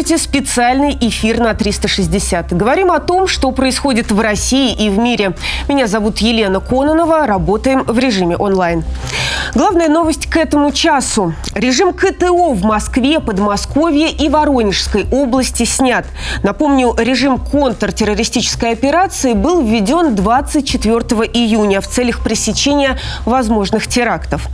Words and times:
смотрите 0.00 0.24
специальный 0.24 0.96
эфир 0.98 1.40
на 1.40 1.52
360. 1.52 2.54
Говорим 2.54 2.90
о 2.90 3.00
том, 3.00 3.26
что 3.26 3.50
происходит 3.52 4.10
в 4.10 4.18
России 4.18 4.72
и 4.72 4.88
в 4.88 4.98
мире. 4.98 5.34
Меня 5.68 5.86
зовут 5.86 6.18
Елена 6.18 6.58
Кононова. 6.58 7.26
Работаем 7.26 7.82
в 7.82 7.98
режиме 7.98 8.34
онлайн. 8.34 8.82
Главная 9.54 9.88
новость 9.88 10.30
к 10.30 10.36
этому 10.36 10.70
часу. 10.70 11.34
Режим 11.54 11.92
КТО 11.92 12.52
в 12.52 12.62
Москве, 12.62 13.18
Подмосковье 13.18 14.10
и 14.10 14.28
Воронежской 14.28 15.06
области 15.10 15.64
снят. 15.64 16.06
Напомню, 16.44 16.94
режим 16.96 17.38
контртеррористической 17.38 18.70
операции 18.72 19.32
был 19.32 19.62
введен 19.62 20.14
24 20.14 20.96
июня 21.32 21.80
в 21.80 21.88
целях 21.88 22.22
пресечения 22.22 22.96
возможных 23.24 23.88
терактов. 23.88 24.46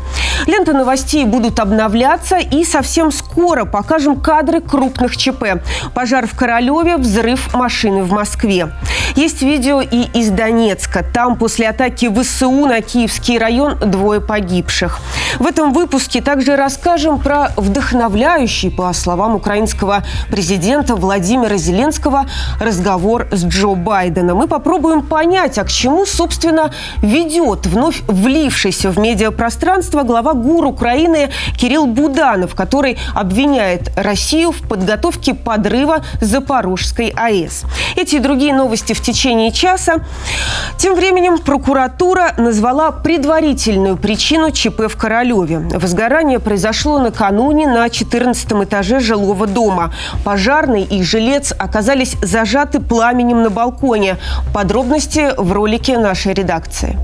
Ленты 0.46 0.73
новостей 0.73 1.26
будут 1.26 1.60
обновляться 1.60 2.38
и 2.38 2.65
совсем 2.65 3.12
скоро 3.12 3.66
покажем 3.66 4.18
кадры 4.18 4.62
крупных 4.62 5.16
ЧП. 5.16 5.62
Пожар 5.95 6.26
в 6.26 6.34
Королеве, 6.34 6.96
взрыв 6.96 7.54
машины 7.54 8.02
в 8.02 8.12
Москве. 8.12 8.70
Есть 9.15 9.42
видео 9.42 9.80
и 9.80 10.02
из 10.18 10.30
Донецка. 10.30 11.02
Там 11.02 11.37
после 11.37 11.68
атаки 11.68 12.12
ВСУ 12.12 12.66
на 12.66 12.80
Киевский 12.80 13.38
район 13.38 13.78
двое 13.78 14.20
погибших. 14.20 14.85
В 15.38 15.46
этом 15.46 15.72
выпуске 15.72 16.20
также 16.20 16.56
расскажем 16.56 17.20
про 17.20 17.52
вдохновляющий, 17.56 18.70
по 18.70 18.92
словам 18.92 19.34
украинского 19.36 20.02
президента 20.30 20.96
Владимира 20.96 21.56
Зеленского, 21.56 22.26
разговор 22.60 23.29
с 23.30 23.45
Джо 23.45 23.74
Байденом. 23.74 24.38
Мы 24.38 24.48
попробуем 24.48 25.02
понять, 25.02 25.59
а 25.59 25.64
к 25.64 25.68
чему, 25.70 26.04
собственно, 26.04 26.73
ведет 27.02 27.66
вновь 27.66 28.02
влившийся 28.09 28.90
в 28.90 28.98
медиапространство 28.98 30.02
глава 30.02 30.34
ГУР 30.34 30.66
Украины 30.66 31.30
Кирилл 31.57 31.87
Буданов, 31.87 32.54
который 32.54 32.98
обвиняет 33.14 33.92
Россию 33.96 34.52
в 34.52 34.62
подготовке 34.62 35.34
подрыва 35.34 36.04
Запорожской 36.20 37.12
АЭС. 37.16 37.64
Эти 37.96 38.16
и 38.16 38.18
другие 38.18 38.54
новости 38.54 38.92
в 38.92 39.01
течение 39.01 39.52
часа. 39.52 40.04
Тем 40.79 40.95
временем 40.95 41.38
прокуратура 41.38 42.34
назвала 42.38 42.90
предварительную 42.90 43.96
причину 43.96 44.51
ЧП 44.51 44.76
в 44.79 44.96
Королеве. 44.96 45.59
Возгорание 45.59 46.38
произошло 46.38 46.99
накануне 46.99 47.66
на 47.66 47.88
14 47.88 48.52
этаже 48.65 49.01
жилого 49.01 49.46
дома. 49.46 49.93
Пожарный 50.24 50.82
и 50.82 51.02
жилец 51.02 51.52
оказались 51.59 52.16
зажаты 52.23 52.80
пламенем 52.80 53.43
на 53.43 53.51
балконе. 53.51 54.16
Подробности 54.54 55.30
в 55.37 55.52
ролике 55.52 55.99
нашей 55.99 56.35
редакции. 56.35 56.97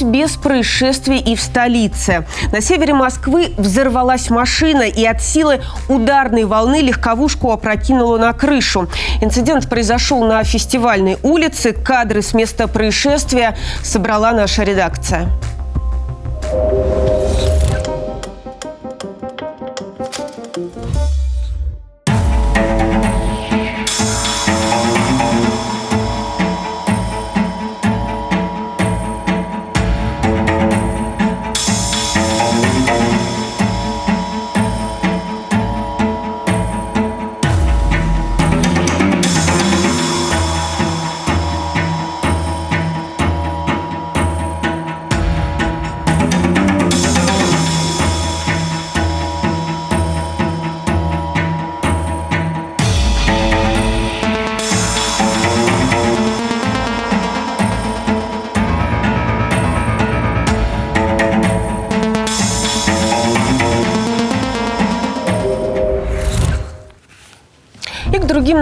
Обошлось 0.00 0.02
без 0.02 0.36
происшествий 0.36 1.18
и 1.18 1.34
в 1.36 1.40
столице. 1.40 2.26
На 2.52 2.60
севере 2.60 2.94
Москвы 2.94 3.52
взорвалась 3.56 4.30
машина 4.30 4.82
и 4.82 5.04
от 5.04 5.22
силы 5.22 5.60
ударной 5.88 6.44
волны 6.44 6.80
легковушку 6.80 7.50
опрокинуло 7.50 8.18
на 8.18 8.32
крышу. 8.32 8.88
Инцидент 9.20 9.68
произошел 9.68 10.24
на 10.24 10.42
фестивальной 10.44 11.16
улице. 11.22 11.72
Кадры 11.72 12.22
с 12.22 12.34
места 12.34 12.68
происшествия 12.68 13.56
собрала 13.82 14.32
наша 14.32 14.62
редакция. 14.62 15.28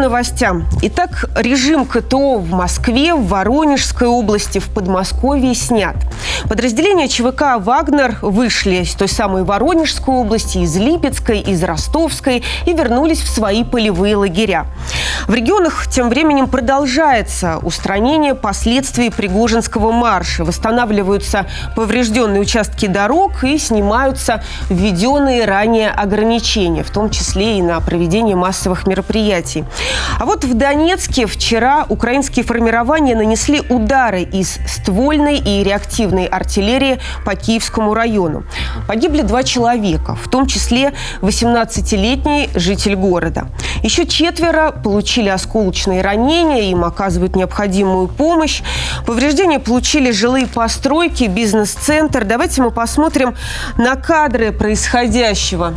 Новостям. 0.09 0.65
Итак, 0.81 1.27
режим 1.35 1.85
КТО 1.85 2.39
в 2.39 2.51
Москве, 2.51 3.13
в 3.13 3.27
Воронежской 3.27 4.09
области, 4.09 4.59
в 4.59 4.71
Подмосковье 4.71 5.55
снят. 5.55 5.97
Подразделения 6.49 7.09
ЧВК 7.09 7.59
«Вагнер» 7.59 8.17
вышли 8.23 8.77
из 8.77 8.95
той 8.95 9.09
самой 9.09 9.45
Воронежской 9.45 10.15
области, 10.15 10.59
из 10.59 10.75
Липецкой, 10.77 11.41
из 11.41 11.63
Ростовской 11.63 12.43
и 12.65 12.73
вернулись 12.73 13.21
в 13.21 13.29
свои 13.29 13.65
полевые 13.65 14.17
лагеря. 14.17 14.65
В 15.27 15.35
регионах 15.35 15.89
тем 15.89 16.09
временем 16.09 16.49
продолжается 16.49 17.59
устранение 17.59 18.35
последствий 18.35 19.11
Пригожинского 19.11 19.93
марша. 19.93 20.43
Восстанавливаются 20.43 21.47
поврежденные 21.77 22.41
участки 22.41 22.87
дорог 22.87 23.45
и 23.45 23.59
снимаются 23.59 24.43
введенные 24.71 25.45
ранее 25.45 25.91
ограничения, 25.91 26.83
в 26.83 26.91
том 26.91 27.11
числе 27.11 27.59
и 27.59 27.63
на 27.63 27.79
проведение 27.81 28.37
массовых 28.37 28.87
мероприятий. 28.87 29.65
А 30.19 30.25
вот 30.25 30.45
в 30.45 30.55
Донецке 30.55 31.27
вчера 31.27 31.87
украинские 31.89 32.45
формирования 32.45 33.15
нанесли 33.15 33.63
удары 33.69 34.23
из 34.23 34.59
ствольной 34.67 35.39
и 35.39 35.63
реактивной 35.63 36.27
артиллерии 36.27 36.99
по 37.25 37.35
Киевскому 37.35 37.95
району. 37.95 38.45
Погибли 38.87 39.23
два 39.23 39.43
человека, 39.43 40.17
в 40.17 40.29
том 40.29 40.47
числе 40.47 40.93
18-летний 41.21 42.51
житель 42.55 42.97
города. 42.97 43.49
Еще 43.83 44.07
четверо 44.07 44.73
получили 44.73 45.29
осколочные 45.29 46.03
ранения, 46.03 46.71
им 46.71 46.85
оказывают 46.85 47.37
необходимую 47.37 48.09
помощь. 48.09 48.63
Повреждения 49.07 49.61
получили 49.61 50.11
жилые 50.11 50.47
постройки, 50.47 51.25
бизнес-центр. 51.25 52.25
Давайте 52.25 52.63
мы 52.63 52.71
посмотрим 52.71 53.37
на 53.77 53.97
кадры 53.97 54.53
происходящего. 54.53 55.75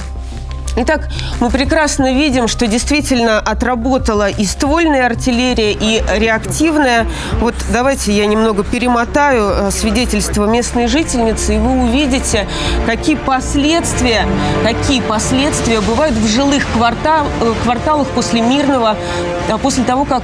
Итак, 0.77 1.09
мы 1.41 1.49
прекрасно 1.49 2.13
видим, 2.13 2.47
что 2.47 2.65
действительно 2.65 3.39
отработала 3.39 4.29
и 4.29 4.45
ствольная 4.45 5.05
артиллерия, 5.05 5.73
и 5.73 6.01
реактивная. 6.17 7.07
Вот 7.39 7.55
давайте 7.73 8.13
я 8.13 8.25
немного 8.25 8.63
перемотаю 8.63 9.49
э, 9.49 9.71
свидетельство 9.71 10.45
местной 10.45 10.87
жительницы, 10.87 11.55
и 11.55 11.57
вы 11.57 11.83
увидите, 11.83 12.47
какие 12.85 13.17
последствия, 13.17 14.25
какие 14.63 15.01
последствия 15.01 15.81
бывают 15.81 16.15
в 16.15 16.27
жилых 16.27 16.65
квартал, 16.71 17.25
э, 17.41 17.53
кварталах 17.63 18.07
после 18.07 18.41
мирного, 18.41 18.95
а 19.49 19.57
после 19.57 19.83
того, 19.83 20.05
как 20.05 20.23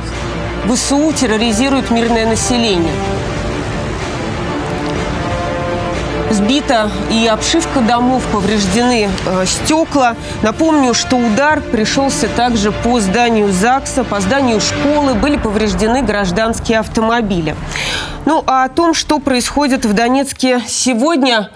ВСУ 0.66 1.12
терроризирует 1.12 1.92
мирное 1.92 2.26
население. 2.26 2.94
Сбита 6.30 6.92
и 7.10 7.26
обшивка 7.26 7.80
домов, 7.80 8.22
повреждены 8.32 9.10
э, 9.26 9.46
стекла. 9.46 10.16
Напомню, 10.42 10.94
что 10.94 11.16
удар 11.16 11.62
пришелся 11.62 12.28
также 12.28 12.72
по 12.72 13.00
зданию 13.00 13.52
ЗАГСа, 13.52 14.04
по 14.04 14.20
зданию 14.20 14.60
школы. 14.60 15.14
Были 15.14 15.38
повреждены 15.38 16.02
гражданские 16.02 16.80
автомобили. 16.80 17.56
Ну, 18.26 18.44
а 18.46 18.66
о 18.66 18.70
том, 18.70 18.94
что 18.94 19.20
происходит 19.20 19.86
в 19.86 19.94
Донецке 19.94 20.62
сегодня, 20.68 21.50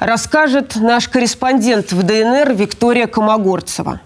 расскажет 0.00 0.76
наш 0.76 1.08
корреспондент 1.08 1.92
в 1.92 2.02
ДНР 2.02 2.54
Виктория 2.54 3.06
Комогорцева. 3.06 4.00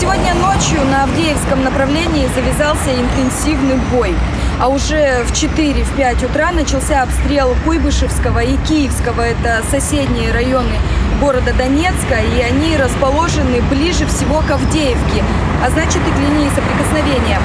Сегодня 0.00 0.34
ночью 0.34 0.84
на 0.90 1.04
Авдеевском 1.04 1.62
направлении 1.62 2.28
завязался 2.34 2.90
интенсивный 2.92 3.76
бой. 3.92 4.14
А 4.60 4.66
уже 4.66 5.22
в 5.22 5.30
4-5 5.30 6.26
утра 6.26 6.50
начался 6.50 7.02
обстрел 7.02 7.54
Куйбышевского 7.64 8.40
и 8.40 8.56
Киевского. 8.66 9.22
Это 9.22 9.62
соседние 9.70 10.32
районы 10.32 10.74
города 11.20 11.52
Донецка, 11.52 12.16
и 12.16 12.40
они 12.40 12.76
расположены 12.76 13.62
ближе 13.70 14.04
всего 14.06 14.40
к 14.40 14.50
Авдеевке, 14.50 15.22
а 15.64 15.70
значит 15.70 16.02
и 16.02 16.10
к 16.10 16.18
линии 16.18 16.50
соприкосновения. 16.50 17.38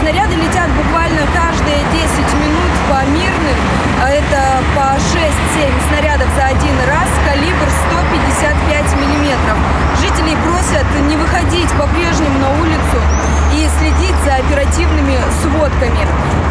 Снаряды 0.00 0.34
летят 0.36 0.68
буквально 0.76 1.24
каждые 1.32 1.80
10 1.96 2.28
минут 2.44 2.72
по 2.92 3.08
мирным, 3.08 3.58
а 4.02 4.10
это 4.10 4.60
по 4.76 5.00
6-7 5.00 5.64
снарядов 5.88 6.28
за 6.36 6.44
один 6.44 6.76
раз, 6.88 7.08
калибр 7.24 7.68
155 7.88 9.00
миллиметров. 9.00 9.56
Жителей 10.00 10.36
просят 10.44 10.84
не 11.08 11.16
выходить 11.16 11.70
по-прежнему 11.72 12.38
на 12.38 12.50
улицу 12.60 13.19
следить 13.68 14.16
за 14.24 14.36
оперативными 14.36 15.18
сводками. 15.42 16.06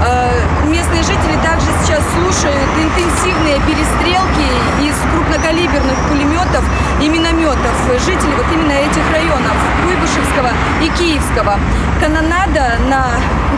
Э, 0.05 0.31
местные 0.67 1.03
жители 1.03 1.35
также 1.43 1.67
сейчас 1.81 2.03
слушают 2.13 2.69
интенсивные 2.77 3.57
перестрелки 3.65 4.49
из 4.81 4.95
крупнокалиберных 5.11 5.97
пулеметов 6.09 6.63
и 7.01 7.09
минометов. 7.09 7.73
Жители 8.05 8.33
вот 8.35 8.45
именно 8.53 8.73
этих 8.73 9.03
районов, 9.11 9.55
Куйбышевского 9.83 10.51
и 10.81 10.89
Киевского. 10.97 11.59
Канонада 11.99 12.77
на 12.89 13.05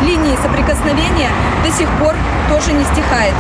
линии 0.04 0.38
соприкосновения 0.42 1.30
до 1.64 1.72
сих 1.72 1.90
пор 2.00 2.16
тоже 2.50 2.74
не 2.74 2.84
стихает. 2.86 3.36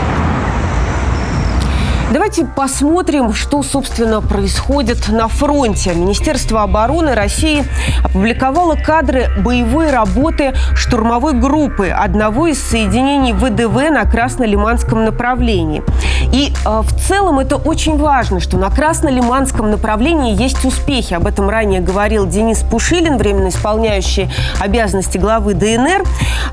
Давайте 2.11 2.43
посмотрим, 2.43 3.31
что, 3.31 3.63
собственно, 3.63 4.19
происходит 4.19 5.07
на 5.07 5.29
фронте. 5.29 5.93
Министерство 5.93 6.63
обороны 6.63 7.15
России 7.15 7.63
опубликовало 8.03 8.75
кадры 8.75 9.29
боевой 9.39 9.91
работы 9.91 10.53
штурмовой 10.75 11.31
группы 11.31 11.87
одного 11.87 12.47
из 12.47 12.61
соединений 12.61 13.31
ВДВ 13.31 13.91
на 13.91 14.03
Краснолиманском 14.03 15.05
направлении. 15.05 15.83
И 16.31 16.53
э, 16.65 16.81
в 16.81 17.07
целом 17.07 17.39
это 17.39 17.57
очень 17.57 17.97
важно, 17.97 18.39
что 18.39 18.57
на 18.57 18.69
Краснолиманском 18.69 19.69
направлении 19.69 20.35
есть 20.35 20.63
успехи. 20.63 21.13
Об 21.13 21.27
этом 21.27 21.49
ранее 21.49 21.81
говорил 21.81 22.27
Денис 22.27 22.59
Пушилин, 22.59 23.17
временно 23.17 23.49
исполняющий 23.49 24.29
обязанности 24.59 25.17
главы 25.17 25.53
ДНР. 25.53 26.03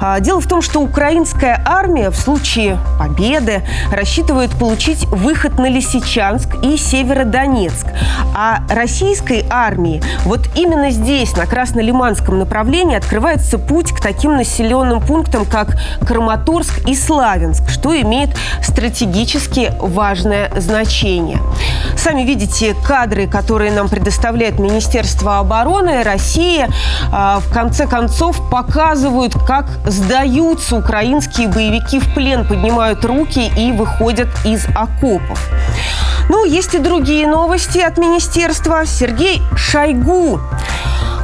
Э, 0.01 0.17
дело 0.21 0.41
в 0.41 0.47
том, 0.47 0.63
что 0.63 0.81
украинская 0.81 1.63
армия 1.65 2.11
в 2.11 2.17
случае 2.17 2.79
победы 2.99 3.63
рассчитывает 3.93 4.51
получить 4.51 5.05
выход 5.07 5.59
на 5.59 5.69
Лисичанск 5.69 6.57
и 6.63 6.77
Северодонецк. 6.77 7.87
А 8.35 8.61
российской 8.69 9.45
армии 9.51 10.03
вот 10.25 10.49
именно 10.55 10.91
здесь, 10.91 11.37
на 11.37 11.47
Краснолиманском 11.47 12.39
направлении, 12.39 12.97
открывается 12.97 13.59
путь 13.59 13.93
к 13.93 14.01
таким 14.01 14.37
населенным 14.37 15.01
пунктам, 15.01 15.45
как 15.45 15.79
Краматорск 16.07 16.87
и 16.89 16.95
Славянск, 16.95 17.69
что 17.71 17.99
имеет 18.01 18.31
важное 19.81 20.51
значение. 20.57 21.41
Сами 21.97 22.23
видите 22.23 22.75
кадры, 22.87 23.27
которые 23.27 23.73
нам 23.73 23.89
предоставляет 23.89 24.59
Министерство 24.59 25.39
обороны 25.39 26.03
России. 26.03 26.67
А, 27.13 27.41
в 27.41 27.53
конце 27.53 27.87
концов 27.87 28.49
показывают, 28.51 29.35
как 29.35 29.67
сдаются 29.85 30.77
украинские 30.77 31.49
боевики 31.49 31.99
в 32.01 32.15
плен, 32.15 32.47
поднимают 32.47 33.05
руки 33.05 33.51
и 33.57 33.73
выходят 33.73 34.29
из 34.45 34.67
окопов. 34.75 35.41
Ну, 36.29 36.45
есть 36.45 36.75
и 36.75 36.79
другие 36.79 37.27
новости 37.27 37.79
от 37.79 37.99
министерства. 37.99 38.85
Сергей 38.87 39.43
Шойгу 39.57 40.41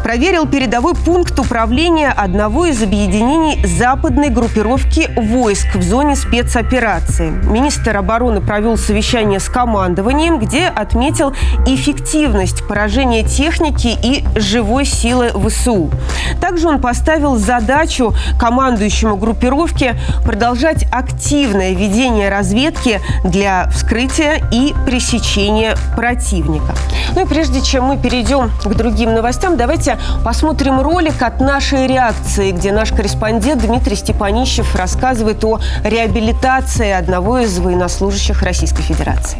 проверил 0.04 0.46
передовой 0.46 0.94
пункт 0.94 1.40
управления 1.40 2.10
одного 2.10 2.66
из 2.66 2.82
объединений 2.82 3.64
западной 3.64 4.28
группировки 4.28 5.08
войск 5.16 5.76
в 5.76 5.82
зоне 5.82 6.14
спецоперации. 6.14 7.30
Министр 7.30 7.96
обороны 7.96 8.42
провел 8.42 8.76
совещание 8.76 9.40
с 9.40 9.48
командованием, 9.48 10.38
где 10.38 10.66
отметил 10.66 11.32
эффективность 11.66 12.68
поражения 12.68 13.22
техники 13.22 13.96
и 14.02 14.22
живой 14.38 14.84
силы 14.84 15.30
ВСУ. 15.30 15.90
Также 16.38 16.68
он 16.68 16.82
поставил 16.82 17.36
задачу 17.36 18.14
командующему 18.38 19.16
группировки 19.16 19.94
продолжать 20.22 20.84
активное 20.92 21.72
ведение 21.72 22.28
разведки 22.28 23.00
для 23.24 23.68
вскрытия 23.68 24.42
и 24.52 24.74
пресечения 24.84 25.76
противника. 25.96 26.74
Ну 27.14 27.24
и 27.24 27.26
прежде 27.26 27.62
чем 27.62 27.84
мы 27.84 27.96
перейдем 27.96 28.50
к 28.62 28.74
другим 28.74 29.14
новостям, 29.14 29.56
давайте 29.56 29.93
посмотрим 30.24 30.80
ролик 30.80 31.22
от 31.22 31.40
нашей 31.40 31.86
реакции, 31.86 32.50
где 32.50 32.72
наш 32.72 32.92
корреспондент 32.92 33.62
Дмитрий 33.62 33.96
Степанищев 33.96 34.74
рассказывает 34.74 35.44
о 35.44 35.60
реабилитации 35.84 36.90
одного 36.90 37.38
из 37.38 37.58
военнослужащих 37.58 38.42
Российской 38.42 38.82
Федерации. 38.82 39.38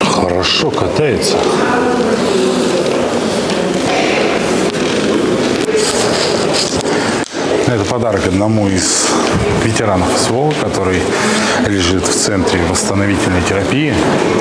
Хорошо 0.00 0.70
катается. 0.70 1.36
Это 7.66 7.84
подарок 7.84 8.24
одному 8.28 8.68
из 8.68 9.08
ветеранов 9.64 10.08
СВО, 10.16 10.52
который 10.62 11.02
лежит 11.66 12.06
в 12.06 12.14
центре 12.14 12.60
восстановительной 12.70 13.42
терапии. 13.42 13.92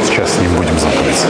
Сейчас 0.08 0.32
с 0.32 0.40
ним 0.40 0.54
будем 0.56 0.78
знакомиться. 0.78 1.28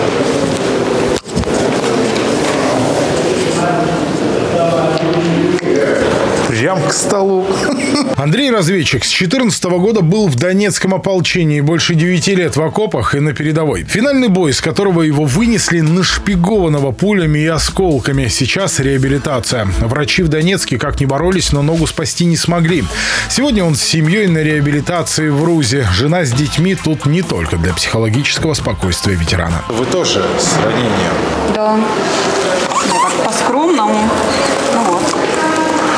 Прям 6.58 6.82
к 6.88 6.94
столу. 6.94 7.46
Андрей 8.16 8.50
Разведчик 8.50 9.04
с 9.04 9.10
14 9.10 9.62
года 9.66 10.00
был 10.00 10.30
в 10.30 10.36
Донецком 10.36 10.94
ополчении 10.94 11.60
больше 11.60 11.96
9 11.96 12.28
лет 12.28 12.56
в 12.56 12.62
окопах 12.62 13.14
и 13.14 13.20
на 13.20 13.34
передовой. 13.34 13.84
Финальный 13.84 14.30
бой, 14.30 14.54
с 14.54 14.62
которого 14.62 15.02
его 15.02 15.26
вынесли 15.26 15.82
нашпигованного 15.82 16.94
пулями 16.94 17.40
и 17.40 17.48
осколками. 17.48 18.30
Сейчас 18.30 18.80
реабилитация. 18.80 19.68
Врачи 19.82 20.24
в 20.24 20.30
Донецке 20.30 20.78
как 20.78 21.02
ни 21.02 21.06
боролись, 21.06 21.52
но 21.52 21.62
ногу 21.62 21.88
спасти 21.88 22.24
не 22.24 22.38
смогли. 22.38 22.86
Сегодня 23.30 23.66
он 23.66 23.76
с 23.76 23.82
семьей 23.82 24.28
на 24.28 24.38
реабилитации 24.38 25.28
в 25.28 25.44
Рузе. 25.44 25.86
Жена 25.94 26.24
с 26.24 26.32
детьми 26.32 26.76
тут 26.76 27.06
не 27.06 27.22
только 27.22 27.58
для 27.58 27.74
психологического 27.74 28.54
спокойствия 28.54 29.16
ветерана. 29.16 29.62
Вы 29.68 29.86
тоже 29.86 30.24
с 30.40 30.56
ранением? 30.64 31.14
Да. 31.54 31.78
Я 32.86 32.94
так 32.94 33.26
по-скромному. 33.26 34.10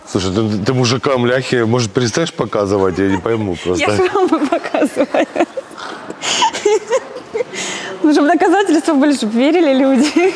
Слушай, 0.09 0.33
ты, 0.33 0.65
ты 0.65 0.73
мужикам 0.73 1.25
ляхи, 1.25 1.63
может, 1.63 1.91
перестаешь 1.91 2.33
показывать? 2.33 2.97
Я 2.97 3.07
не 3.07 3.17
пойму 3.17 3.55
просто. 3.55 3.89
Я 3.89 3.95
шрамы 3.95 4.47
показываю. 4.47 5.27
Ну, 8.03 8.13
чтобы 8.13 8.27
доказательства 8.27 8.93
были, 8.93 9.13
чтобы 9.13 9.37
верили 9.37 9.73
люди. 9.73 10.33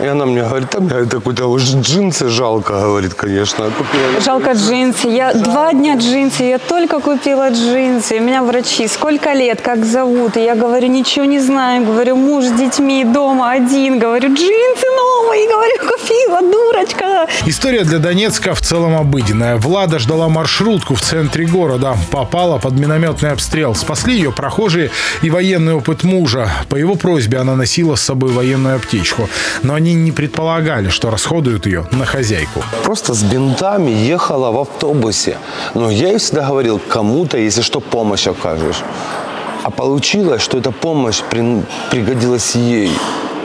И 0.00 0.06
она 0.06 0.24
мне 0.24 0.42
говорит, 0.42 0.70
там 0.70 0.88
я 0.88 1.04
такой-то 1.04 1.46
уж 1.46 1.62
джинсы 1.62 2.28
жалко, 2.28 2.72
говорит, 2.72 3.14
конечно. 3.14 3.64
Купила. 3.64 4.20
Жалко 4.24 4.52
джинсы. 4.52 5.08
Я 5.08 5.34
два 5.34 5.72
дня 5.72 5.96
джинсы, 5.96 6.44
я 6.44 6.58
только 6.58 7.00
купила 7.00 7.50
джинсы. 7.50 8.18
У 8.18 8.22
меня 8.22 8.42
врачи, 8.42 8.88
сколько 8.88 9.32
лет, 9.34 9.60
как 9.60 9.84
зовут. 9.84 10.36
И 10.36 10.40
я 10.40 10.54
говорю, 10.54 10.88
ничего 10.88 11.24
не 11.24 11.40
знаю. 11.40 11.84
Говорю, 11.84 12.16
муж 12.16 12.44
с 12.44 12.52
детьми 12.52 13.04
дома 13.04 13.50
один. 13.50 13.98
Говорю, 13.98 14.28
джинсы 14.28 14.86
новые. 14.96 15.48
Говорю, 15.48 15.74
купила, 15.78 16.40
дурочка. 16.40 17.28
История 17.46 17.84
для 17.84 17.98
Донецка 17.98 18.54
в 18.54 18.60
целом 18.60 18.96
обыденная. 18.96 19.56
Влада 19.56 19.98
ждала 19.98 20.28
маршрутку 20.28 20.94
в 20.94 21.00
центре 21.00 21.46
города. 21.46 21.96
Попала 22.10 22.58
под 22.58 22.72
минометный 22.72 23.32
обстрел. 23.32 23.74
Спасли 23.74 24.14
ее 24.14 24.32
прохожие 24.32 24.90
и 25.22 25.30
военный 25.30 25.74
опыт 25.74 26.04
мужа. 26.04 26.48
По 26.68 26.76
его 26.76 26.94
просьбе 26.94 27.38
она 27.38 27.54
носила 27.56 27.96
с 27.96 28.00
собой 28.02 28.32
военную 28.32 28.76
аптечку. 28.76 29.28
Но 29.62 29.74
они 29.74 29.94
не 29.94 30.12
предполагали, 30.12 30.88
что 30.88 31.10
расходуют 31.10 31.66
ее 31.66 31.86
на 31.92 32.04
хозяйку. 32.06 32.62
Просто 32.84 33.14
с 33.14 33.22
бинтами 33.22 33.90
ехала 33.90 34.50
в 34.50 34.58
автобусе. 34.58 35.36
Но 35.74 35.90
я 35.90 36.08
ей 36.08 36.18
всегда 36.18 36.46
говорил, 36.48 36.80
кому-то, 36.88 37.36
если 37.38 37.62
что, 37.62 37.80
помощь 37.80 38.26
окажешь. 38.26 38.82
А 39.64 39.70
получилось, 39.70 40.42
что 40.42 40.58
эта 40.58 40.72
помощь 40.72 41.20
при- 41.30 41.62
пригодилась 41.90 42.54
ей. 42.56 42.90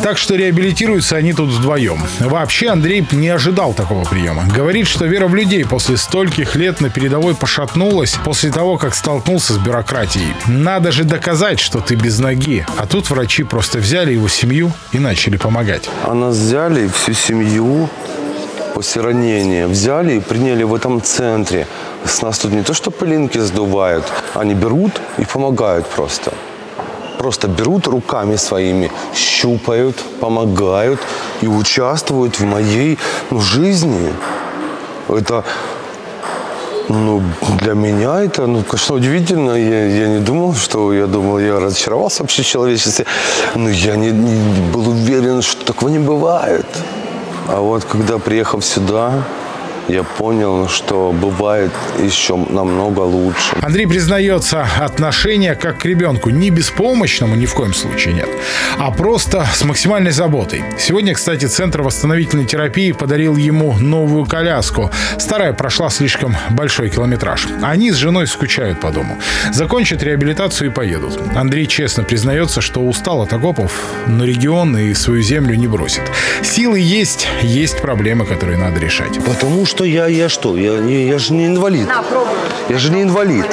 Так 0.02 0.18
что 0.18 0.36
реабилитируются 0.36 1.18
они 1.18 1.34
тут 1.34 1.50
вдвоем. 1.50 2.02
Вообще 2.20 2.70
Андрей 2.70 3.06
не 3.12 3.30
ожидал 3.30 3.74
такого 3.74 4.04
приема. 4.06 4.46
Говорит, 4.48 4.88
что 4.88 5.06
вера 5.06 5.28
в 5.28 5.36
людей 5.36 5.66
после 5.66 5.98
стольких 5.98 6.56
лет 6.56 6.82
на 6.82 6.90
передовой 6.90 7.36
пошатнулась 7.36 8.16
после 8.24 8.52
того, 8.52 8.78
как 8.78 8.96
столкнулся 8.96 9.54
с 9.54 9.58
бюрократией. 9.58 10.34
Надо 10.48 10.92
же 10.92 11.04
доказать, 11.04 11.60
что 11.60 11.80
ты 11.80 11.96
без 11.96 12.20
ноги. 12.20 12.66
А 12.78 12.86
тут 12.86 13.10
врачи 13.10 13.44
просто 13.44 13.80
взяли 13.80 14.14
его 14.14 14.28
семью 14.28 14.72
и 14.92 15.00
начали 15.00 15.38
помогать. 15.38 15.90
А 16.04 16.14
нас 16.14 16.36
взяли 16.36 16.88
всю 16.88 17.14
семью 17.14 17.90
после 18.74 19.02
ранения, 19.02 19.68
взяли 19.68 20.18
и 20.18 20.20
приняли 20.20 20.64
в 20.64 20.74
этом 20.76 21.02
центре. 21.02 21.68
С 22.06 22.22
нас 22.22 22.40
тут 22.40 22.52
не 22.52 22.62
то, 22.62 22.74
что 22.74 22.92
пылинки 22.92 23.40
сдувают, 23.40 24.06
они 24.36 24.54
берут 24.54 25.02
и 25.18 25.26
помогают 25.26 25.88
просто. 25.88 26.32
Просто 27.18 27.48
берут 27.48 27.88
руками 27.88 28.38
своими, 28.38 28.92
щупают, 29.16 29.96
помогают 30.20 31.00
и 31.42 31.48
участвуют 31.48 32.40
в 32.40 32.46
моей 32.46 32.98
ну, 33.32 33.40
жизни. 33.40 34.14
Это 35.10 35.44
ну, 36.90 37.22
для 37.62 37.74
меня 37.74 38.22
это, 38.22 38.48
ну, 38.48 38.64
конечно, 38.64 38.96
удивительно. 38.96 39.52
Я, 39.52 39.86
я 39.88 40.08
не 40.08 40.20
думал, 40.20 40.56
что 40.56 40.94
я 40.94 41.08
думал, 41.08 41.40
я 41.40 41.60
разочаровался 41.60 42.24
вообще 42.24 42.44
в 42.44 42.46
человечестве. 42.46 43.06
Но 43.56 43.70
я 43.70 43.96
не, 43.96 44.12
не 44.12 44.72
был 44.72 44.90
уверен, 44.90 45.42
что 45.42 45.66
такого 45.66 45.90
не 45.90 46.00
бывает. 46.00 46.66
А 47.48 47.60
вот 47.60 47.84
когда 47.84 48.18
приехав 48.18 48.64
сюда, 48.64 49.24
я 49.88 50.04
понял, 50.04 50.68
что 50.68 51.12
бывает 51.12 51.72
еще 52.00 52.36
намного 52.36 53.02
лучше. 53.02 53.56
Андрей 53.62 53.88
признается, 53.88 54.68
отношение 54.80 55.56
как 55.56 55.80
к 55.80 55.86
ребенку 55.86 56.30
не 56.30 56.50
беспомощному 56.50 57.36
ни 57.36 57.46
в 57.46 57.54
коем 57.54 57.74
случае 57.74 58.14
нет, 58.14 58.30
а 58.78 58.92
просто 58.92 59.46
с 59.54 59.64
максимальной 59.64 60.12
заботой. 60.12 60.64
Сегодня, 60.78 61.14
кстати, 61.14 61.46
Центр 61.46 61.82
восстановительной 61.82 62.46
терапии 62.46 62.92
подарил 62.92 63.38
ему 63.38 63.74
новую 63.78 64.26
коляску. 64.26 64.92
Старая 65.18 65.54
прошла 65.54 65.90
слишком 65.90 66.36
большой 66.50 66.90
километраж. 66.90 67.48
Они 67.62 67.92
с 67.92 67.96
женой 67.96 68.28
скучают 68.28 68.80
по 68.80 68.92
дому. 68.92 69.18
Закончат 69.54 70.04
реабилитацию 70.04 70.70
и 70.70 70.74
поедут. 70.74 71.20
Андрей 71.36 71.66
честно 71.66 72.04
признается, 72.04 72.62
что 72.62 72.82
устал 72.82 73.22
от 73.22 73.34
окопов, 73.34 73.72
но 74.08 74.26
регион 74.26 74.78
и 74.78 74.94
свою 74.94 75.22
землю 75.22 75.56
не 75.56 75.68
бросит. 75.68 76.04
Силы 76.44 76.80
есть, 76.80 77.28
есть 77.42 77.82
проблемы, 77.82 78.26
которые 78.26 78.58
надо 78.58 78.80
решать. 78.80 79.24
Потому 79.24 79.66
что 79.66 79.77
я, 79.84 80.08
я 80.08 80.30
что? 80.30 80.58
Я, 80.58 80.80
я, 80.80 81.06
я 81.06 81.18
же 81.20 81.34
не 81.34 81.48
инвалид. 81.48 81.88
На, 81.88 82.02
пробуй. 82.02 82.34
Я 82.70 82.78
же 82.78 82.92
не 82.92 83.04
инвалид. 83.04 83.46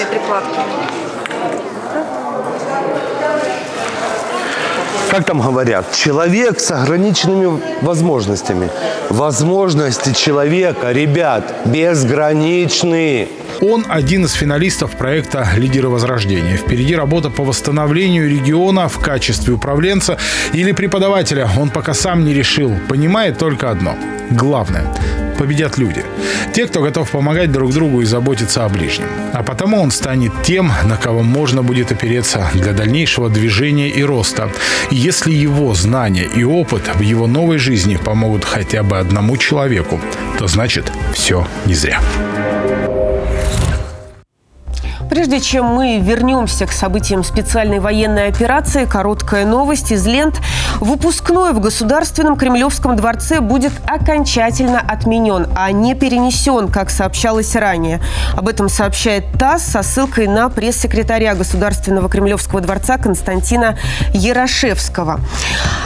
Как 5.15 5.27
там 5.27 5.41
говорят? 5.41 5.95
Человек 5.95 6.59
с 6.59 6.73
ограниченными 6.73 7.61
возможностями. 7.83 8.69
Возможности 9.11 10.13
человека, 10.13 10.91
ребят, 10.91 11.55
безграничные. 11.67 13.29
Он 13.61 13.85
один 13.89 14.25
из 14.25 14.33
финалистов 14.33 14.97
проекта 14.97 15.47
«Лидеры 15.57 15.89
Возрождения». 15.89 16.57
Впереди 16.57 16.97
работа 16.97 17.31
по 17.31 17.45
восстановлению 17.45 18.29
региона 18.29 18.89
в 18.89 18.99
качестве 18.99 19.55
управленца 19.55 20.19
или 20.53 20.73
преподавателя. 20.73 21.49
Он 21.61 21.71
пока 21.71 21.95
сам 21.95 22.25
не 22.25 22.35
решил. 22.35 22.73
Понимает 22.89 23.39
только 23.39 23.71
одно. 23.71 23.95
Главное– 24.31 24.93
победят 25.37 25.79
люди. 25.79 26.05
Те, 26.53 26.67
кто 26.67 26.83
готов 26.83 27.11
помогать 27.11 27.53
друг 27.53 27.73
другу 27.73 28.03
и 28.03 28.05
заботиться 28.05 28.65
о 28.65 28.69
ближнем. 28.69 29.09
А 29.33 29.43
потому 29.43 29.81
он 29.81 29.91
станет 29.91 30.33
тем, 30.43 30.73
на 30.85 30.97
кого 30.97 31.23
можно 31.23 31.63
будет 31.63 31.93
опереться 31.93 32.51
для 32.55 32.73
дальнейшего 32.73 33.29
движения 33.29 33.89
и 33.89 34.03
роста. 34.03 34.51
И 34.91 34.97
если 34.97 35.33
его 35.33 35.75
знания 35.75 36.25
и 36.25 36.45
опыт 36.45 36.91
в 36.95 37.01
его 37.01 37.27
новой 37.27 37.59
жизни 37.59 37.97
помогут 37.97 38.45
хотя 38.45 38.83
бы 38.83 38.99
одному 38.99 39.37
человеку, 39.37 40.01
то 40.39 40.47
значит 40.47 40.93
все 41.13 41.47
не 41.67 41.75
зря. 41.75 42.01
Прежде 45.15 45.41
чем 45.41 45.67
мы 45.67 46.01
вернемся 46.01 46.67
к 46.67 46.73
событиям 46.73 47.23
специальной 47.23 47.79
военной 47.79 48.27
операции, 48.27 48.85
короткая 48.85 49.47
новость 49.47 49.93
из 49.93 50.05
лент. 50.05 50.41
Выпускной 50.81 51.53
в 51.53 51.61
Государственном 51.61 52.35
Кремлевском 52.35 52.97
дворце 52.97 53.39
будет 53.39 53.71
окончательно 53.87 54.81
отменен, 54.81 55.47
а 55.55 55.71
не 55.71 55.95
перенесен, 55.95 56.67
как 56.67 56.91
сообщалось 56.91 57.55
ранее. 57.55 58.01
Об 58.37 58.49
этом 58.49 58.69
сообщает 58.69 59.31
ТАСС 59.39 59.63
со 59.63 59.85
ссылкой 59.85 60.27
на 60.27 60.49
пресс-секретаря 60.49 61.37
Государственного 61.37 62.09
Кремлевского 62.09 62.61
дворца 62.61 62.99
Константина 62.99 63.79
Ярошевского. 64.13 65.21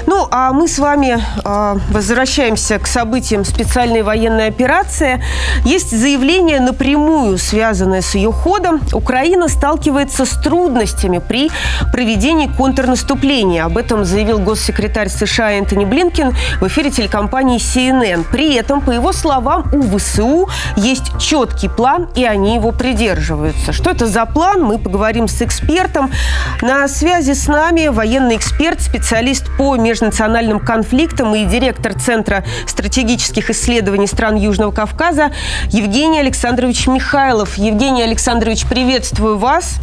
Ну, 0.07 0.27
а 0.31 0.55
мы 0.55 0.69
с 0.69 0.79
вами 0.79 1.19
э, 1.45 1.77
возвращаемся 1.91 2.79
к 2.79 2.87
событиям 2.87 3.45
специальной 3.45 4.01
военной 4.01 4.47
операции. 4.47 5.23
Есть 5.67 5.91
заявление 5.91 6.61
напрямую, 6.61 7.37
связанное 7.37 8.01
с 8.01 8.15
ее 8.15 8.33
ходом. 8.33 8.81
Украина 8.95 9.18
сталкивается 9.49 10.25
с 10.25 10.31
трудностями 10.31 11.19
при 11.19 11.51
проведении 11.93 12.47
контрнаступления. 12.47 13.65
Об 13.65 13.79
этом 13.79 14.05
заявил 14.05 14.39
госсекретарь 14.39 15.09
США 15.09 15.53
Энтони 15.53 15.85
Блинкин 15.85 16.35
в 16.61 16.67
эфире 16.69 16.91
телекомпании 16.91 17.59
CNN. 17.59 18.25
При 18.31 18.55
этом, 18.55 18.81
по 18.81 18.91
его 18.91 19.13
словам, 19.13 19.65
у 19.73 19.99
ВСУ 19.99 20.49
есть 20.77 21.19
четкий 21.19 21.69
план, 21.69 22.09
и 22.15 22.25
они 22.25 22.55
его 22.55 22.73
придерживаются. 22.73 23.73
Что 23.73 23.91
это 23.91 24.07
за 24.07 24.25
план, 24.27 24.63
мы 24.63 24.79
поговорим 24.79 25.29
с 25.29 25.43
экспертом. 25.43 26.11
На 26.63 26.87
связи 26.89 27.33
с 27.33 27.49
нами 27.49 27.89
военный 27.89 28.37
эксперт, 28.37 28.81
специалист 28.81 29.45
по 29.57 29.77
межнациональным 29.77 30.61
конфликтам 30.61 31.35
и 31.35 31.45
директор 31.45 31.95
Центра 31.95 32.45
стратегических 32.67 33.51
исследований 33.51 34.07
стран 34.07 34.37
Южного 34.37 34.73
Кавказа 34.73 35.33
Евгений 35.71 36.21
Александрович 36.21 36.87
Михайлов. 36.87 37.57
Евгений 37.59 38.03
Александрович, 38.03 38.67
приветствую 39.09 39.38
вас. 39.38 39.77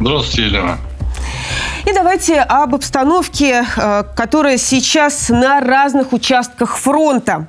Здравствуйте, 0.00 0.48
Елена. 0.48 0.78
И 1.86 1.92
давайте 1.94 2.40
об 2.40 2.74
обстановке, 2.74 3.64
э, 3.76 4.04
которая 4.14 4.58
сейчас 4.58 5.30
на 5.30 5.60
разных 5.60 6.12
участках 6.12 6.76
фронта. 6.76 7.46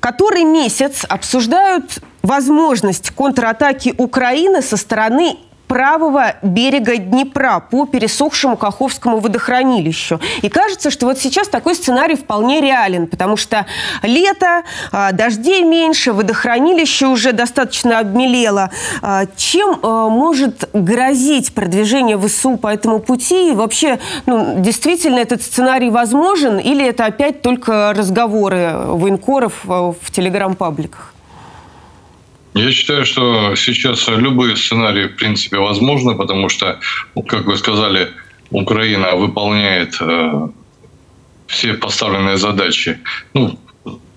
Который 0.00 0.44
месяц 0.44 1.04
обсуждают 1.08 2.00
возможность 2.22 3.10
контратаки 3.10 3.94
Украины 3.96 4.60
со 4.60 4.76
стороны 4.76 5.36
правого 5.66 6.34
берега 6.42 6.96
Днепра 6.96 7.60
по 7.60 7.86
пересохшему 7.86 8.56
Каховскому 8.56 9.18
водохранилищу. 9.18 10.20
И 10.42 10.48
кажется, 10.48 10.90
что 10.90 11.06
вот 11.06 11.18
сейчас 11.18 11.48
такой 11.48 11.74
сценарий 11.74 12.14
вполне 12.14 12.60
реален, 12.60 13.06
потому 13.06 13.36
что 13.36 13.66
лето, 14.02 14.62
а, 14.92 15.12
дождей 15.12 15.62
меньше, 15.62 16.12
водохранилище 16.12 17.06
уже 17.06 17.32
достаточно 17.32 17.98
обмелело. 17.98 18.70
А, 19.02 19.24
чем 19.36 19.78
а, 19.82 20.08
может 20.08 20.68
грозить 20.72 21.54
продвижение 21.54 22.18
ВСУ 22.18 22.56
по 22.56 22.68
этому 22.68 23.00
пути? 23.00 23.50
И 23.50 23.54
вообще, 23.54 23.98
ну, 24.26 24.56
действительно 24.58 25.18
этот 25.18 25.42
сценарий 25.42 25.90
возможен 25.90 26.58
или 26.58 26.86
это 26.86 27.06
опять 27.06 27.42
только 27.42 27.92
разговоры 27.96 28.72
военкоров 28.86 29.64
в 29.64 30.10
телеграм-пабликах? 30.10 31.15
Я 32.56 32.72
считаю, 32.72 33.04
что 33.04 33.54
сейчас 33.54 34.08
любые 34.08 34.56
сценарии, 34.56 35.08
в 35.08 35.16
принципе, 35.16 35.58
возможны, 35.58 36.14
потому 36.14 36.48
что, 36.48 36.80
как 37.28 37.44
вы 37.44 37.58
сказали, 37.58 38.12
Украина 38.50 39.14
выполняет 39.14 39.94
э, 40.00 40.48
все 41.48 41.74
поставленные 41.74 42.38
задачи. 42.38 42.98
Ну, 43.34 43.58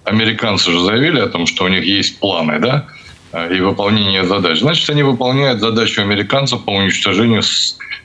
американцы 0.06 0.72
же 0.72 0.80
заявили 0.80 1.20
о 1.20 1.28
том, 1.28 1.48
что 1.48 1.66
у 1.66 1.68
них 1.68 1.84
есть 1.84 2.22
планы, 2.22 2.60
да, 2.60 2.88
э, 3.34 3.58
и 3.58 3.60
выполнение 3.60 4.24
задач. 4.24 4.60
Значит, 4.60 4.90
они 4.90 5.04
выполняют 5.04 5.60
задачу 5.60 6.02
американцев 6.02 6.64
по 6.64 6.72
уничтожению 6.72 7.44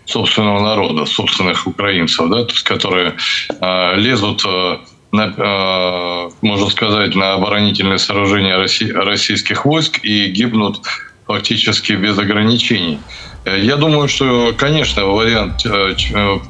собственного 0.04 0.60
народа, 0.60 1.06
собственных 1.06 1.68
украинцев, 1.68 2.28
да, 2.28 2.44
которые 2.64 3.14
э, 3.60 3.96
лезут 4.00 4.42
э, 4.44 4.78
на, 5.14 5.32
э, 5.36 6.30
можно 6.42 6.70
сказать, 6.70 7.14
на 7.14 7.34
оборонительные 7.34 7.98
сооружения 7.98 8.56
российских 8.56 9.64
войск 9.64 10.00
и 10.02 10.26
гибнут 10.26 10.80
фактически 11.26 11.92
без 11.92 12.18
ограничений. 12.18 12.98
Э, 13.44 13.56
я 13.60 13.76
думаю, 13.76 14.08
что, 14.08 14.52
конечно, 14.56 15.04
вариант 15.06 15.64
э, 15.64 15.94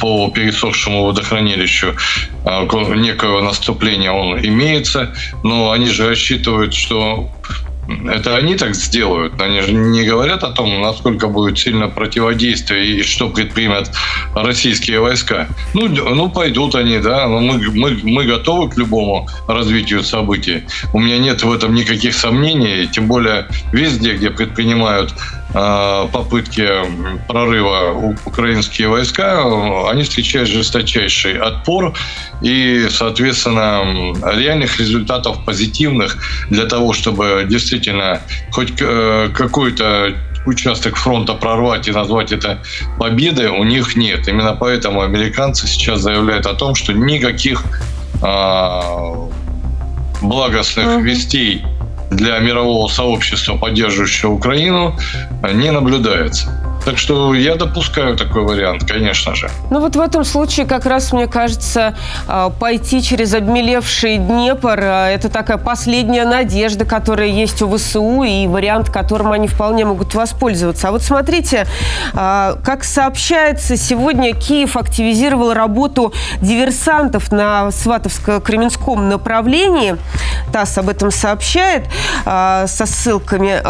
по 0.01 0.31
пересохшему 0.31 1.05
водохранилищу 1.05 1.95
некого 2.97 3.43
наступления 3.43 4.13
он 4.13 4.39
имеется, 4.39 5.15
но 5.43 5.71
они 5.71 5.87
же 5.87 6.09
рассчитывают, 6.09 6.73
что 6.73 7.31
это 7.89 8.37
они 8.37 8.57
так 8.57 8.75
сделают. 8.75 9.41
Они 9.41 9.61
же 9.61 9.73
не 9.73 10.05
говорят 10.05 10.43
о 10.43 10.51
том, 10.51 10.81
насколько 10.81 11.29
будет 11.29 11.59
сильно 11.59 11.89
противодействие 11.89 12.87
и 12.87 13.03
что 13.03 13.29
предпримут 13.29 13.91
российские 14.35 15.01
войска. 15.01 15.49
Ну, 15.75 15.89
ну 15.89 16.31
пойдут 16.31 16.75
они, 16.75 16.99
да, 16.99 17.27
но 17.29 17.41
мы, 17.41 17.59
мы, 17.71 17.99
мы 18.03 18.25
готовы 18.25 18.71
к 18.71 18.77
любому 18.77 19.29
развитию 19.47 20.03
событий. 20.03 20.65
У 20.93 21.01
меня 21.01 21.19
нет 21.19 21.43
в 21.43 21.53
этом 21.53 21.75
никаких 21.75 22.15
сомнений, 22.15 22.89
тем 22.91 23.07
более 23.07 23.47
везде, 23.73 24.15
где 24.15 24.31
предпринимают 24.31 25.15
попытки 25.55 26.69
прорыва 27.29 28.17
украинские 28.25 28.89
войска, 28.89 29.41
они 29.89 30.03
встречают 30.03 30.49
жесточайший 30.49 31.39
отпор 31.39 31.95
и, 32.43 32.89
соответственно, 32.91 34.15
реальных 34.37 34.81
результатов 34.81 35.45
позитивных 35.45 36.19
для 36.51 36.67
того, 36.67 36.93
чтобы 36.93 37.47
действительно 37.49 38.21
хоть 38.51 38.73
э, 38.81 39.31
какой-то 39.33 40.15
участок 40.47 40.97
фронта 40.97 41.35
прорвать 41.35 41.89
и 41.89 41.93
назвать 41.93 42.33
это 42.33 42.59
победой, 42.99 43.49
у 43.49 43.65
них 43.65 43.97
нет. 43.97 44.29
Именно 44.29 44.57
поэтому 44.59 45.03
американцы 45.03 45.67
сейчас 45.67 46.01
заявляют 46.01 46.47
о 46.47 46.55
том, 46.55 46.75
что 46.75 46.93
никаких 46.93 47.63
а, 48.23 49.29
благостных 50.21 50.87
uh-huh. 50.87 51.03
вестей 51.03 51.63
для 52.11 52.39
мирового 52.39 52.89
сообщества, 52.89 53.57
поддерживающего 53.57 54.33
Украину, 54.33 54.97
не 55.53 55.71
наблюдается. 55.71 56.74
Так 56.85 56.99
что 56.99 57.33
я 57.33 57.55
допускаю 57.55 58.15
такой 58.15 58.43
вариант, 58.43 58.85
конечно 58.87 59.35
же. 59.35 59.51
Ну 59.71 59.81
вот 59.81 59.97
в 59.97 60.01
этом 60.01 60.23
случае 60.25 60.67
как 60.67 60.85
раз, 60.85 61.13
мне 61.13 61.27
кажется, 61.27 61.97
а, 62.29 62.51
пойти 62.51 63.03
через 63.03 63.33
обмелевший 63.33 64.19
Днепр 64.19 64.79
а,– 64.83 65.09
это 65.11 65.31
такая 65.31 65.57
последняя 65.57 66.27
надежда, 66.27 66.85
которая 66.85 67.29
есть 67.29 67.63
у 67.63 67.75
ВСУ 67.75 68.23
и 68.23 68.47
вариант, 68.47 68.91
которым 68.91 69.33
они 69.33 69.49
вполне 69.49 69.87
могут 69.87 70.15
воспользоваться. 70.15 70.89
А 70.89 70.91
вот 70.91 71.03
смотрите, 71.03 71.67
а, 72.13 72.59
как 72.63 72.85
сообщается, 72.85 73.79
сегодня 73.79 74.35
Киев 74.35 74.77
активизировал 74.77 75.55
работу 75.55 76.13
диверсантов 76.43 77.33
на 77.33 77.69
Сватовско-Кременском 77.71 79.09
направлении. 79.09 79.97
ТАСС 80.53 80.79
об 80.79 80.91
этом 80.91 81.11
сообщает 81.11 81.87
со 82.25 82.87
ссылками. 82.87 83.61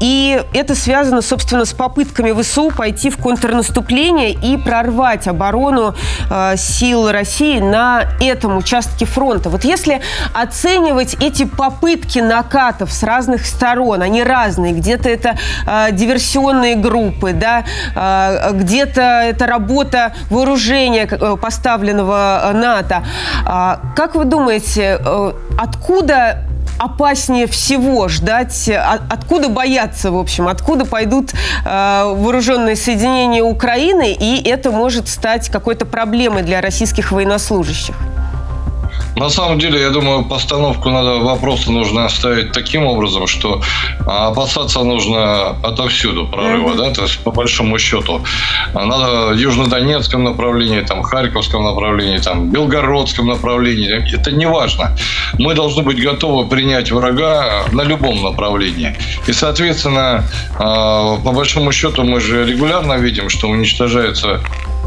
И 0.00 0.42
это 0.54 0.74
связано, 0.74 1.22
собственно, 1.22 1.64
с 1.64 1.72
попытками 1.72 2.32
ВСУ 2.40 2.61
ВСУ 2.62 2.70
пойти 2.70 3.10
в 3.10 3.16
контрнаступление 3.16 4.32
и 4.32 4.56
прорвать 4.56 5.26
оборону 5.26 5.94
э, 6.30 6.56
сил 6.56 7.10
России 7.10 7.58
на 7.60 8.04
этом 8.20 8.56
участке 8.56 9.04
фронта. 9.04 9.50
Вот 9.50 9.64
если 9.64 10.00
оценивать 10.34 11.14
эти 11.20 11.44
попытки 11.44 12.18
накатов 12.18 12.92
с 12.92 13.02
разных 13.02 13.46
сторон, 13.46 14.02
они 14.02 14.22
разные, 14.22 14.72
где-то 14.72 15.08
это 15.08 15.36
э, 15.66 15.92
диверсионные 15.92 16.76
группы, 16.76 17.32
да, 17.32 17.64
э, 17.94 18.52
где-то 18.52 19.00
это 19.00 19.46
работа 19.46 20.12
вооружения 20.30 21.08
э, 21.10 21.36
поставленного 21.40 22.40
э, 22.44 22.52
НАТО. 22.52 23.04
Э, 23.46 23.76
как 23.96 24.14
вы 24.14 24.24
думаете, 24.24 24.98
э, 25.00 25.32
откуда 25.58 26.44
опаснее 26.78 27.46
всего 27.46 28.08
ждать? 28.08 28.70
Откуда 29.10 29.48
бояться, 29.48 30.10
в 30.10 30.18
общем? 30.18 30.48
Откуда 30.48 30.84
пойдут 30.84 31.32
э, 31.64 32.02
вооруженные 32.14 32.76
соединения 32.76 33.42
Украины? 33.42 34.12
И 34.12 34.42
это 34.48 34.70
может 34.70 35.08
стать 35.08 35.48
какой-то 35.48 35.86
проблемой 35.86 36.42
для 36.42 36.60
российских 36.60 37.12
военнослужащих? 37.12 37.96
На 39.16 39.28
самом 39.28 39.58
деле, 39.58 39.80
я 39.80 39.90
думаю, 39.90 40.24
постановку 40.24 40.90
надо, 40.90 41.18
вопроса 41.18 41.70
нужно 41.70 42.06
оставить 42.06 42.52
таким 42.52 42.86
образом, 42.86 43.26
что 43.26 43.60
а, 44.06 44.28
опасаться 44.28 44.82
нужно 44.82 45.50
отовсюду 45.62 46.26
прорыва, 46.26 46.70
mm-hmm. 46.70 46.76
да, 46.76 46.90
то 46.90 47.02
есть 47.02 47.18
по 47.18 47.30
большому 47.30 47.78
счету. 47.78 48.22
Надо 48.74 49.34
в 49.34 49.36
Южнодонецком 49.36 50.24
направлении, 50.24 50.80
там, 50.80 51.02
Харьковском 51.02 51.62
направлении, 51.62 52.18
там, 52.18 52.50
Белгородском 52.50 53.26
направлении, 53.26 54.14
это 54.14 54.32
не 54.32 54.46
важно. 54.46 54.96
Мы 55.38 55.54
должны 55.54 55.82
быть 55.82 56.02
готовы 56.02 56.46
принять 56.48 56.90
врага 56.90 57.64
на 57.72 57.82
любом 57.82 58.22
направлении. 58.22 58.96
И, 59.26 59.32
соответственно, 59.32 60.24
а, 60.58 61.18
по 61.18 61.32
большому 61.32 61.72
счету 61.72 62.02
мы 62.04 62.20
же 62.20 62.46
регулярно 62.46 62.94
видим, 62.94 63.28
что 63.28 63.48
уничтожается 63.48 64.40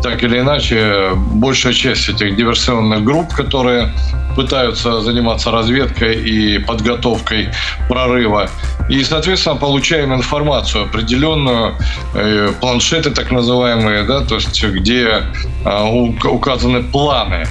так 0.06 0.22
или 0.22 0.40
иначе, 0.40 1.10
большая 1.16 1.74
часть 1.74 2.10
этих 2.10 2.36
диверсионных 2.36 3.04
групп, 3.04 3.34
которые 3.34 3.90
пытаются 4.36 5.02
заниматься 5.02 5.50
разведкой 5.50 6.14
и 6.16 6.60
подготовкой 6.60 7.50
прорыва. 7.90 8.48
И, 8.88 9.04
соответственно, 9.04 9.56
получаем 9.56 10.14
информацию 10.14 10.84
определенную, 10.84 11.74
э, 12.14 12.52
планшеты 12.62 13.10
так 13.10 13.32
называемые, 13.32 14.04
да, 14.04 14.22
то 14.22 14.36
есть 14.36 14.64
где 14.64 15.24
э, 15.66 15.84
указаны 16.30 16.84
планы 16.84 17.48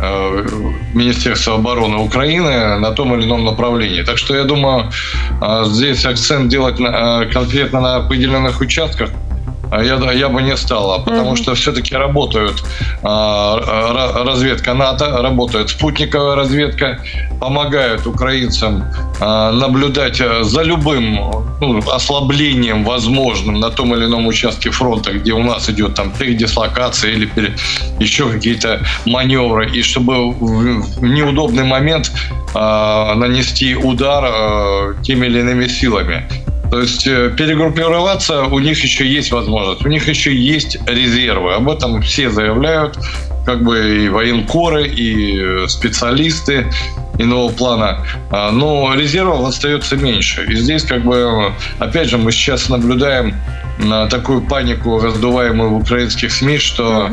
э, 0.00 0.46
Министерства 0.94 1.56
обороны 1.56 1.98
Украины 1.98 2.78
на 2.78 2.90
том 2.92 3.14
или 3.14 3.26
ином 3.26 3.44
направлении. 3.44 4.02
Так 4.02 4.16
что 4.16 4.34
я 4.34 4.44
думаю, 4.44 4.90
здесь 5.66 6.06
акцент 6.06 6.48
делать 6.48 6.78
конкретно 7.34 7.80
на 7.80 7.96
определенных 7.96 8.62
участках 8.62 9.10
а 9.10 9.27
я, 9.72 10.12
я 10.12 10.28
бы 10.28 10.42
не 10.42 10.56
стала, 10.56 10.98
потому 10.98 11.32
mm-hmm. 11.32 11.36
что 11.36 11.54
все-таки 11.54 11.94
работают 11.94 12.62
а, 13.02 14.24
разведка 14.24 14.74
НАТО, 14.74 15.22
работает 15.22 15.70
спутниковая 15.70 16.36
разведка, 16.36 17.00
помогают 17.40 18.06
украинцам 18.06 18.84
а, 19.20 19.52
наблюдать 19.52 20.16
за 20.16 20.62
любым 20.62 21.20
ну, 21.60 21.78
ослаблением 21.90 22.84
возможным 22.84 23.60
на 23.60 23.70
том 23.70 23.94
или 23.94 24.06
ином 24.06 24.26
участке 24.26 24.70
фронта, 24.70 25.12
где 25.12 25.32
у 25.32 25.42
нас 25.42 25.68
идет 25.68 25.94
там 25.94 26.10
передислокация 26.10 27.12
или 27.12 27.26
пере, 27.26 27.54
еще 27.98 28.30
какие-то 28.30 28.80
маневры, 29.06 29.70
и 29.70 29.82
чтобы 29.82 30.32
в, 30.32 31.00
в 31.00 31.02
неудобный 31.02 31.64
момент 31.64 32.12
а, 32.54 33.14
нанести 33.14 33.74
удар 33.74 34.24
а, 34.26 34.94
теми 35.02 35.26
или 35.26 35.40
иными 35.40 35.66
силами. 35.66 36.24
То 36.70 36.80
есть 36.80 37.06
э, 37.06 37.30
перегруппироваться 37.36 38.44
у 38.44 38.58
них 38.58 38.82
еще 38.82 39.06
есть 39.06 39.32
возможность, 39.32 39.84
у 39.84 39.88
них 39.88 40.06
еще 40.08 40.34
есть 40.34 40.78
резервы. 40.86 41.54
Об 41.54 41.68
этом 41.68 42.02
все 42.02 42.30
заявляют, 42.30 42.98
как 43.46 43.64
бы 43.64 44.04
и 44.04 44.08
военкоры, 44.08 44.86
и 44.86 45.40
э, 45.40 45.68
специалисты 45.68 46.66
иного 47.18 47.50
плана. 47.50 48.04
А, 48.30 48.50
но 48.50 48.94
резервов 48.94 49.46
остается 49.46 49.96
меньше. 49.96 50.44
И 50.44 50.56
здесь, 50.56 50.84
как 50.84 51.04
бы, 51.04 51.52
опять 51.78 52.08
же, 52.08 52.18
мы 52.18 52.32
сейчас 52.32 52.68
наблюдаем 52.68 53.34
на 53.78 54.06
такую 54.06 54.42
панику, 54.42 54.98
раздуваемую 54.98 55.70
в 55.70 55.76
украинских 55.76 56.32
СМИ, 56.32 56.58
что, 56.58 57.08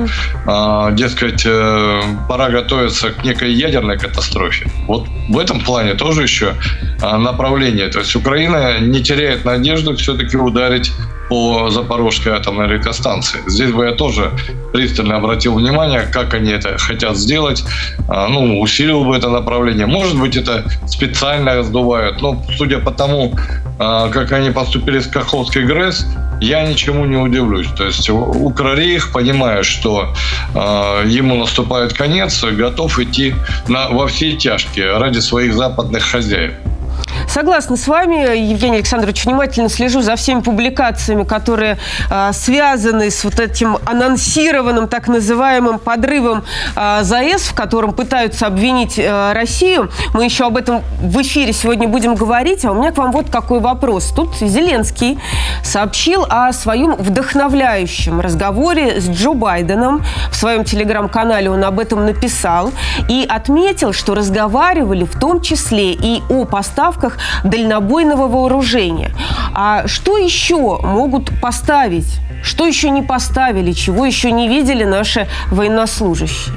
э, 0.48 0.96
дескать, 0.96 1.44
э, 1.46 2.02
пора 2.28 2.50
готовиться 2.50 3.12
к 3.12 3.24
некой 3.24 3.54
ядерной 3.54 4.00
катастрофе. 4.00 4.68
Вот 4.88 5.08
в 5.30 5.38
этом 5.38 5.62
плане 5.62 5.94
тоже 5.94 6.24
еще 6.24 6.56
направление. 7.02 7.88
То 7.90 8.00
есть 8.00 8.16
Украина 8.16 8.80
не 8.80 9.04
теряет 9.04 9.46
надежды 9.46 9.96
все-таки 9.96 10.38
ударить 10.38 10.92
по 11.30 11.70
Запорожской 11.70 12.34
атомной 12.34 12.68
электростанции. 12.68 13.40
Здесь 13.48 13.72
бы 13.72 13.86
я 13.86 13.92
тоже 13.94 14.32
пристально 14.74 15.18
обратил 15.18 15.56
внимание, 15.56 16.02
как 16.12 16.34
они 16.34 16.52
это 16.52 16.78
хотят 16.78 17.18
сделать. 17.18 17.64
Ну, 18.08 18.60
усилил 18.62 19.04
бы 19.04 19.16
это 19.16 19.30
направление. 19.30 19.86
Может 19.86 20.20
быть, 20.20 20.36
это 20.36 20.66
специально 20.88 21.56
раздувают. 21.56 22.22
Но 22.22 22.44
судя 22.58 22.80
по 22.80 22.92
тому, 22.92 23.34
как 23.78 24.32
они 24.32 24.52
поступили 24.52 25.00
с 25.00 25.08
Каховской 25.08 25.64
ГРЭС, 25.64 26.06
я 26.42 26.68
ничему 26.68 27.06
не 27.06 27.18
удивлюсь. 27.18 27.68
То 27.78 27.86
есть 27.86 28.10
Укрорейх, 28.10 29.12
понимая, 29.12 29.64
что 29.64 30.14
э, 30.54 31.04
ему 31.08 31.36
наступает 31.36 31.94
конец, 31.94 32.44
готов 32.44 33.00
идти 33.00 33.34
на, 33.68 33.90
во 33.90 34.08
все 34.08 34.34
тяжкие 34.34 34.98
ради 34.98 35.20
своих 35.20 35.54
западных 35.54 36.04
хозяев. 36.04 36.54
Согласна 37.36 37.76
с 37.76 37.86
вами, 37.86 38.38
Евгений 38.38 38.78
Александрович, 38.78 39.26
внимательно 39.26 39.68
слежу 39.68 40.00
за 40.00 40.16
всеми 40.16 40.40
публикациями, 40.40 41.26
которые 41.26 41.78
э, 42.10 42.32
связаны 42.32 43.12
с 43.12 43.26
вот 43.26 43.42
этим 43.42 43.78
анонсированным 43.86 44.88
так 44.88 45.10
называемым 45.10 45.80
подрывом 45.80 46.46
э, 46.78 47.00
ЗАЭС, 47.02 47.42
в 47.50 47.54
котором 47.54 47.92
пытаются 47.92 48.48
обвинить 48.48 48.98
э, 48.98 49.34
Россию. 49.34 49.92
Мы 50.14 50.24
еще 50.24 50.46
об 50.46 50.56
этом 50.56 50.82
в 51.02 51.22
эфире 51.24 51.52
сегодня 51.52 51.90
будем 51.90 52.16
говорить. 52.16 52.64
А 52.64 52.72
у 52.72 52.76
меня 52.76 52.94
к 52.94 52.98
вам 52.98 53.12
вот 53.12 53.30
какой 53.30 53.60
вопрос. 53.60 54.14
Тут 54.16 54.34
Зеленский 54.38 55.20
сообщил 55.62 56.26
о 56.30 56.54
своем 56.54 56.96
вдохновляющем 56.96 58.22
разговоре 58.22 59.02
с 59.02 59.10
Джо 59.10 59.34
Байденом. 59.34 60.06
В 60.32 60.38
своем 60.38 60.64
телеграм-канале 60.64 61.50
он 61.50 61.66
об 61.66 61.80
этом 61.80 62.06
написал 62.06 62.72
и 63.10 63.26
отметил, 63.28 63.92
что 63.92 64.16
разговаривали 64.16 65.04
в 65.04 65.20
том 65.20 65.42
числе 65.42 65.92
и 65.92 66.24
о 66.30 66.46
поставках 66.46 67.18
дальнобойного 67.44 68.28
вооружения. 68.28 69.12
А 69.54 69.88
что 69.88 70.18
еще 70.18 70.80
могут 70.82 71.32
поставить? 71.42 72.20
Что 72.44 72.66
еще 72.66 72.90
не 72.90 73.02
поставили? 73.02 73.72
Чего 73.72 74.06
еще 74.06 74.32
не 74.32 74.48
видели 74.48 74.84
наши 74.84 75.28
военнослужащие? 75.52 76.56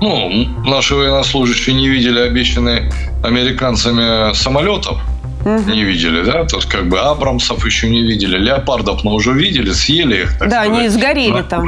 Ну, 0.00 0.48
наши 0.66 0.94
военнослужащие 0.94 1.76
не 1.76 1.88
видели 1.88 2.18
обещанные 2.20 2.92
американцами 3.22 4.34
самолетов. 4.34 4.98
Угу. 5.44 5.70
Не 5.70 5.84
видели, 5.84 6.22
да? 6.22 6.44
То 6.44 6.56
есть, 6.56 6.68
как 6.68 6.88
бы 6.88 6.98
Абрамсов 6.98 7.64
еще 7.64 7.88
не 7.88 8.02
видели. 8.02 8.38
Леопардов 8.38 9.04
мы 9.04 9.12
уже 9.12 9.32
видели, 9.32 9.72
съели 9.72 10.22
их. 10.22 10.38
да, 10.38 10.46
сказать. 10.46 10.68
они 10.68 10.88
сгорели 10.88 11.42
там. 11.42 11.66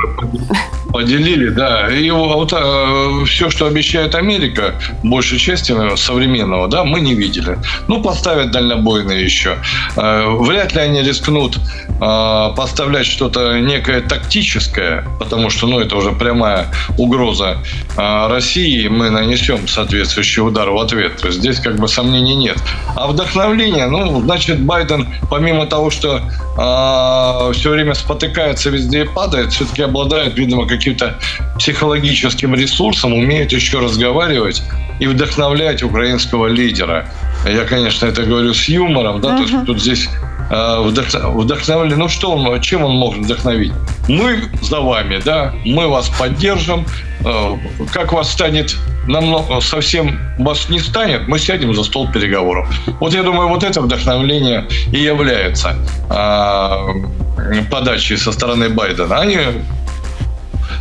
Поделили, 0.94 1.48
да. 1.48 1.88
И 1.88 2.08
вот 2.10 2.52
э, 2.52 3.24
все, 3.26 3.50
что 3.50 3.66
обещает 3.66 4.14
Америка, 4.14 4.74
большей 5.02 5.38
части 5.38 5.74
современного, 5.96 6.68
да, 6.68 6.84
мы 6.84 7.00
не 7.00 7.14
видели. 7.14 7.58
Ну, 7.88 8.00
поставят 8.00 8.52
дальнобойные 8.52 9.24
еще. 9.24 9.56
Э, 9.96 10.28
вряд 10.38 10.72
ли 10.74 10.80
они 10.80 11.02
рискнут 11.02 11.58
э, 11.88 12.54
поставлять 12.56 13.06
что-то 13.06 13.58
некое 13.58 14.02
тактическое, 14.02 15.04
потому 15.18 15.50
что, 15.50 15.66
ну, 15.66 15.80
это 15.80 15.96
уже 15.96 16.12
прямая 16.12 16.68
угроза 16.96 17.58
э, 17.96 18.26
России, 18.28 18.87
мы 18.87 19.10
нанесем 19.10 19.66
соответствующий 19.66 20.42
удар 20.42 20.70
в 20.70 20.78
ответ. 20.78 21.16
То 21.16 21.26
есть 21.26 21.40
здесь 21.40 21.58
как 21.58 21.74
бы 21.76 21.88
сомнений 21.88 22.37
нет. 22.37 22.58
А 22.94 23.08
вдохновление, 23.08 23.63
ну, 23.70 24.20
значит, 24.20 24.61
Байден, 24.61 25.09
помимо 25.31 25.66
того, 25.66 25.90
что 25.90 26.16
э, 26.18 27.53
все 27.53 27.70
время 27.70 27.94
спотыкается 27.94 28.70
везде 28.70 29.03
и 29.03 29.09
падает, 29.09 29.53
все-таки 29.53 29.83
обладает, 29.83 30.37
видимо, 30.37 30.66
каким-то 30.66 31.18
психологическим 31.59 32.55
ресурсом, 32.55 33.12
умеет 33.12 33.53
еще 33.53 33.81
разговаривать 33.81 34.62
и 35.00 35.07
вдохновлять 35.07 35.83
украинского 35.83 36.46
лидера. 36.46 37.09
Я, 37.46 37.64
конечно, 37.64 38.07
это 38.07 38.22
говорю 38.22 38.54
с 38.54 38.68
юмором, 38.68 39.20
да, 39.20 39.30
uh-huh. 39.30 39.37
то 39.37 39.42
есть 39.42 39.66
тут 39.66 39.80
здесь 39.80 40.09
э, 40.50 40.80
вдохновили. 40.80 41.94
Ну 41.94 42.09
что 42.09 42.33
он, 42.33 42.61
чем 42.61 42.85
он 42.85 42.96
может 42.96 43.24
вдохновить? 43.24 43.72
Мы 44.09 44.44
за 44.62 44.80
вами, 44.80 45.20
да, 45.24 45.54
мы 45.64 45.88
вас 45.88 46.09
поддержим. 46.09 46.87
Э, 47.24 47.57
как 47.92 48.12
вас 48.12 48.30
станет 48.30 48.76
намного 49.07 49.61
совсем 49.61 50.18
вас 50.38 50.68
не 50.68 50.78
станет, 50.78 51.28
мы 51.28 51.38
сядем 51.38 51.74
за 51.74 51.85
стол 51.85 52.11
переговоров. 52.11 52.68
Вот 53.00 53.14
я 53.14 53.22
думаю, 53.22 53.48
вот 53.48 53.62
это 53.62 53.80
вдохновление 53.80 54.66
и 54.92 54.98
является 54.98 55.76
э, 56.11 57.62
подачей 57.70 58.16
со 58.16 58.33
стороны 58.33 58.68
Байдена. 58.70 59.20
Они 59.20 59.38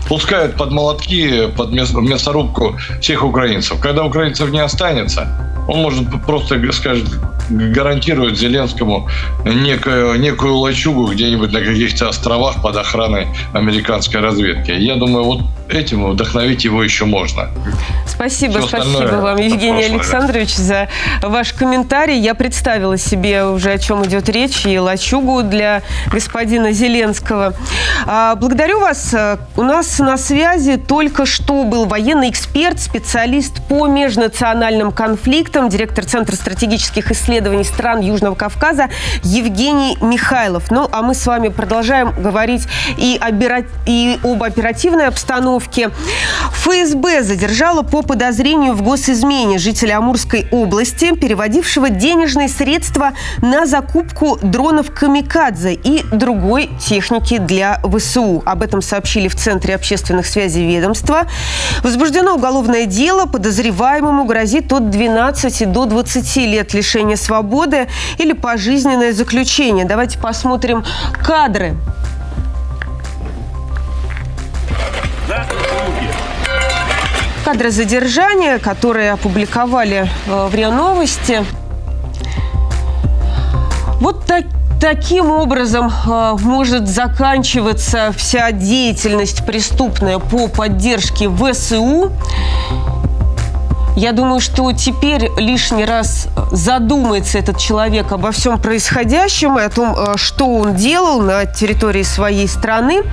пускают 0.08 0.56
под 0.56 0.72
молотки, 0.72 1.48
под 1.58 1.72
мясорубку 1.72 2.78
всех 3.02 3.24
украинцев. 3.24 3.80
Когда 3.80 4.04
украинцев 4.04 4.50
не 4.52 4.60
останется, 4.60 5.53
он 5.68 5.82
может 5.82 6.06
просто 6.26 6.60
скажет, 6.72 7.08
гарантирует 7.50 8.38
Зеленскому 8.38 9.10
некую, 9.46 10.20
некую 10.20 10.56
лачугу 10.56 11.12
где-нибудь 11.12 11.52
на 11.52 11.60
каких-то 11.62 12.10
островах 12.10 12.62
под 12.62 12.78
охраной 12.78 13.28
американской 13.54 14.22
разведки. 14.22 14.72
Я 14.72 14.96
думаю, 14.96 15.26
вот 15.26 15.42
этим 15.76 16.06
вдохновить 16.10 16.66
его 16.66 16.84
еще 16.84 17.06
можно. 17.06 17.50
Спасибо, 18.06 18.60
Все 18.60 18.68
спасибо 18.68 19.16
вам, 19.16 19.38
Евгений 19.38 19.82
прошлое, 19.82 19.96
Александрович, 19.96 20.56
за 20.56 20.90
ваш 21.22 21.54
комментарий. 21.54 22.20
Я 22.20 22.36
представила 22.36 22.98
себе 22.98 23.46
уже, 23.46 23.72
о 23.72 23.78
чем 23.78 24.06
идет 24.06 24.30
речь, 24.30 24.66
и 24.66 24.78
лачугу 24.78 25.42
для 25.42 25.82
господина 26.12 26.72
Зеленского. 26.72 27.54
А, 28.06 28.36
благодарю 28.36 28.80
вас. 28.80 29.16
У 29.56 29.64
нас 29.64 30.00
на 30.00 30.18
связи 30.18 30.78
только 30.78 31.26
что 31.26 31.64
был 31.64 31.86
военный 31.86 32.30
эксперт, 32.30 32.80
специалист 32.80 33.62
по 33.68 33.88
межнациональным 33.88 34.92
конфликтам, 34.92 35.70
директор 35.70 36.06
Центра 36.06 36.36
стратегических 36.36 37.12
исследований 37.12 37.64
стран 37.64 38.02
Южного 38.02 38.36
Кавказа 38.36 38.90
Евгений 39.24 39.98
Михайлов. 40.02 40.70
Ну, 40.72 40.88
а 40.92 41.02
мы 41.02 41.14
с 41.14 41.26
вами 41.26 41.50
продолжаем 41.50 42.14
говорить 42.18 42.68
и, 42.98 43.20
и 43.86 44.20
об 44.24 44.44
оперативной 44.44 45.08
обстановке. 45.08 45.63
ФСБ 46.52 47.24
задержала 47.24 47.82
по 47.82 48.02
подозрению 48.02 48.74
в 48.74 48.82
госизмене 48.82 49.58
жителя 49.58 49.98
Амурской 49.98 50.48
области, 50.52 51.16
переводившего 51.16 51.90
денежные 51.90 52.48
средства 52.48 53.12
на 53.42 53.66
закупку 53.66 54.40
дронов 54.42 54.92
«Камикадзе» 54.92 55.74
и 55.74 56.04
другой 56.12 56.70
техники 56.80 57.38
для 57.38 57.82
ВСУ. 57.84 58.42
Об 58.46 58.62
этом 58.64 58.82
сообщили 58.82 59.28
в 59.28 59.36
Центре 59.36 59.76
общественных 59.76 60.26
связей 60.26 60.66
ведомства. 60.66 61.28
Возбуждено 61.84 62.36
уголовное 62.36 62.86
дело. 62.86 63.26
Подозреваемому 63.26 64.26
грозит 64.26 64.72
от 64.72 64.90
12 64.90 65.72
до 65.72 65.86
20 65.86 66.36
лет 66.38 66.74
лишения 66.74 67.16
свободы 67.16 67.88
или 68.18 68.34
пожизненное 68.34 69.14
заключение. 69.14 69.86
Давайте 69.86 70.18
посмотрим 70.20 70.84
кадры. 71.22 71.76
Кадры 77.44 77.72
задержания, 77.72 78.58
которые 78.58 79.12
опубликовали 79.12 80.10
э, 80.28 80.48
в 80.50 80.56
РИА 80.56 80.72
Новости. 80.72 81.44
Вот 84.00 84.26
так, 84.26 84.46
таким 84.80 85.30
образом 85.30 85.90
э, 85.90 86.36
может 86.40 86.88
заканчиваться 86.88 88.14
вся 88.16 88.54
деятельность 88.54 89.46
преступная 89.46 90.20
по 90.20 90.48
поддержке 90.48 91.30
ВСУ. 91.30 92.14
Я 93.96 94.12
думаю, 94.12 94.40
что 94.40 94.72
теперь 94.72 95.30
лишний 95.38 95.86
раз 95.86 96.28
задумается 96.52 97.38
этот 97.38 97.60
человек 97.60 98.12
обо 98.12 98.32
всем 98.32 98.60
происходящем 98.60 99.60
и 99.60 99.62
о 99.62 99.70
том, 99.70 99.96
э, 99.96 100.18
что 100.18 100.48
он 100.48 100.76
делал 100.76 101.22
на 101.22 101.46
территории 101.46 102.04
своей 102.04 102.48
страны. 102.48 103.04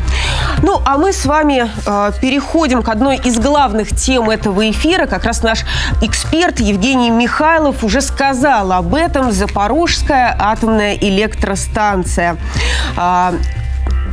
Ну, 0.62 0.80
а 0.86 0.96
мы 0.96 1.12
с 1.12 1.26
вами 1.26 1.70
э, 1.86 2.12
переходим 2.20 2.82
к 2.82 2.88
одной 2.88 3.16
из 3.16 3.38
главных 3.38 3.94
тем 3.94 4.30
этого 4.30 4.70
эфира. 4.70 5.06
Как 5.06 5.24
раз 5.24 5.42
наш 5.42 5.64
эксперт 6.00 6.60
Евгений 6.60 7.10
Михайлов 7.10 7.84
уже 7.84 8.00
сказал 8.00 8.72
об 8.72 8.94
этом. 8.94 9.32
Запорожская 9.32 10.34
атомная 10.38 10.94
электростанция. 10.94 12.36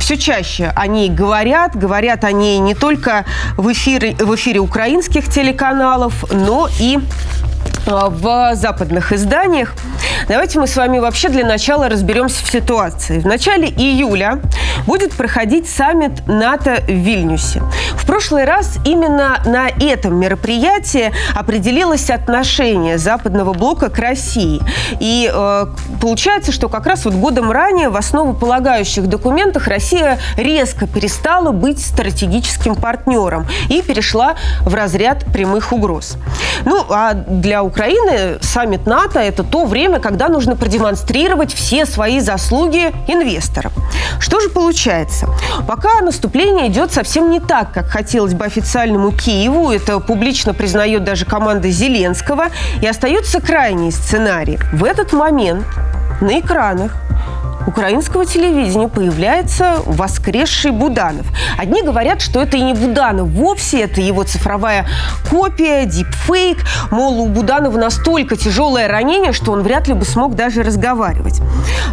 Все 0.08 0.16
чаще 0.16 0.72
о 0.74 0.86
ней 0.86 1.10
говорят. 1.10 1.76
Говорят 1.76 2.24
о 2.24 2.32
ней 2.32 2.58
не 2.60 2.74
только 2.74 3.26
в 3.58 3.70
эфире, 3.72 4.16
в 4.18 4.34
эфире 4.36 4.58
украинских 4.58 5.28
телеканалов, 5.28 6.24
но 6.30 6.66
и 6.80 6.98
в 7.88 8.54
западных 8.54 9.12
изданиях. 9.12 9.74
Давайте 10.28 10.58
мы 10.58 10.66
с 10.66 10.76
вами 10.76 10.98
вообще 10.98 11.30
для 11.30 11.46
начала 11.46 11.88
разберемся 11.88 12.44
в 12.44 12.50
ситуации. 12.50 13.18
В 13.18 13.26
начале 13.26 13.68
июля 13.68 14.40
будет 14.86 15.14
проходить 15.14 15.68
саммит 15.68 16.26
НАТО 16.26 16.82
в 16.86 16.90
Вильнюсе. 16.90 17.62
В 17.94 18.06
прошлый 18.06 18.44
раз 18.44 18.76
именно 18.84 19.40
на 19.46 19.68
этом 19.68 20.16
мероприятии 20.16 21.12
определилось 21.34 22.10
отношение 22.10 22.98
западного 22.98 23.54
блока 23.54 23.88
к 23.88 23.98
России. 23.98 24.60
И 25.00 25.30
э, 25.32 25.66
получается, 26.00 26.52
что 26.52 26.68
как 26.68 26.86
раз 26.86 27.04
вот 27.06 27.14
годом 27.14 27.50
ранее 27.50 27.88
в 27.88 27.96
основополагающих 27.96 29.06
документах 29.06 29.66
Россия 29.66 30.18
резко 30.36 30.86
перестала 30.86 31.52
быть 31.52 31.80
стратегическим 31.80 32.74
партнером 32.74 33.46
и 33.68 33.80
перешла 33.80 34.34
в 34.60 34.74
разряд 34.74 35.24
прямых 35.32 35.72
угроз. 35.72 36.18
Ну, 36.64 36.84
а 36.90 37.14
для 37.14 37.62
Украины 37.62 37.77
саммит 38.40 38.86
НАТО– 38.86 39.20
это 39.20 39.44
то 39.44 39.64
время, 39.64 40.00
когда 40.00 40.28
нужно 40.28 40.56
продемонстрировать 40.56 41.54
все 41.54 41.86
свои 41.86 42.18
заслуги 42.18 42.92
инвесторам. 43.06 43.72
Что 44.18 44.40
же 44.40 44.48
получается? 44.48 45.28
Пока 45.66 46.00
наступление 46.00 46.68
идет 46.68 46.92
совсем 46.92 47.30
не 47.30 47.38
так, 47.38 47.72
как 47.72 47.86
хотелось 47.86 48.34
бы 48.34 48.44
официальному 48.44 49.12
Киеву, 49.12 49.70
это 49.70 50.00
публично 50.00 50.54
признает 50.54 51.04
даже 51.04 51.24
команда 51.24 51.70
Зеленского, 51.70 52.46
и 52.82 52.86
остается 52.86 53.40
крайний 53.40 53.92
сценарий. 53.92 54.58
В 54.72 54.82
этот 54.82 55.12
момент 55.12 55.64
на 56.20 56.40
экранах 56.40 56.96
украинского 57.68 58.24
телевидения 58.24 58.88
появляется 58.88 59.76
воскресший 59.84 60.70
Буданов. 60.70 61.26
Одни 61.58 61.82
говорят, 61.82 62.22
что 62.22 62.40
это 62.40 62.56
и 62.56 62.62
не 62.62 62.72
Буданов 62.72 63.28
вовсе, 63.28 63.82
это 63.82 64.00
его 64.00 64.22
цифровая 64.24 64.86
копия, 65.28 65.84
дипфейк. 65.84 66.64
Мол, 66.90 67.20
у 67.20 67.26
Буданова 67.26 67.76
настолько 67.76 68.36
тяжелое 68.36 68.88
ранение, 68.88 69.32
что 69.32 69.52
он 69.52 69.60
вряд 69.60 69.86
ли 69.86 69.92
бы 69.92 70.06
смог 70.06 70.34
даже 70.34 70.62
разговаривать. 70.62 71.42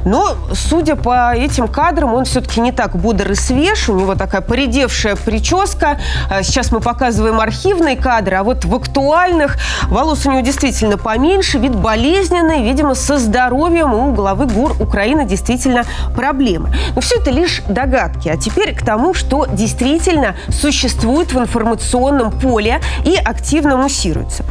Но, 0.06 0.38
судя 0.54 0.96
по 0.96 1.36
этим 1.36 1.68
кадрам, 1.68 2.14
он 2.14 2.24
все-таки 2.24 2.62
не 2.62 2.72
так 2.72 2.96
бодр 2.96 3.32
и 3.32 3.36
свеж. 3.36 3.90
У 3.90 3.96
него 4.00 4.16
такая 4.16 4.42
поредевшая 4.42 5.18
прическа. 5.18 6.00
А 6.30 6.42
сейчас 6.42 6.72
мы 6.72 6.80
показываем 6.80 7.42
архивные 7.42 7.98
кадры, 7.98 8.38
а 8.38 8.44
вот 8.44 8.64
в 8.64 8.74
актуальных 8.74 9.58
волос 9.90 10.26
у 10.26 10.32
него 10.32 10.42
действительно 10.42 10.98
поменьше, 10.98 11.58
вид 11.58 11.76
болезненный, 11.76 12.64
видимо, 12.64 12.96
со 12.96 13.18
здоровьем 13.18 13.94
у 13.94 14.14
главы 14.14 14.46
ГУР 14.46 14.78
Украины 14.80 15.26
действительно 15.26 15.65
действительно 15.66 15.86
проблемы. 16.16 16.72
Но 16.96 17.02
все 17.02 17.20
это 17.20 17.32
лишь 17.32 17.62
догадки. 17.68 18.30
А 18.30 18.38
теперь 18.38 18.76
к 18.76 18.84
тому, 18.84 19.14
что 19.14 19.46
действительно 19.46 20.36
существует 20.50 21.34
в 21.34 21.40
информационном 21.40 22.32
поле 22.32 22.82
и 23.06 23.16
активно 23.16 23.78
муссируется. 23.78 24.44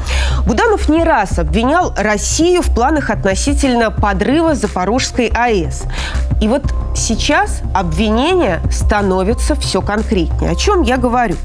Буданов 0.46 0.88
не 0.88 1.04
раз 1.04 1.38
обвинял 1.38 1.94
Россию 1.96 2.62
в 2.62 2.74
планах 2.74 3.10
относительно 3.10 3.90
подрыва 3.90 4.54
Запорожской 4.54 5.28
АЭС. 5.28 5.84
И 6.40 6.48
вот 6.48 6.62
сейчас 6.96 7.62
обвинения 7.74 8.60
становятся 8.70 9.54
все 9.54 9.80
конкретнее. 9.80 10.50
О 10.50 10.54
чем 10.54 10.82
я 10.82 10.96
говорю? 10.96 11.36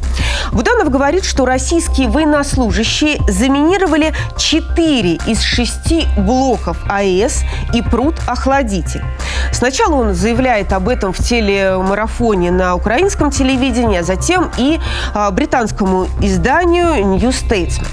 Буданов 0.52 0.90
говорит, 0.90 1.26
что 1.26 1.46
российские 1.46 2.10
военнослужащие 2.10 3.20
заминировали 3.28 4.14
4 4.38 5.20
из 5.28 5.42
6 5.42 6.18
блоков 6.18 6.78
АЭС 6.90 7.44
и 7.74 7.82
пруд 7.82 8.16
охладитель. 8.28 9.04
Сначала 9.52 9.96
он 9.96 10.14
заявляет 10.14 10.74
об 10.74 10.90
этом 10.90 11.14
в 11.14 11.18
телемарафоне 11.18 12.52
на 12.52 12.76
украинском 12.76 13.32
телевидении, 13.32 13.98
а 13.98 14.04
затем 14.04 14.52
и 14.58 14.80
а, 15.14 15.30
британскому 15.32 16.08
изданию 16.22 17.06
New 17.06 17.30
Statesman. 17.30 17.88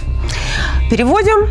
Переводим 0.91 1.49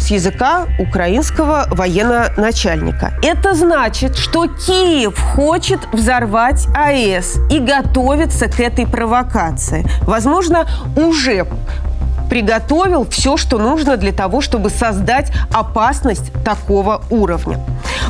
с 0.00 0.10
языка 0.10 0.66
украинского 0.78 1.66
военно-начальника. 1.70 3.12
Это 3.22 3.54
значит, 3.54 4.16
что 4.16 4.46
Киев 4.46 5.18
хочет 5.18 5.80
взорвать 5.92 6.66
АЭС 6.74 7.38
и 7.50 7.58
готовится 7.58 8.48
к 8.48 8.58
этой 8.60 8.86
провокации. 8.86 9.86
Возможно, 10.02 10.66
уже 10.96 11.46
приготовил 12.30 13.04
все, 13.10 13.36
что 13.36 13.58
нужно 13.58 13.96
для 13.96 14.12
того, 14.12 14.40
чтобы 14.40 14.70
создать 14.70 15.32
опасность 15.52 16.32
такого 16.44 17.02
уровня. 17.10 17.58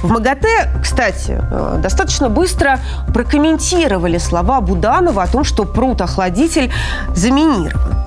В 0.03 0.11
МАГАТЭ, 0.11 0.81
кстати, 0.83 1.41
э, 1.41 1.81
достаточно 1.83 2.29
быстро 2.29 2.79
прокомментировали 3.13 4.19
слова 4.19 4.61
Буданова 4.61 5.23
о 5.23 5.27
том, 5.27 5.43
что 5.43 5.65
пруд-охладитель 5.65 6.71
заминирован. 7.15 8.05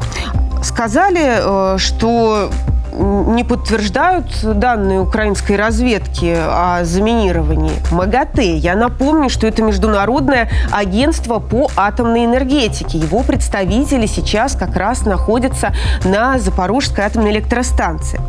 Сказали, 0.63 1.73
э, 1.75 1.77
что 1.79 2.51
не 2.93 3.43
подтверждают 3.43 4.25
данные 4.43 4.99
украинской 4.99 5.55
разведки 5.55 6.35
о 6.37 6.83
заминировании 6.83 7.73
МАГАТЭ. 7.91 8.57
Я 8.57 8.75
напомню, 8.75 9.29
что 9.29 9.47
это 9.47 9.63
Международное 9.63 10.49
агентство 10.71 11.39
по 11.39 11.69
атомной 11.75 12.25
энергетике. 12.25 12.97
Его 12.97 13.23
представители 13.23 14.05
сейчас 14.05 14.55
как 14.55 14.75
раз 14.75 15.05
находятся 15.05 15.73
на 16.05 16.39
Запорожской 16.39 17.03
атомной 17.03 17.31
электростанции. 17.31 18.19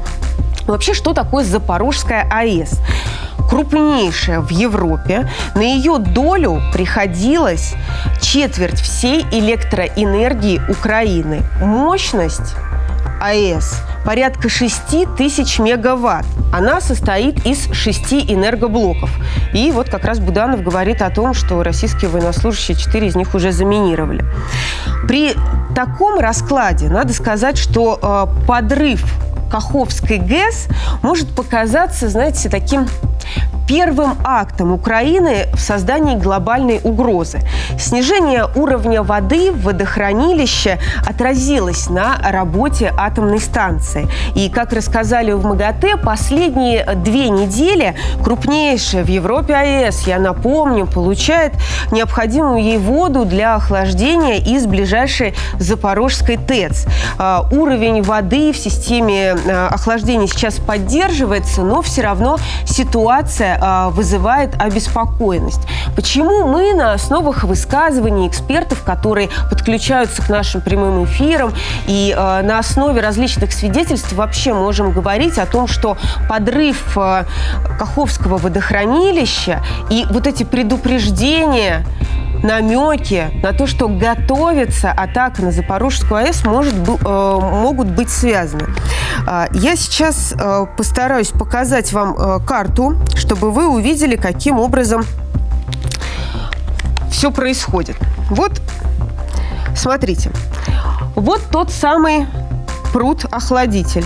Вообще, 0.67 0.95
что 0.95 1.13
такое 1.13 1.45
Запорожская 1.45 2.27
АЭС? 2.31 2.81
крупнейшая 3.49 4.41
в 4.41 4.49
Европе. 4.51 5.31
На 5.55 5.61
ее 5.61 5.99
долю 5.99 6.63
приходилась 6.73 7.75
четверть 8.21 8.81
всей 8.81 9.21
электроэнергии 9.31 10.63
Украины. 10.69 11.43
Мощность 11.61 12.55
АЭС 13.21 13.83
порядка 14.05 14.49
6 14.49 15.17
тысяч 15.17 15.59
мегаватт. 15.59 16.27
Она 16.53 16.81
состоит 16.81 17.45
из 17.47 17.73
шести 17.73 18.21
энергоблоков. 18.33 19.11
И 19.53 19.71
вот 19.73 19.89
как 19.89 20.05
раз 20.05 20.21
Буданов 20.21 20.63
говорит 20.63 21.03
о 21.03 21.11
том, 21.11 21.35
что 21.35 21.63
российские 21.63 22.11
военнослужащие, 22.11 22.77
четыре 22.77 23.09
из 23.09 23.17
них 23.17 23.35
уже 23.35 23.51
заминировали. 23.51 24.25
При 25.09 25.35
таком 25.75 26.19
раскладе 26.21 26.89
надо 26.89 27.13
сказать, 27.13 27.59
что 27.59 27.99
э, 28.01 28.47
подрыв 28.47 29.05
Каховской 29.51 30.19
ГЭС 30.19 30.69
может 31.03 31.29
показаться, 31.35 32.09
знаете, 32.09 32.49
таким 32.49 32.87
первым 33.67 34.17
актом 34.25 34.73
Украины 34.73 35.47
в 35.55 35.61
создании 35.61 36.17
глобальной 36.17 36.81
угрозы. 36.83 37.41
Снижение 37.79 38.47
уровня 38.55 39.03
воды 39.03 39.53
в 39.53 39.65
водохранилище 39.65 40.79
отразилось 41.07 41.89
на 41.89 42.17
работе 42.23 42.93
атомной 42.97 43.41
станции. 43.41 44.09
И, 44.35 44.51
как 44.51 44.73
рассказали 44.73 45.33
в 45.33 45.45
МАГАТЭ, 45.45 45.97
последние 45.97 46.85
две 46.97 47.29
недели 47.29 47.95
крупнейшая 48.23 49.05
в 49.05 49.09
Европе 49.09 49.55
АЭС, 49.55 50.07
я 50.07 50.19
напомню, 50.19 50.87
получает 50.87 51.55
необходимую 51.91 52.63
ей 52.63 52.79
воду 52.79 53.25
для 53.25 53.55
охлаждения 53.55 54.37
из 54.37 54.67
ближайшей 54.67 55.35
Запорожской 55.59 56.37
ТЭЦ. 56.37 56.87
А, 57.19 57.47
уровень 57.51 58.03
воды 58.03 58.53
в 58.53 58.57
системе 58.57 59.35
а, 59.35 59.69
охлаждения 59.73 60.27
сейчас 60.27 60.57
поддерживается, 60.57 61.63
но 61.63 61.83
все 61.83 62.03
равно 62.03 62.39
ситуация 62.67 63.54
а, 63.61 63.91
вызывает 63.91 64.61
обеспокоенность. 64.61 65.61
Почему 65.97 66.47
мы 66.47 66.75
на 66.75 66.93
основах 66.93 67.45
высказываний 67.45 68.29
экспертов, 68.29 68.83
которые 68.83 69.29
подключаются 69.51 70.23
к 70.23 70.29
нашим 70.29 70.61
прямым 70.61 71.05
эфирам, 71.05 71.53
и 71.87 72.15
а, 72.17 72.43
на 72.43 72.59
основе 72.59 73.01
различных 73.01 73.53
свидетельств 73.53 74.13
вообще 74.13 74.53
можем 74.53 74.93
говорить 74.93 75.39
о 75.39 75.47
том, 75.47 75.67
что 75.67 75.97
подрыв 76.29 76.97
а, 76.97 77.25
Каховского 77.79 78.39
водохранилища 78.39 79.63
и 79.91 80.07
вот 80.11 80.27
эти 80.27 80.45
предупреждения 80.45 81.85
намеки 82.45 83.31
на 83.43 83.53
то, 83.53 83.67
что 83.67 83.89
готовится 83.89 84.91
атака 84.91 85.43
на 85.43 85.51
Запорожскую 85.51 86.25
АЭС, 86.25 86.45
может, 86.45 86.75
э, 86.75 86.93
могут 87.01 87.89
быть 87.89 88.11
связаны. 88.11 88.67
Я 89.53 89.77
сейчас 89.77 90.35
э, 90.39 90.67
постараюсь 90.77 91.29
показать 91.29 91.93
вам 91.93 92.15
э, 92.17 92.41
карту, 92.47 92.97
чтобы 93.15 93.44
вы 93.51 93.69
увидели, 93.69 94.17
каким 94.17 94.59
образом 94.59 95.05
все 97.11 97.31
происходит. 97.31 97.97
Вот, 98.31 98.53
смотрите. 99.77 100.31
Вот 101.15 101.41
тот 101.51 101.71
самый 101.71 102.27
пруд-охладитель, 102.93 104.05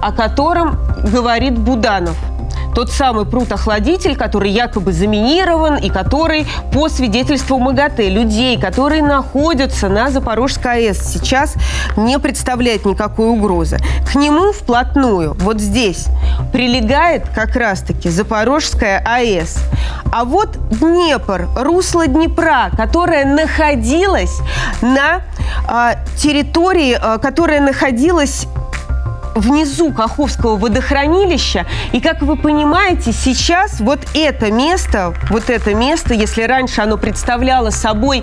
о 0.00 0.12
котором 0.12 0.78
говорит 1.12 1.58
Буданов– 1.58 2.16
тот 2.74 2.90
самый 2.90 3.26
пруд-охладитель, 3.26 4.16
который 4.16 4.50
якобы 4.50 4.92
заминирован 4.92 5.76
и 5.76 5.90
который, 5.90 6.46
по 6.72 6.88
свидетельству 6.88 7.58
МАГАТЭ, 7.58 8.08
людей, 8.08 8.58
которые 8.58 9.02
находятся 9.02 9.88
на 9.88 10.10
Запорожской 10.10 10.88
АЭС, 10.88 11.12
сейчас 11.12 11.54
не 11.96 12.18
представляет 12.18 12.84
никакой 12.84 13.28
угрозы. 13.28 13.78
К 14.10 14.14
нему 14.14 14.52
вплотную, 14.52 15.34
вот 15.40 15.60
здесь, 15.60 16.06
прилегает 16.52 17.28
как 17.34 17.56
раз-таки 17.56 18.08
Запорожская 18.08 19.02
АЭС. 19.04 19.58
А 20.12 20.24
вот 20.24 20.56
Днепр, 20.68 21.48
русло 21.56 22.06
Днепра, 22.06 22.70
которое 22.76 23.24
находилось 23.24 24.40
на 24.80 25.22
э, 25.68 25.94
территории, 26.16 26.98
э, 27.00 27.18
которая 27.18 27.60
находилась 27.60 28.46
внизу 29.34 29.92
Каховского 29.92 30.56
водохранилища. 30.56 31.66
И, 31.92 32.00
как 32.00 32.22
вы 32.22 32.36
понимаете, 32.36 33.12
сейчас 33.12 33.80
вот 33.80 34.00
это 34.14 34.50
место, 34.50 35.14
вот 35.30 35.50
это 35.50 35.74
место, 35.74 36.14
если 36.14 36.42
раньше 36.42 36.80
оно 36.80 36.96
представляло 36.96 37.70
собой, 37.70 38.22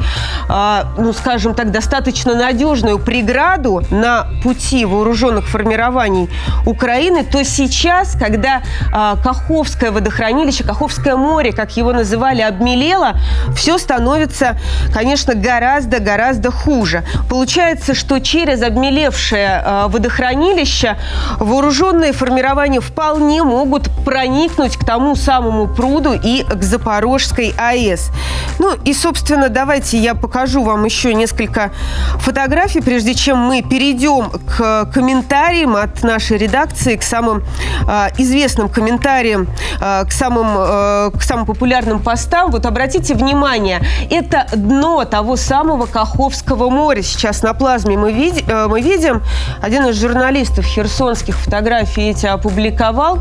э, 0.50 0.84
ну, 0.98 1.14
скажем 1.14 1.56
так, 1.56 1.72
достаточно 1.72 2.36
надежную 2.36 3.00
преграду 3.00 3.84
на 3.90 4.28
пути 4.44 4.86
вооруженных 4.86 5.48
формирований 5.48 6.30
Украины, 6.66 7.24
то 7.24 7.44
сейчас, 7.44 8.16
когда 8.16 8.62
э, 8.62 9.16
Каховское 9.24 9.92
водохранилище, 9.92 10.64
Каховское 10.64 11.16
море, 11.16 11.52
как 11.52 11.76
его 11.78 11.94
называли, 11.94 12.42
обмелело, 12.42 13.14
все 13.56 13.78
становится, 13.78 14.58
конечно, 14.94 15.34
гораздо-гораздо 15.34 16.52
хуже. 16.52 17.04
Получается, 17.30 17.94
что 17.96 18.20
через 18.20 18.62
обмелевшее 18.62 19.64
э, 19.64 19.86
водохранилище 19.88 20.98
вооруженные 21.40 22.14
формирования 22.14 22.82
вполне 22.82 23.44
могут 23.44 23.90
проникнуть 24.04 24.78
к 24.78 24.86
тому 24.86 25.16
самому 25.16 25.68
пруду 25.68 26.14
и 26.14 26.44
к 26.44 26.64
Запорожской 26.64 27.54
АЭС. 27.58 28.12
Ну 28.60 28.76
и, 28.84 28.94
собственно, 28.94 29.50
давайте 29.50 29.98
я 29.98 30.16
покажу 30.16 30.64
вам 30.64 30.86
еще 30.86 31.14
несколько 31.14 31.72
фотографий, 32.18 32.82
прежде 32.82 33.14
чем 33.14 33.38
мы 33.38 33.62
перейдем 33.62 34.30
к 34.30 34.86
комментариям 34.94 35.76
от 35.76 36.04
нашей 36.04 36.38
редакции, 36.38 36.96
к 36.96 37.04
самым 37.04 37.44
э, 37.88 38.10
известным 38.18 38.70
комментариям, 38.70 39.48
э, 39.82 40.06
к, 40.06 40.12
самым, 40.12 40.48
э, 40.58 41.12
к 41.18 41.22
самым 41.22 41.46
популярным 41.46 42.00
постам. 42.00 42.52
Вот 42.52 42.66
обратите 42.66 43.14
внимание, 43.14 43.82
это 44.10 44.48
дно 44.56 45.06
того 45.06 45.36
самого 45.36 45.86
Каховского 45.86 46.70
моря. 46.70 47.02
Сейчас 47.02 47.44
на 47.44 47.54
плазме 47.54 47.98
мы, 47.98 48.12
вид, 48.12 48.44
э, 48.48 48.68
мы 48.68 48.82
видим 48.82 49.22
один 49.62 49.86
из 49.88 50.00
журналистов 50.00 50.66
Херсона 50.66 50.89
херсонских 50.90 51.38
фотографий 51.38 52.10
эти 52.10 52.26
опубликовал. 52.26 53.20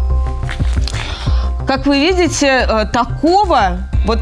Как 1.66 1.86
вы 1.86 2.00
видите, 2.00 2.66
э, 2.66 2.86
такого, 2.86 3.78
вот 4.06 4.20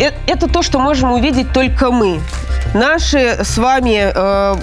э, 0.00 0.10
это 0.26 0.48
то, 0.48 0.62
что 0.62 0.80
можем 0.80 1.12
увидеть 1.12 1.52
только 1.52 1.92
мы. 1.92 2.20
Наши 2.74 3.44
с 3.44 3.56
вами 3.58 4.10
э, 4.12 4.56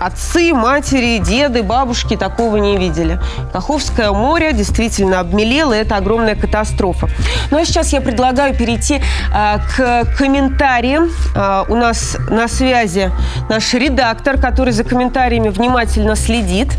отцы, 0.00 0.52
матери, 0.52 1.18
деды, 1.18 1.62
бабушки 1.62 2.16
такого 2.16 2.56
не 2.56 2.76
видели. 2.76 3.20
Каховское 3.52 4.10
море 4.10 4.52
действительно 4.52 5.20
обмелело, 5.20 5.72
и 5.72 5.78
это 5.78 5.96
огромная 5.96 6.34
катастрофа. 6.34 7.08
Ну 7.52 7.58
а 7.58 7.64
сейчас 7.64 7.92
я 7.92 8.00
предлагаю 8.00 8.56
перейти 8.56 8.96
э, 8.96 9.58
к 9.76 10.16
комментариям. 10.18 11.10
Э, 11.36 11.62
у 11.68 11.76
нас 11.76 12.16
на 12.28 12.48
связи 12.48 13.12
наш 13.48 13.72
редактор, 13.72 14.36
который 14.36 14.72
за 14.72 14.82
комментариями 14.82 15.50
внимательно 15.50 16.16
следит. 16.16 16.70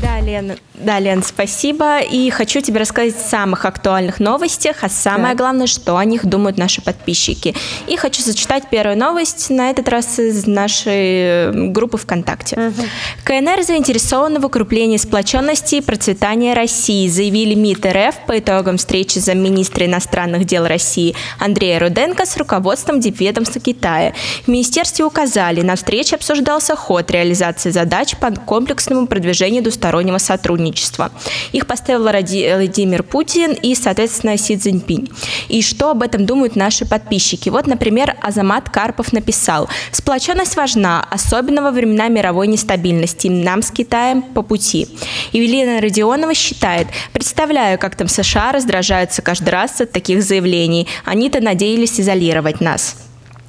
Да. 0.00 0.13
Лен. 0.24 0.56
Да, 0.74 0.98
Лен, 0.98 1.22
спасибо. 1.22 2.00
И 2.00 2.30
хочу 2.30 2.60
тебе 2.60 2.80
рассказать 2.80 3.14
о 3.14 3.18
самых 3.18 3.64
актуальных 3.64 4.18
новостях, 4.18 4.78
а 4.82 4.88
самое 4.88 5.34
да. 5.34 5.44
главное, 5.44 5.66
что 5.66 5.96
о 5.96 6.04
них 6.04 6.26
думают 6.26 6.58
наши 6.58 6.82
подписчики. 6.82 7.54
И 7.86 7.96
хочу 7.96 8.22
зачитать 8.22 8.68
первую 8.70 8.98
новость, 8.98 9.50
на 9.50 9.70
этот 9.70 9.88
раз 9.88 10.18
из 10.18 10.46
нашей 10.46 10.92
э, 10.92 11.52
группы 11.52 11.96
ВКонтакте. 11.96 12.56
Угу. 12.56 12.82
КНР 13.24 13.62
заинтересованы 13.62 14.40
в 14.40 14.46
укреплении 14.46 14.96
сплоченности 14.96 15.76
и 15.76 15.80
процветания 15.80 16.54
России, 16.54 17.06
заявили 17.08 17.54
МИД 17.54 17.86
РФ 17.86 18.14
по 18.26 18.38
итогам 18.38 18.78
встречи 18.78 19.18
замминистра 19.18 19.86
иностранных 19.86 20.44
дел 20.44 20.66
России 20.66 21.14
Андрея 21.38 21.78
Руденко 21.78 22.26
с 22.26 22.36
руководством 22.36 23.00
Дипведомства 23.00 23.60
Китая. 23.60 24.12
В 24.44 24.48
министерстве 24.48 25.04
указали, 25.04 25.60
на 25.60 25.76
встрече 25.76 26.16
обсуждался 26.16 26.74
ход 26.74 27.10
реализации 27.10 27.70
задач 27.70 28.16
по 28.16 28.30
комплексному 28.30 29.06
продвижению 29.06 29.62
двустороннего 29.62 30.13
сотрудничества. 30.18 31.10
Их 31.52 31.66
поставил 31.66 32.02
Владимир 32.02 33.02
Путин 33.02 33.52
и, 33.52 33.74
соответственно, 33.74 34.36
Си 34.36 34.56
Цзиньпинь. 34.56 35.08
И 35.48 35.62
что 35.62 35.90
об 35.90 36.02
этом 36.02 36.26
думают 36.26 36.56
наши 36.56 36.84
подписчики? 36.84 37.48
Вот, 37.48 37.66
например, 37.66 38.16
Азамат 38.20 38.70
Карпов 38.70 39.12
написал, 39.12 39.68
«Сплоченность 39.92 40.56
важна, 40.56 41.06
особенно 41.10 41.62
во 41.62 41.70
времена 41.70 42.08
мировой 42.08 42.48
нестабильности. 42.48 43.28
Нам 43.28 43.62
с 43.62 43.70
Китаем 43.70 44.22
по 44.22 44.42
пути». 44.42 44.88
Евелина 45.32 45.80
Родионова 45.80 46.34
считает, 46.34 46.88
«Представляю, 47.12 47.78
как 47.78 47.96
там 47.96 48.08
США 48.08 48.52
раздражаются 48.52 49.22
каждый 49.22 49.50
раз 49.50 49.80
от 49.80 49.92
таких 49.92 50.22
заявлений. 50.22 50.88
Они-то 51.04 51.40
надеялись 51.40 52.00
изолировать 52.00 52.60
нас». 52.60 53.03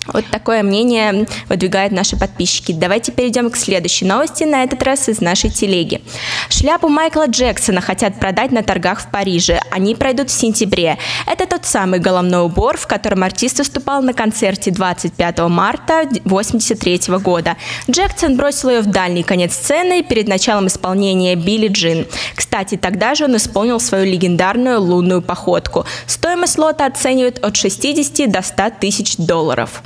Вот 0.08 0.26
такое 0.32 0.64
мнение 0.64 1.26
выдвигают 1.50 1.92
наши 1.92 2.16
подписчики. 2.18 2.72
Давайте 2.72 3.12
перейдем 3.12 3.50
к 3.50 3.58
следующей 3.58 4.06
новости, 4.06 4.44
на 4.44 4.64
этот 4.64 4.84
раз 4.84 5.10
из 5.10 5.22
нашей 5.22 5.50
телеги. 5.50 6.02
Шляпу 6.50 6.90
Майкла 6.90 7.26
Джексона 7.28 7.82
хотят 7.82 8.20
продать 8.20 8.52
на 8.52 8.64
торгах 8.64 9.02
в 9.02 9.10
Париже. 9.10 9.60
Они 9.72 9.96
пройдут 9.96 10.30
в 10.30 10.34
сентябре. 10.34 10.98
Это 11.26 11.48
тот 11.48 11.66
самый 11.66 12.00
головной 12.00 12.46
убор, 12.46 12.78
в 12.78 12.88
котором 12.88 13.24
артист 13.24 13.60
выступал 13.60 14.02
на 14.02 14.14
концерте 14.14 14.72
25 14.72 15.40
марта 15.50 16.02
1983 16.02 17.18
года. 17.18 17.58
Джексон 17.90 18.38
бросил 18.38 18.70
ее 18.70 18.82
в 18.82 18.88
дальний 18.88 19.24
конец 19.24 19.54
сцены 19.54 20.04
перед 20.04 20.28
началом 20.28 20.68
исполнения 20.68 21.36
Билли 21.36 21.68
Джин. 21.68 22.06
Кстати, 22.36 22.78
тогда 22.78 23.16
же 23.16 23.26
он 23.26 23.38
исполнил 23.38 23.80
свою 23.80 24.06
легендарную 24.06 24.80
лунную 24.80 25.22
походку. 25.22 25.86
Стоимость 26.06 26.58
лота 26.58 26.86
оценивают 26.86 27.40
от 27.44 27.56
60 27.56 28.32
до 28.32 28.42
100 28.42 28.72
тысяч 28.80 29.18
долларов 29.18 29.82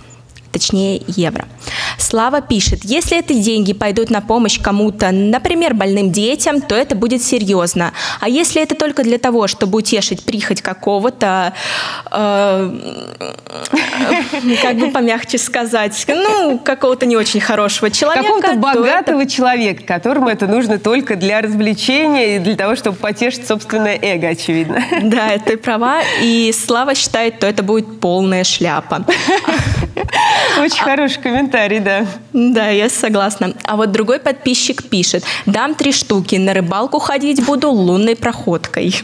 точнее 0.51 1.01
евро. 1.07 1.45
Слава 1.97 2.41
пишет, 2.41 2.79
если 2.83 3.19
эти 3.19 3.33
деньги 3.33 3.73
пойдут 3.73 4.09
на 4.09 4.21
помощь 4.21 4.59
кому-то, 4.59 5.11
например, 5.11 5.73
больным 5.73 6.11
детям, 6.11 6.61
то 6.61 6.75
это 6.75 6.95
будет 6.95 7.21
серьезно. 7.21 7.93
А 8.19 8.29
если 8.29 8.61
это 8.61 8.75
только 8.75 9.03
для 9.03 9.17
того, 9.17 9.47
чтобы 9.47 9.77
утешить 9.77 10.23
прихоть 10.23 10.61
какого-то, 10.61 11.53
э, 12.11 12.71
как 14.61 14.77
бы 14.77 14.91
помягче 14.91 15.37
сказать, 15.37 16.05
ну, 16.07 16.59
какого-то 16.59 17.05
не 17.05 17.15
очень 17.15 17.41
хорошего 17.41 17.91
человека. 17.91 18.25
Какого-то 18.25 18.55
богатого 18.55 19.21
это... 19.21 19.31
человека, 19.31 19.83
которому 19.83 20.29
это 20.29 20.47
нужно 20.47 20.79
только 20.79 21.15
для 21.15 21.41
развлечения 21.41 22.37
и 22.37 22.39
для 22.39 22.55
того, 22.55 22.75
чтобы 22.75 22.97
потешить 22.97 23.47
собственное 23.47 23.97
эго, 24.01 24.29
очевидно. 24.29 24.83
Да, 25.03 25.37
ты 25.37 25.57
права. 25.57 26.01
И 26.21 26.53
Слава 26.53 26.95
считает, 26.95 27.39
то 27.39 27.47
это 27.47 27.63
будет 27.63 27.99
полная 27.99 28.43
шляпа. 28.43 29.05
Очень 30.59 30.83
хороший 30.83 31.21
комментарий, 31.21 31.79
да. 31.79 32.05
Да, 32.33 32.69
я 32.69 32.89
согласна. 32.89 33.53
А 33.63 33.75
вот 33.75 33.91
другой 33.91 34.19
подписчик 34.19 34.83
пишет, 34.83 35.23
дам 35.45 35.75
три 35.75 35.91
штуки, 35.91 36.35
на 36.35 36.53
рыбалку 36.53 36.99
ходить 36.99 37.45
буду 37.45 37.71
лунной 37.71 38.15
проходкой. 38.15 38.95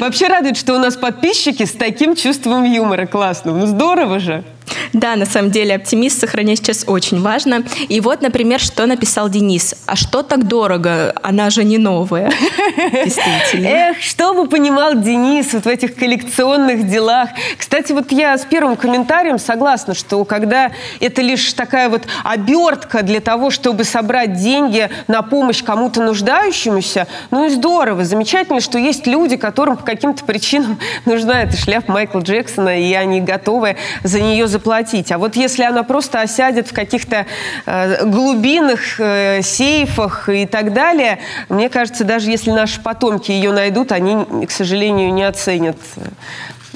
Вообще 0.00 0.28
радует, 0.28 0.56
что 0.56 0.74
у 0.74 0.78
нас 0.78 0.96
подписчики 0.96 1.64
с 1.64 1.72
таким 1.72 2.16
чувством 2.16 2.64
юмора 2.64 3.06
классным. 3.06 3.58
Ну 3.58 3.66
здорово 3.66 4.18
же. 4.18 4.44
Да, 4.92 5.16
на 5.16 5.26
самом 5.26 5.50
деле 5.50 5.74
оптимист 5.74 6.20
сохранять 6.20 6.58
сейчас 6.58 6.84
очень 6.86 7.20
важно. 7.20 7.62
И 7.88 8.00
вот, 8.00 8.22
например, 8.22 8.60
что 8.60 8.86
написал 8.86 9.28
Денис. 9.28 9.74
А 9.86 9.96
что 9.96 10.22
так 10.22 10.46
дорого? 10.46 11.14
Она 11.22 11.50
же 11.50 11.64
не 11.64 11.78
новая. 11.78 12.30
Действительно. 13.04 13.66
Эх, 13.66 14.00
что 14.00 14.34
бы 14.34 14.46
понимал 14.46 14.94
Денис 14.94 15.52
вот 15.52 15.64
в 15.64 15.68
этих 15.68 15.94
коллекционных 15.94 16.88
делах. 16.88 17.30
Кстати, 17.56 17.92
вот 17.92 18.12
я 18.12 18.36
с 18.36 18.44
первым 18.44 18.76
комментарием 18.76 19.38
согласна, 19.38 19.94
что 19.94 20.24
когда 20.24 20.72
это 21.00 21.22
лишь 21.22 21.52
такая 21.52 21.88
вот 21.88 22.02
обертка 22.24 23.02
для 23.02 23.20
того, 23.20 23.50
чтобы 23.50 23.84
собрать 23.84 24.34
деньги 24.34 24.88
на 25.06 25.22
помощь 25.22 25.62
кому-то 25.62 26.02
нуждающемуся, 26.02 27.06
ну 27.30 27.46
и 27.46 27.50
здорово, 27.50 28.04
замечательно, 28.04 28.60
что 28.60 28.78
есть 28.78 29.06
люди, 29.06 29.36
которым 29.36 29.76
по 29.76 29.84
каким-то 29.84 30.24
причинам 30.24 30.78
нужна 31.04 31.42
эта 31.42 31.56
шляпа 31.56 31.92
Майкла 31.92 32.20
Джексона, 32.20 32.80
и 32.80 32.92
они 32.94 33.20
готовы 33.20 33.76
за 34.02 34.20
нее 34.20 34.46
заплатить 34.46 34.57
заплатить. 34.58 35.12
А 35.12 35.18
вот 35.18 35.36
если 35.36 35.62
она 35.62 35.84
просто 35.84 36.20
осядет 36.20 36.68
в 36.68 36.72
каких-то 36.72 37.26
э, 37.66 38.04
глубинах, 38.04 38.80
э, 38.98 39.40
сейфах 39.42 40.28
и 40.28 40.46
так 40.46 40.72
далее, 40.72 41.20
мне 41.48 41.68
кажется, 41.68 42.04
даже 42.04 42.30
если 42.30 42.50
наши 42.50 42.80
потомки 42.80 43.30
ее 43.30 43.52
найдут, 43.52 43.92
они, 43.92 44.46
к 44.46 44.50
сожалению, 44.50 45.12
не 45.14 45.22
оценят 45.22 45.76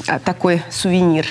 э, 0.07 0.19
такой 0.25 0.63
сувенир. 0.71 1.27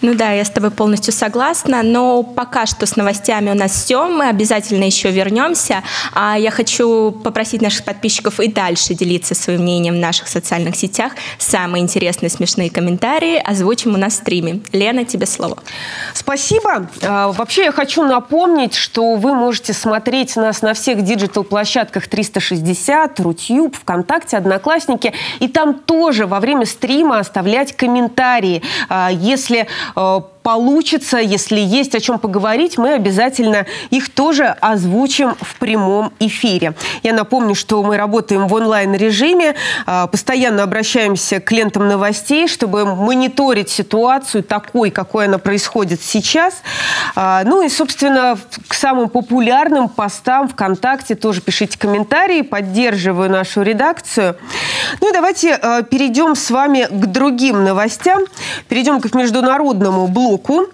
Ну 0.00 0.14
да, 0.14 0.32
я 0.32 0.44
с 0.44 0.50
тобой 0.50 0.70
полностью 0.70 1.12
согласна, 1.12 1.82
но 1.82 2.22
пока 2.22 2.66
что 2.66 2.86
с 2.86 2.96
новостями 2.96 3.50
у 3.50 3.54
нас 3.54 3.72
все, 3.72 4.08
мы 4.08 4.28
обязательно 4.28 4.84
еще 4.84 5.10
вернемся. 5.10 5.82
А 6.12 6.38
я 6.38 6.50
хочу 6.50 7.10
попросить 7.12 7.62
наших 7.62 7.84
подписчиков 7.84 8.40
и 8.40 8.48
дальше 8.48 8.94
делиться 8.94 9.34
своим 9.34 9.62
мнением 9.62 9.94
в 9.94 9.98
наших 9.98 10.28
социальных 10.28 10.76
сетях. 10.76 11.12
Самые 11.38 11.82
интересные 11.82 12.30
смешные 12.30 12.70
комментарии 12.70 13.36
озвучим 13.36 13.94
у 13.94 13.98
нас 13.98 14.14
в 14.14 14.16
стриме. 14.16 14.60
Лена, 14.72 15.04
тебе 15.04 15.26
слово. 15.26 15.58
Спасибо. 16.14 16.88
А, 17.02 17.32
вообще 17.32 17.64
я 17.64 17.72
хочу 17.72 18.02
напомнить, 18.02 18.74
что 18.74 19.14
вы 19.16 19.34
можете 19.34 19.72
смотреть 19.72 20.36
нас 20.36 20.62
на 20.62 20.74
всех 20.74 21.02
диджитал-площадках 21.02 22.08
360, 22.08 23.20
Рутюб, 23.20 23.76
ВКонтакте, 23.76 24.36
Одноклассники. 24.36 25.12
И 25.40 25.48
там 25.48 25.74
тоже 25.74 26.26
во 26.26 26.40
время 26.40 26.66
стрима 26.66 27.18
оставлять 27.18 27.76
комментарии. 27.76 28.62
А, 28.88 29.10
если 29.12 29.53
э, 29.62 30.20
получится, 30.44 31.16
если 31.16 31.58
есть 31.58 31.94
о 31.94 32.00
чем 32.00 32.18
поговорить, 32.18 32.76
мы 32.76 32.92
обязательно 32.92 33.64
их 33.88 34.10
тоже 34.10 34.44
озвучим 34.60 35.34
в 35.40 35.56
прямом 35.56 36.12
эфире. 36.20 36.74
Я 37.02 37.14
напомню, 37.14 37.54
что 37.54 37.82
мы 37.82 37.96
работаем 37.96 38.46
в 38.46 38.52
онлайн-режиме, 38.52 39.54
а, 39.86 40.06
постоянно 40.06 40.62
обращаемся 40.62 41.40
к 41.40 41.50
лентам 41.50 41.88
новостей, 41.88 42.46
чтобы 42.46 42.84
мониторить 42.84 43.70
ситуацию 43.70 44.42
такой, 44.44 44.90
какой 44.90 45.24
она 45.24 45.38
происходит 45.38 46.02
сейчас. 46.02 46.62
А, 47.16 47.42
ну 47.44 47.62
и, 47.62 47.70
собственно, 47.70 48.36
к 48.68 48.74
самым 48.74 49.08
популярным 49.08 49.88
постам 49.88 50.48
ВКонтакте 50.50 51.14
тоже 51.14 51.40
пишите 51.40 51.78
комментарии, 51.78 52.42
поддерживаю 52.42 53.30
нашу 53.30 53.62
редакцию. 53.62 54.36
Ну 55.00 55.08
и 55.08 55.12
давайте 55.14 55.54
а, 55.54 55.80
перейдем 55.82 56.34
с 56.34 56.50
вами 56.50 56.86
к 56.90 57.06
другим 57.06 57.64
новостям. 57.64 58.24
Перейдем 58.68 59.00
к 59.00 59.14
международному 59.14 60.06
блоку 60.06 60.33
руку 60.34 60.66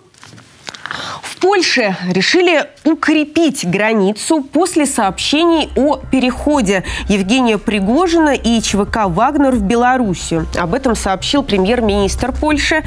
В 1.22 1.36
Польше 1.36 1.96
решили 2.08 2.64
укрепить 2.84 3.68
границу 3.68 4.42
после 4.42 4.86
сообщений 4.86 5.70
о 5.76 5.96
переходе 5.96 6.82
Евгения 7.08 7.58
Пригожина 7.58 8.30
и 8.30 8.60
ЧВК 8.60 9.06
«Вагнер» 9.06 9.52
в 9.52 9.62
Белоруссию. 9.62 10.46
Об 10.58 10.74
этом 10.74 10.94
сообщил 10.94 11.42
премьер-министр 11.42 12.32
Польши 12.32 12.82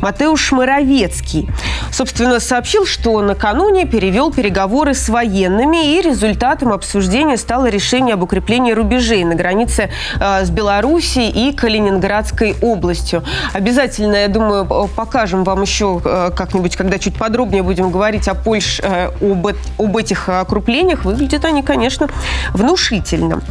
Матеуш 0.00 0.52
Моровецкий. 0.52 1.48
Собственно, 1.90 2.40
сообщил, 2.40 2.86
что 2.86 3.20
накануне 3.20 3.86
перевел 3.86 4.32
переговоры 4.32 4.94
с 4.94 5.08
военными, 5.08 5.96
и 5.96 6.00
результатом 6.00 6.72
обсуждения 6.72 7.36
стало 7.36 7.66
решение 7.66 8.14
об 8.14 8.22
укреплении 8.22 8.72
рубежей 8.72 9.24
на 9.24 9.34
границе 9.34 9.90
э, 10.18 10.44
с 10.44 10.50
Белоруссией 10.50 11.48
и 11.48 11.52
Калининградской 11.52 12.56
областью. 12.62 13.22
Обязательно, 13.52 14.16
я 14.16 14.28
думаю, 14.28 14.66
покажем 14.96 15.44
вам 15.44 15.62
еще 15.62 16.00
э, 16.04 16.30
как-нибудь, 16.34 16.76
когда 16.76 16.98
чуть 16.98 17.16
подробнее 17.16 17.62
будем 17.62 17.90
говорить 17.90 18.26
о 18.28 18.34
Польше, 18.34 18.82
э, 18.82 19.10
об, 19.34 19.46
об 19.78 19.96
этих 19.96 20.28
окруплениях, 20.28 21.04
выглядят 21.04 21.44
они, 21.44 21.62
конечно, 21.62 22.08
внушительно. 22.52 23.42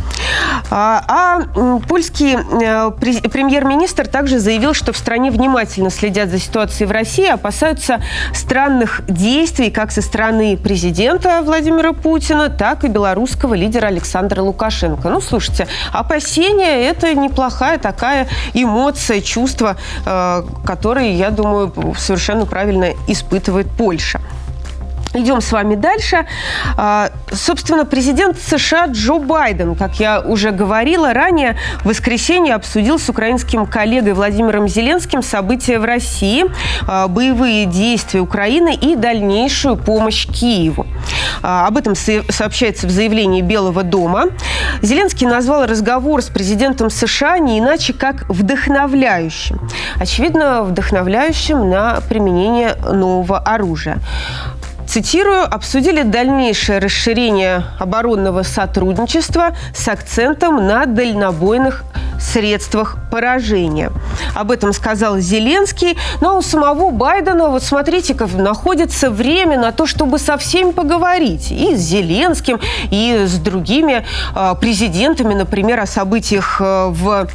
А, 0.71 1.03
а 1.07 1.79
польский 1.87 2.35
э, 2.35 2.91
премьер-министр 3.29 4.07
также 4.07 4.39
заявил, 4.39 4.73
что 4.73 4.93
в 4.93 4.97
стране 4.97 5.29
внимательно 5.31 5.89
следят 5.89 6.29
за 6.29 6.39
ситуацией 6.39 6.87
в 6.87 6.91
России, 6.91 7.27
опасаются 7.27 8.01
странных 8.33 9.01
действий 9.07 9.69
как 9.69 9.91
со 9.91 10.01
стороны 10.01 10.57
президента 10.57 11.41
Владимира 11.43 11.93
Путина, 11.93 12.49
так 12.49 12.83
и 12.83 12.87
белорусского 12.87 13.53
лидера 13.53 13.87
Александра 13.87 14.41
Лукашенко. 14.41 15.09
Ну, 15.09 15.21
слушайте, 15.21 15.67
опасения– 15.91 16.87
это 16.89 17.13
неплохая 17.13 17.77
такая 17.77 18.27
эмоция, 18.53 19.21
чувство, 19.21 19.77
э, 20.05 20.43
которые, 20.65 21.13
я 21.13 21.29
думаю, 21.29 21.73
совершенно 21.97 22.45
правильно 22.45 22.89
испытывает 23.07 23.67
Польша. 23.69 24.21
Идем 25.13 25.41
с 25.41 25.51
вами 25.51 25.75
дальше. 25.75 26.25
А, 26.75 27.11
собственно, 27.31 27.85
президент 27.85 28.39
США 28.39 28.87
Джо 28.87 29.19
Байден, 29.19 29.75
как 29.75 29.99
я 29.99 30.19
уже 30.19 30.49
говорила 30.49 31.13
ранее, 31.13 31.55
в 31.81 31.89
воскресенье 31.89 32.55
обсудил 32.55 32.97
с 32.97 33.09
украинским 33.09 33.67
коллегой 33.67 34.13
Владимиром 34.13 34.67
Зеленским 34.67 35.21
события 35.21 35.77
в 35.77 35.85
России, 35.85 36.45
а, 36.87 37.07
боевые 37.07 37.65
действия 37.65 38.21
Украины 38.21 38.73
и 38.73 38.95
дальнейшую 38.95 39.77
помощь 39.77 40.25
Киеву. 40.25 40.87
А, 41.43 41.67
об 41.67 41.77
этом 41.77 41.93
сообщается 41.95 42.87
в 42.87 42.89
заявлении 42.89 43.41
Белого 43.41 43.83
дома. 43.83 44.29
Зеленский 44.81 45.27
назвал 45.27 45.67
разговор 45.67 46.23
с 46.23 46.29
президентом 46.29 46.89
США 46.89 47.37
не 47.37 47.59
иначе, 47.59 47.93
как 47.93 48.27
вдохновляющим. 48.29 49.59
Очевидно, 49.99 50.63
вдохновляющим 50.63 51.69
на 51.69 52.01
применение 52.09 52.75
нового 52.91 53.37
оружия 53.37 53.99
цитирую, 54.87 55.43
обсудили 55.43 56.03
дальнейшее 56.03 56.79
расширение 56.79 57.63
оборонного 57.79 58.43
сотрудничества 58.43 59.55
с 59.75 59.87
акцентом 59.87 60.67
на 60.67 60.85
дальнобойных 60.85 61.83
средствах 62.19 62.97
поражения. 63.11 63.91
Об 64.33 64.51
этом 64.51 64.73
сказал 64.73 65.19
Зеленский. 65.19 65.97
Но 66.21 66.29
ну, 66.29 66.35
а 66.35 66.37
у 66.39 66.41
самого 66.41 66.89
Байдена, 66.89 67.49
вот 67.49 67.63
смотрите-ка, 67.63 68.27
находится 68.27 69.09
время 69.09 69.59
на 69.59 69.71
то, 69.71 69.85
чтобы 69.85 70.19
со 70.19 70.37
всеми 70.37 70.71
поговорить. 70.71 71.51
И 71.51 71.75
с 71.75 71.79
Зеленским, 71.79 72.59
и 72.89 73.25
с 73.25 73.35
другими 73.35 74.05
э, 74.35 74.55
президентами, 74.59 75.33
например, 75.33 75.79
о 75.79 75.85
событиях 75.85 76.61
э, 76.61 76.87
в 76.89 77.27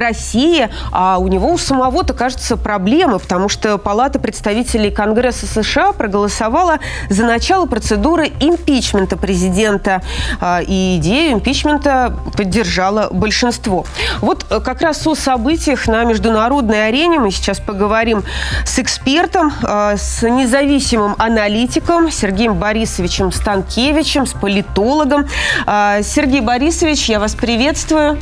России, 0.00 0.68
а 0.90 1.18
у 1.18 1.28
него 1.28 1.50
у 1.52 1.58
самого-то, 1.58 2.14
кажется, 2.14 2.56
проблемы, 2.56 3.18
потому 3.18 3.48
что 3.48 3.78
Палата 3.78 4.18
представителей 4.18 4.90
Конгресса 4.90 5.46
США 5.46 5.92
проголосовала 5.92 6.78
за 7.08 7.24
начало 7.24 7.66
процедуры 7.66 8.28
импичмента 8.40 9.16
президента, 9.16 10.02
а, 10.40 10.60
и 10.60 10.96
идею 10.96 11.34
импичмента 11.34 12.16
поддержало 12.36 13.08
большинство. 13.12 13.84
Вот 14.20 14.46
э, 14.50 14.60
как 14.60 14.82
раз 14.82 15.06
о 15.06 15.14
событиях 15.14 15.86
на 15.86 16.04
международной 16.04 16.88
арене 16.88 17.18
мы 17.18 17.30
сейчас 17.30 17.60
поговорим 17.60 18.24
с 18.64 18.78
экспертом, 18.78 19.52
а, 19.62 19.96
с 19.96 20.22
независимым 20.22 21.14
аналитиком 21.18 22.10
Сергеем 22.10 22.54
Борисовичем 22.54 23.32
Станкевичем, 23.32 24.26
с 24.26 24.32
политологом. 24.32 25.26
А, 25.66 26.02
Сергей 26.02 26.40
Борисович, 26.40 27.08
я 27.08 27.20
вас 27.20 27.34
приветствую. 27.34 28.18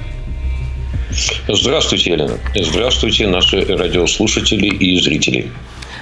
Здравствуйте, 1.49 2.11
Елена. 2.11 2.39
Здравствуйте, 2.55 3.27
наши 3.27 3.65
радиослушатели 3.65 4.67
и 4.67 5.01
зрители. 5.01 5.51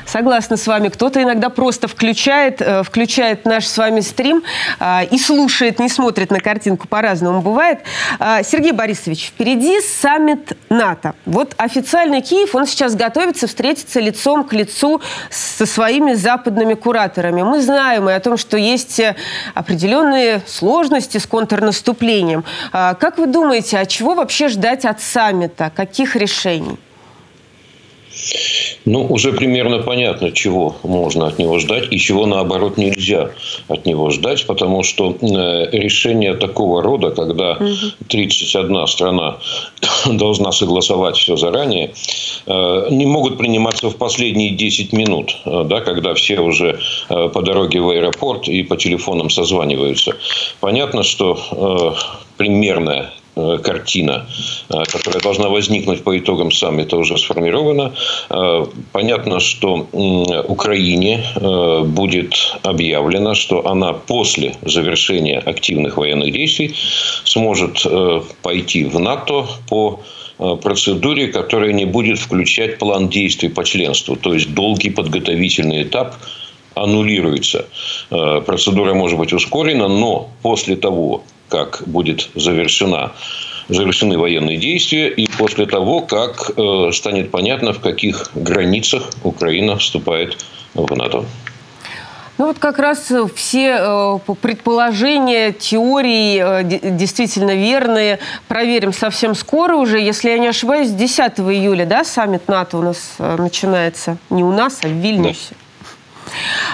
Согласна 0.09 0.57
с 0.57 0.67
вами. 0.67 0.89
Кто-то 0.89 1.23
иногда 1.23 1.51
просто 1.51 1.87
включает, 1.87 2.63
э, 2.63 2.83
включает 2.83 3.45
наш 3.45 3.67
с 3.67 3.77
вами 3.77 4.01
стрим 4.01 4.43
э, 4.81 5.05
и 5.05 5.19
слушает, 5.19 5.79
не 5.79 5.91
смотрит 5.91 6.31
на 6.31 6.41
картинку, 6.41 6.89
по-разному 6.89 7.43
бывает. 7.43 7.81
Э, 8.19 8.43
Сергей 8.43 8.73
Борисович, 8.73 9.27
впереди 9.27 9.83
саммит 9.83 10.57
НАТО. 10.71 11.15
Вот 11.27 11.53
официальный 11.59 12.23
Киев, 12.23 12.55
он 12.55 12.67
сейчас 12.67 12.95
готовится 12.95 13.47
встретиться 13.47 14.01
лицом 14.01 14.45
к 14.45 14.55
лицу 14.55 15.03
со 15.29 15.67
своими 15.67 16.15
западными 16.15 16.73
кураторами. 16.73 17.43
Мы 17.43 17.61
знаем 17.61 18.09
и 18.09 18.13
о 18.15 18.21
том, 18.21 18.39
что 18.39 18.57
есть 18.57 19.03
определенные 19.53 20.41
сложности 20.47 21.19
с 21.19 21.27
контрнаступлением. 21.27 22.45
Как 22.73 23.19
вы 23.19 23.27
думаете, 23.27 23.79
а 23.79 23.85
чего 23.85 24.15
вообще 24.15 24.49
ждать 24.49 24.87
от 24.87 25.03
саммита? 25.03 25.71
Каких 25.75 26.17
решений? 26.17 26.79
Ну, 28.85 29.07
уже 29.07 29.33
примерно 29.33 29.79
понятно, 29.81 30.33
чего 30.33 30.77
можно 30.83 31.27
от 31.27 31.39
него 31.39 31.59
ждать 31.59 31.89
и 31.91 31.99
чего, 31.99 32.27
наоборот, 32.27 32.79
нельзя 32.79 33.31
от 33.69 33.85
него 33.87 34.11
ждать, 34.11 34.47
потому 34.47 34.83
что 34.83 35.17
э, 35.21 35.71
решение 35.73 36.35
такого 36.35 36.83
рода, 36.83 37.11
когда 37.11 37.59
31 38.09 38.87
страна 38.87 39.39
должна 40.07 40.53
согласовать 40.53 41.17
все 41.17 41.37
заранее, 41.37 41.93
э, 42.47 42.87
не 42.91 43.07
могут 43.07 43.37
приниматься 43.37 43.91
в 43.91 43.97
последние 43.97 44.51
10 44.51 44.93
минут, 44.93 45.37
э, 45.45 45.65
да, 45.65 45.81
когда 45.81 46.15
все 46.15 46.41
уже 46.41 46.81
по 47.09 47.43
дороге 47.43 47.81
в 47.81 47.91
аэропорт 47.91 48.49
и 48.49 48.63
по 48.63 48.77
телефонам 48.77 49.29
созваниваются. 49.29 50.17
Понятно, 50.61 51.03
что 51.03 51.97
примерная 52.37 53.13
Э, 53.13 53.18
картина, 53.63 54.27
э, 54.69 54.85
которая 54.85 55.21
должна 55.21 55.49
возникнуть 55.49 56.03
по 56.03 56.19
итогам 56.19 56.51
саммита, 56.51 56.97
уже 56.97 57.17
сформирована. 57.19 57.93
Э, 58.31 58.67
понятно, 58.93 59.41
что 59.41 59.87
Украине 60.49 61.25
будет 61.85 62.35
объявлено, 62.63 63.35
что 63.35 63.67
она 63.67 63.93
после 63.93 64.55
завершения 64.63 65.39
активных 65.39 65.97
военных 65.97 66.33
действий 66.33 66.75
сможет 67.25 67.87
пойти 68.43 68.85
в 68.85 68.99
НАТО 68.99 69.47
по 69.69 70.01
процедуре, 70.63 71.29
которая 71.29 71.73
не 71.73 71.85
будет 71.85 72.19
включать 72.19 72.79
план 72.79 73.09
действий 73.09 73.49
по 73.49 73.65
членству, 73.65 74.17
то 74.17 74.35
есть 74.35 74.55
долгий 74.55 74.91
подготовительный 74.91 75.83
этап 75.83 76.17
аннулируется. 76.75 77.67
Процедура 78.11 78.95
может 78.95 79.19
быть 79.19 79.33
ускорена, 79.33 79.89
но 79.89 80.29
после 80.43 80.77
того, 80.77 81.23
как 81.49 81.83
будет 81.87 82.29
завершена 82.35 83.13
завершены 83.69 84.19
военные 84.19 84.57
действия 84.57 85.09
и 85.11 85.29
после 85.29 85.67
того, 85.67 86.01
как 86.01 86.53
э, 86.57 86.91
станет 86.93 87.31
понятно, 87.31 87.73
в 87.73 87.81
каких 87.81 88.31
границах 88.35 89.11
Украина 89.23 89.77
вступает 89.77 90.39
в 90.75 90.97
НАТО. 90.97 91.27
Ну 92.39 92.47
вот 92.47 92.61
как 92.61 92.79
раз 92.79 93.13
все 93.35 93.79
э, 93.81 94.19
предположения, 94.41 95.53
теории 95.53 96.63
э, 96.63 96.91
действительно 96.93 97.55
верные. 97.55 98.21
Проверим 98.47 98.93
совсем 98.93 99.35
скоро 99.35 99.75
уже. 99.77 99.99
Если 99.99 100.31
я 100.31 100.39
не 100.39 100.47
ошибаюсь, 100.47 100.91
10 100.91 101.19
июля, 101.41 101.85
да, 101.85 102.05
саммит 102.05 102.47
НАТО 102.47 102.79
у 102.79 102.83
нас 102.83 103.17
э, 103.19 103.37
начинается. 103.37 104.19
Не 104.31 104.45
у 104.45 104.53
нас, 104.53 104.79
а 104.85 104.89
в 104.89 104.93
Вильнюсе. 104.93 105.49
Да. 105.51 105.57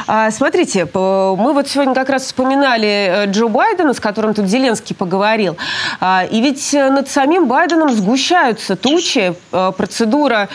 А, 0.07 0.31
смотрите, 0.31 0.85
мы 0.95 1.53
вот 1.53 1.69
сегодня 1.69 1.95
как 1.95 2.11
раз 2.11 2.25
вспоминали 2.25 3.25
э, 3.25 3.27
Джо 3.27 3.49
Байдена, 3.49 3.95
с 3.95 4.01
которым 4.01 4.35
тут 4.35 4.47
Зеленский 4.47 4.95
поговорил. 4.95 5.57
А, 6.01 6.25
и 6.31 6.41
ведь 6.41 6.75
э, 6.75 6.91
над 6.91 7.09
самим 7.09 7.47
Байденом 7.47 7.91
сгущаются 7.91 8.77
тучи. 8.77 9.35
Э, 9.53 9.73
процедура 9.77 10.49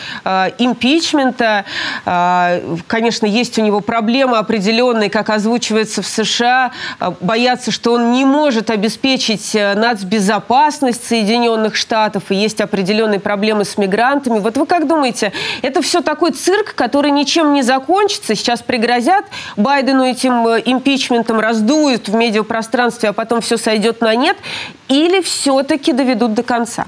импичмента. 0.58 1.64
А, 2.04 2.60
конечно, 2.86 3.26
есть 3.26 3.58
у 3.58 3.62
него 3.62 3.80
проблемы 3.80 4.38
определенные, 4.38 5.10
как 5.10 5.30
озвучивается 5.30 6.02
в 6.02 6.06
США. 6.06 6.72
Боятся, 7.20 7.70
что 7.70 7.94
он 7.94 8.12
не 8.12 8.24
может 8.24 8.70
обеспечить 8.70 9.54
нацбезопасность 9.54 11.06
Соединенных 11.06 11.76
Штатов. 11.76 12.24
И 12.30 12.34
есть 12.34 12.60
определенные 12.60 13.20
проблемы 13.20 13.64
с 13.64 13.76
мигрантами. 13.78 14.38
Вот 14.38 14.56
вы 14.56 14.66
как 14.66 14.86
думаете, 14.86 15.32
это 15.62 15.82
все 15.82 16.00
такой 16.00 16.32
цирк, 16.32 16.74
который 16.74 17.10
ничем 17.10 17.52
не 17.52 17.62
закончится? 17.62 18.34
Сейчас 18.34 18.62
пригрозит 18.62 18.99
пригрозят 19.00 19.24
Байдену 19.56 20.04
этим 20.04 20.46
э, 20.46 20.62
импичментом, 20.64 21.40
раздуют 21.40 22.08
в 22.08 22.14
медиапространстве, 22.14 23.10
а 23.10 23.12
потом 23.12 23.40
все 23.40 23.56
сойдет 23.56 24.00
на 24.00 24.14
нет, 24.14 24.36
или 24.88 25.20
все-таки 25.20 25.92
доведут 25.92 26.34
до 26.34 26.42
конца? 26.42 26.86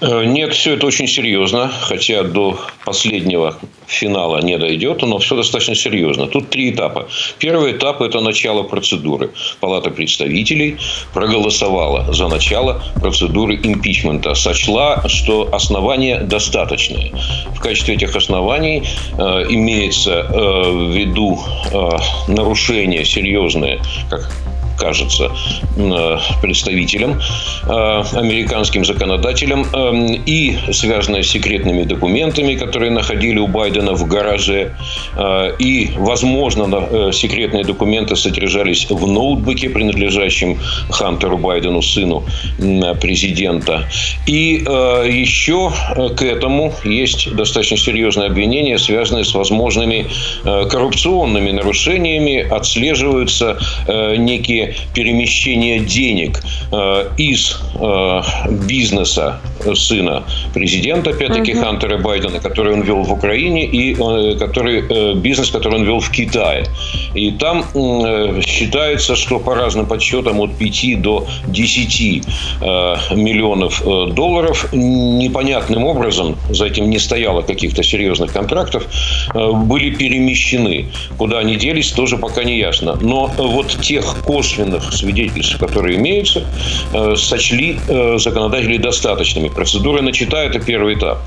Нет, 0.00 0.54
все 0.54 0.74
это 0.74 0.86
очень 0.86 1.06
серьезно, 1.06 1.68
хотя 1.68 2.22
до 2.22 2.58
последнего 2.84 3.58
финала 3.86 4.40
не 4.40 4.56
дойдет, 4.56 5.02
но 5.02 5.18
все 5.18 5.36
достаточно 5.36 5.74
серьезно. 5.74 6.26
Тут 6.26 6.48
три 6.50 6.70
этапа. 6.70 7.08
Первый 7.38 7.72
этап– 7.72 8.00
это 8.02 8.20
начало 8.20 8.62
процедуры. 8.62 9.30
Палата 9.60 9.90
представителей 9.90 10.78
проголосовала 11.12 12.12
за 12.12 12.28
начало 12.28 12.82
процедуры 13.00 13.56
импичмента. 13.56 14.34
Сочла, 14.34 15.02
что 15.08 15.48
основания 15.52 16.20
достаточные. 16.20 17.12
В 17.54 17.60
качестве 17.60 17.94
этих 17.94 18.16
оснований 18.16 18.82
э, 19.18 19.22
имеется 19.50 20.12
э, 20.12 20.70
в 20.70 20.90
виду 20.94 21.38
э, 21.72 21.88
нарушение 22.28 23.04
серьезное, 23.04 23.80
как 24.08 24.30
кажется, 24.80 25.30
э, 25.76 26.18
представителям, 26.42 27.20
э, 27.66 28.02
американским 28.14 28.84
законодателям, 28.84 29.66
э, 29.72 30.16
и 30.26 30.56
связанное 30.72 31.22
с 31.22 31.28
секретными 31.28 31.84
документами, 31.84 32.54
которые 32.54 32.90
находили 32.90 33.38
у 33.38 33.46
Байдена 33.46 33.92
в 33.92 34.06
гараже, 34.08 34.72
и, 35.58 35.90
возможно, 35.96 37.12
секретные 37.12 37.64
документы 37.64 38.16
содержались 38.16 38.86
в 38.90 39.06
ноутбуке, 39.06 39.68
принадлежащем 39.68 40.58
Хантеру 40.90 41.38
Байдену, 41.38 41.82
сыну 41.82 42.24
президента. 43.00 43.88
И 44.26 44.64
еще 45.10 45.72
к 46.16 46.22
этому 46.22 46.72
есть 46.84 47.34
достаточно 47.36 47.76
серьезные 47.76 48.26
обвинения, 48.26 48.78
связанные 48.78 49.24
с 49.24 49.34
возможными 49.34 50.06
коррупционными 50.44 51.50
нарушениями. 51.50 52.46
Отслеживаются 52.50 53.58
некие 54.18 54.69
плане 54.70 54.74
перемещения 54.94 55.80
денег 55.80 56.40
э, 56.72 57.08
из 57.16 57.58
э, 57.74 58.20
бизнеса 58.66 59.40
сына 59.74 60.24
президента, 60.54 61.10
опять-таки, 61.10 61.52
угу. 61.52 61.60
Хантера 61.60 61.98
Байдена, 61.98 62.40
который 62.40 62.72
он 62.72 62.82
вел 62.82 63.02
в 63.02 63.12
Украине, 63.12 63.66
и 63.66 63.94
э, 63.94 64.36
который, 64.38 65.14
бизнес, 65.14 65.50
который 65.50 65.80
он 65.80 65.84
вел 65.84 66.00
в 66.00 66.10
Китае. 66.10 66.64
И 67.14 67.30
там 67.32 67.64
считается, 68.42 69.16
что 69.16 69.38
по 69.38 69.54
разным 69.54 69.86
подсчетам 69.86 70.40
от 70.40 70.56
5 70.56 71.02
до 71.02 71.26
10 71.46 72.00
э, 72.00 72.96
миллионов 73.14 73.82
долларов 74.14 74.68
непонятным 74.72 75.84
образом, 75.84 76.36
за 76.50 76.66
этим 76.66 76.90
не 76.90 76.98
стояло 76.98 77.42
каких-то 77.42 77.82
серьезных 77.82 78.32
контрактов, 78.32 78.86
были 79.34 79.90
перемещены. 79.90 80.86
Куда 81.18 81.38
они 81.38 81.56
делись, 81.56 81.92
тоже 81.92 82.16
пока 82.16 82.44
не 82.44 82.58
ясно. 82.58 82.98
Но 83.00 83.30
вот 83.38 83.76
тех 83.80 84.16
косвенных 84.24 84.59
свидетельств, 84.92 85.58
которые 85.58 85.96
имеются, 85.96 86.44
э, 86.92 87.14
сочли 87.16 87.78
э, 87.88 88.18
законодатели 88.18 88.76
достаточными. 88.76 89.48
Процедура 89.48 90.02
начата, 90.02 90.36
это 90.38 90.60
первый 90.60 90.94
этап. 90.94 91.18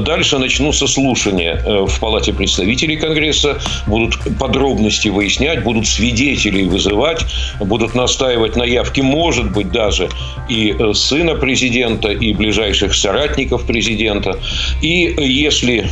Дальше 0.00 0.38
начнутся 0.38 0.86
слушания 0.86 1.62
э, 1.64 1.86
в 1.86 2.00
Палате 2.00 2.32
представителей 2.32 2.96
Конгресса, 2.96 3.58
будут 3.86 4.18
подробности 4.38 5.08
выяснять, 5.08 5.62
будут 5.62 5.86
свидетелей 5.86 6.64
вызывать, 6.64 7.24
будут 7.60 7.94
настаивать 7.94 8.56
на 8.56 8.64
явке, 8.64 9.02
может 9.02 9.52
быть, 9.52 9.70
даже 9.70 10.08
и 10.48 10.74
сына 10.94 11.34
президента, 11.34 12.08
и 12.08 12.32
ближайших 12.32 12.94
соратников 12.94 13.66
президента. 13.66 14.38
И 14.82 15.14
если 15.18 15.86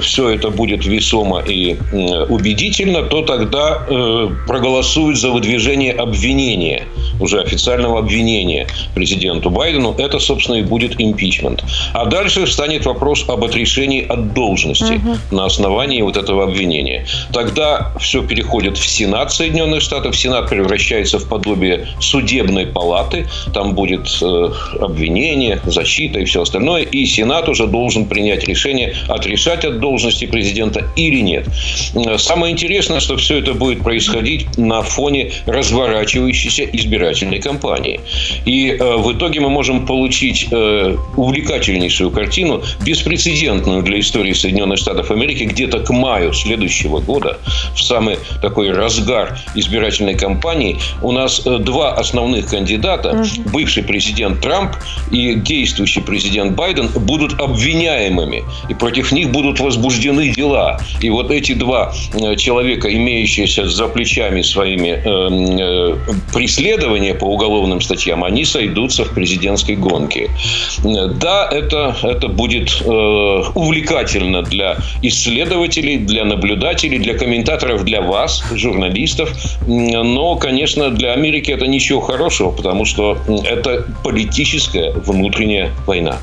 все 0.00 0.30
это 0.30 0.50
будет 0.50 0.86
весомо 0.86 1.40
и 1.40 1.76
убедительно, 2.28 3.02
то 3.02 3.22
тогда 3.22 3.86
проголосуют 4.46 5.18
за 5.18 5.30
выдвижение 5.30 5.92
обвинения, 6.38 6.84
уже 7.20 7.40
официального 7.40 7.98
обвинения 7.98 8.68
президенту 8.94 9.50
Байдену. 9.50 9.94
Это, 9.98 10.20
собственно, 10.20 10.56
и 10.56 10.62
будет 10.62 11.00
импичмент. 11.00 11.64
А 11.92 12.04
дальше 12.04 12.46
встанет 12.46 12.86
вопрос 12.86 13.24
об 13.28 13.42
отрешении 13.44 14.06
от 14.06 14.34
должности 14.34 14.94
угу. 14.94 15.16
на 15.32 15.46
основании 15.46 16.00
вот 16.02 16.16
этого 16.16 16.44
обвинения. 16.44 17.06
Тогда 17.32 17.92
все 17.98 18.22
переходит 18.22 18.78
в 18.78 18.86
Сенат 18.86 19.32
Соединенных 19.32 19.82
Штатов. 19.82 20.16
Сенат 20.16 20.48
превращается 20.48 21.18
в 21.18 21.28
подобие 21.28 21.88
судебной 22.00 22.66
палаты. 22.66 23.26
Там 23.52 23.74
будет 23.74 24.06
э, 24.22 24.50
обвинение, 24.80 25.60
защита 25.64 26.20
и 26.20 26.24
все 26.24 26.42
остальное. 26.42 26.82
И 26.82 27.04
Сенат 27.06 27.48
уже 27.48 27.66
должен 27.66 28.06
принять 28.06 28.44
решение, 28.44 28.94
отрешать 29.08 29.64
от 29.64 29.80
должности 29.80 30.26
президента 30.26 30.84
или 30.94 31.20
нет. 31.20 31.46
Самое 32.18 32.52
интересное, 32.52 33.00
что 33.00 33.16
все 33.16 33.38
это 33.38 33.54
будет 33.54 33.82
происходить 33.82 34.46
на 34.56 34.82
фоне 34.82 35.32
разворачивающейся 36.18 36.64
избирательной 36.64 37.40
кампании. 37.40 38.00
И 38.44 38.70
э, 38.70 38.96
в 38.96 39.12
итоге 39.12 39.40
мы 39.40 39.50
можем 39.50 39.86
получить 39.86 40.48
э, 40.50 40.96
увлекательнейшую 41.16 42.10
картину, 42.10 42.62
беспрецедентную 42.84 43.82
для 43.82 44.00
истории 44.00 44.32
Соединенных 44.32 44.78
Штатов 44.78 45.10
Америки, 45.10 45.44
где-то 45.44 45.80
к 45.80 45.90
маю 45.90 46.32
следующего 46.32 47.00
года, 47.00 47.38
в 47.74 47.80
самый 47.80 48.18
такой 48.42 48.70
разгар 48.72 49.38
избирательной 49.54 50.14
кампании, 50.14 50.76
у 51.02 51.12
нас 51.12 51.42
э, 51.46 51.58
два 51.58 51.94
основных 51.94 52.48
кандидата, 52.50 53.24
бывший 53.52 53.82
президент 53.82 54.40
Трамп 54.40 54.72
и 55.10 55.34
действующий 55.34 56.00
президент 56.00 56.56
Байден, 56.56 56.88
будут 56.88 57.40
обвиняемыми. 57.40 58.42
И 58.68 58.74
против 58.74 59.12
них 59.12 59.30
будут 59.30 59.60
возбуждены 59.60 60.28
дела. 60.28 60.80
И 61.00 61.10
вот 61.10 61.30
эти 61.30 61.54
два 61.54 61.92
человека, 62.36 62.88
имеющиеся 62.88 63.68
за 63.68 63.88
плечами 63.88 64.42
своими 64.42 65.00
э, 65.04 66.07
преследования 66.32 67.14
по 67.14 67.24
уголовным 67.24 67.80
статьям, 67.80 68.24
они 68.24 68.44
сойдутся 68.44 69.04
в 69.04 69.14
президентской 69.14 69.76
гонке. 69.76 70.30
Да, 70.84 71.48
это, 71.50 71.96
это 72.02 72.28
будет 72.28 72.80
э, 72.80 72.84
увлекательно 73.54 74.42
для 74.42 74.78
исследователей, 75.02 75.98
для 75.98 76.24
наблюдателей, 76.24 76.98
для 76.98 77.14
комментаторов, 77.14 77.84
для 77.84 78.00
вас, 78.00 78.44
журналистов. 78.52 79.32
Но, 79.66 80.36
конечно, 80.36 80.90
для 80.90 81.12
Америки 81.12 81.50
это 81.50 81.66
ничего 81.66 82.00
хорошего, 82.00 82.50
потому 82.50 82.84
что 82.84 83.18
это 83.44 83.86
политическая 84.02 84.92
внутренняя 84.92 85.70
война. 85.86 86.18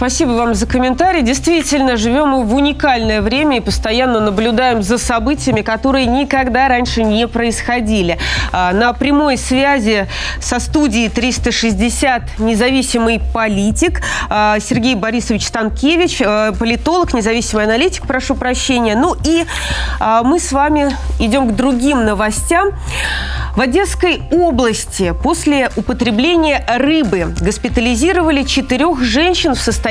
Спасибо 0.00 0.30
вам 0.30 0.54
за 0.54 0.66
комментарий. 0.66 1.20
Действительно, 1.20 1.98
живем 1.98 2.28
мы 2.28 2.42
в 2.44 2.54
уникальное 2.54 3.20
время 3.20 3.58
и 3.58 3.60
постоянно 3.60 4.18
наблюдаем 4.20 4.82
за 4.82 4.96
событиями, 4.96 5.60
которые 5.60 6.06
никогда 6.06 6.68
раньше 6.68 7.02
не 7.02 7.28
происходили. 7.28 8.16
А, 8.50 8.72
на 8.72 8.94
прямой 8.94 9.36
связи 9.36 10.06
со 10.40 10.58
студией 10.58 11.10
360 11.10 12.38
независимый 12.38 13.20
политик 13.34 14.00
а, 14.30 14.58
Сергей 14.58 14.94
Борисович 14.94 15.46
Станкевич, 15.46 16.22
а, 16.24 16.52
политолог, 16.52 17.12
независимый 17.12 17.66
аналитик, 17.66 18.06
прошу 18.06 18.36
прощения. 18.36 18.96
Ну 18.96 19.14
и 19.22 19.44
мы 20.24 20.40
с 20.40 20.50
вами 20.50 20.96
идем 21.18 21.46
к 21.46 21.54
другим 21.54 22.06
новостям. 22.06 22.70
В 23.54 23.60
Одесской 23.60 24.22
области 24.30 25.12
после 25.22 25.70
употребления 25.76 26.64
рыбы 26.68 27.34
госпитализировали 27.38 28.44
четырех 28.44 29.02
женщин 29.02 29.54
в 29.54 29.60
состоянии 29.60 29.89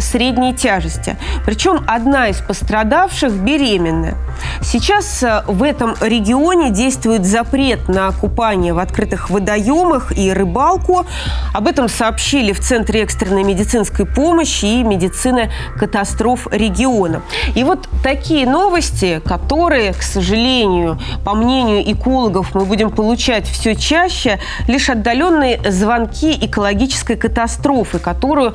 средней 0.00 0.54
тяжести. 0.54 1.16
Причем 1.44 1.84
одна 1.86 2.28
из 2.28 2.38
пострадавших 2.38 3.32
беременная. 3.32 4.16
Сейчас 4.62 5.22
э, 5.22 5.42
в 5.46 5.62
этом 5.62 5.94
регионе 6.00 6.70
действует 6.70 7.24
запрет 7.24 7.88
на 7.88 8.10
купание 8.12 8.72
в 8.72 8.78
открытых 8.78 9.30
водоемах 9.30 10.16
и 10.16 10.32
рыбалку. 10.32 11.06
Об 11.54 11.66
этом 11.66 11.88
сообщили 11.88 12.52
в 12.52 12.60
Центре 12.60 13.02
экстренной 13.02 13.44
медицинской 13.44 14.06
помощи 14.06 14.66
и 14.66 14.82
медицины 14.82 15.50
катастроф 15.76 16.46
региона. 16.50 17.22
И 17.54 17.64
вот 17.64 17.88
такие 18.02 18.46
новости, 18.46 19.20
которые, 19.24 19.92
к 19.92 20.02
сожалению, 20.02 20.98
по 21.24 21.34
мнению 21.34 21.90
экологов, 21.90 22.54
мы 22.54 22.64
будем 22.64 22.90
получать 22.90 23.46
все 23.46 23.74
чаще, 23.74 24.38
лишь 24.66 24.90
отдаленные 24.90 25.60
звонки 25.70 26.36
экологической 26.40 27.16
катастрофы, 27.16 27.98
которую 27.98 28.54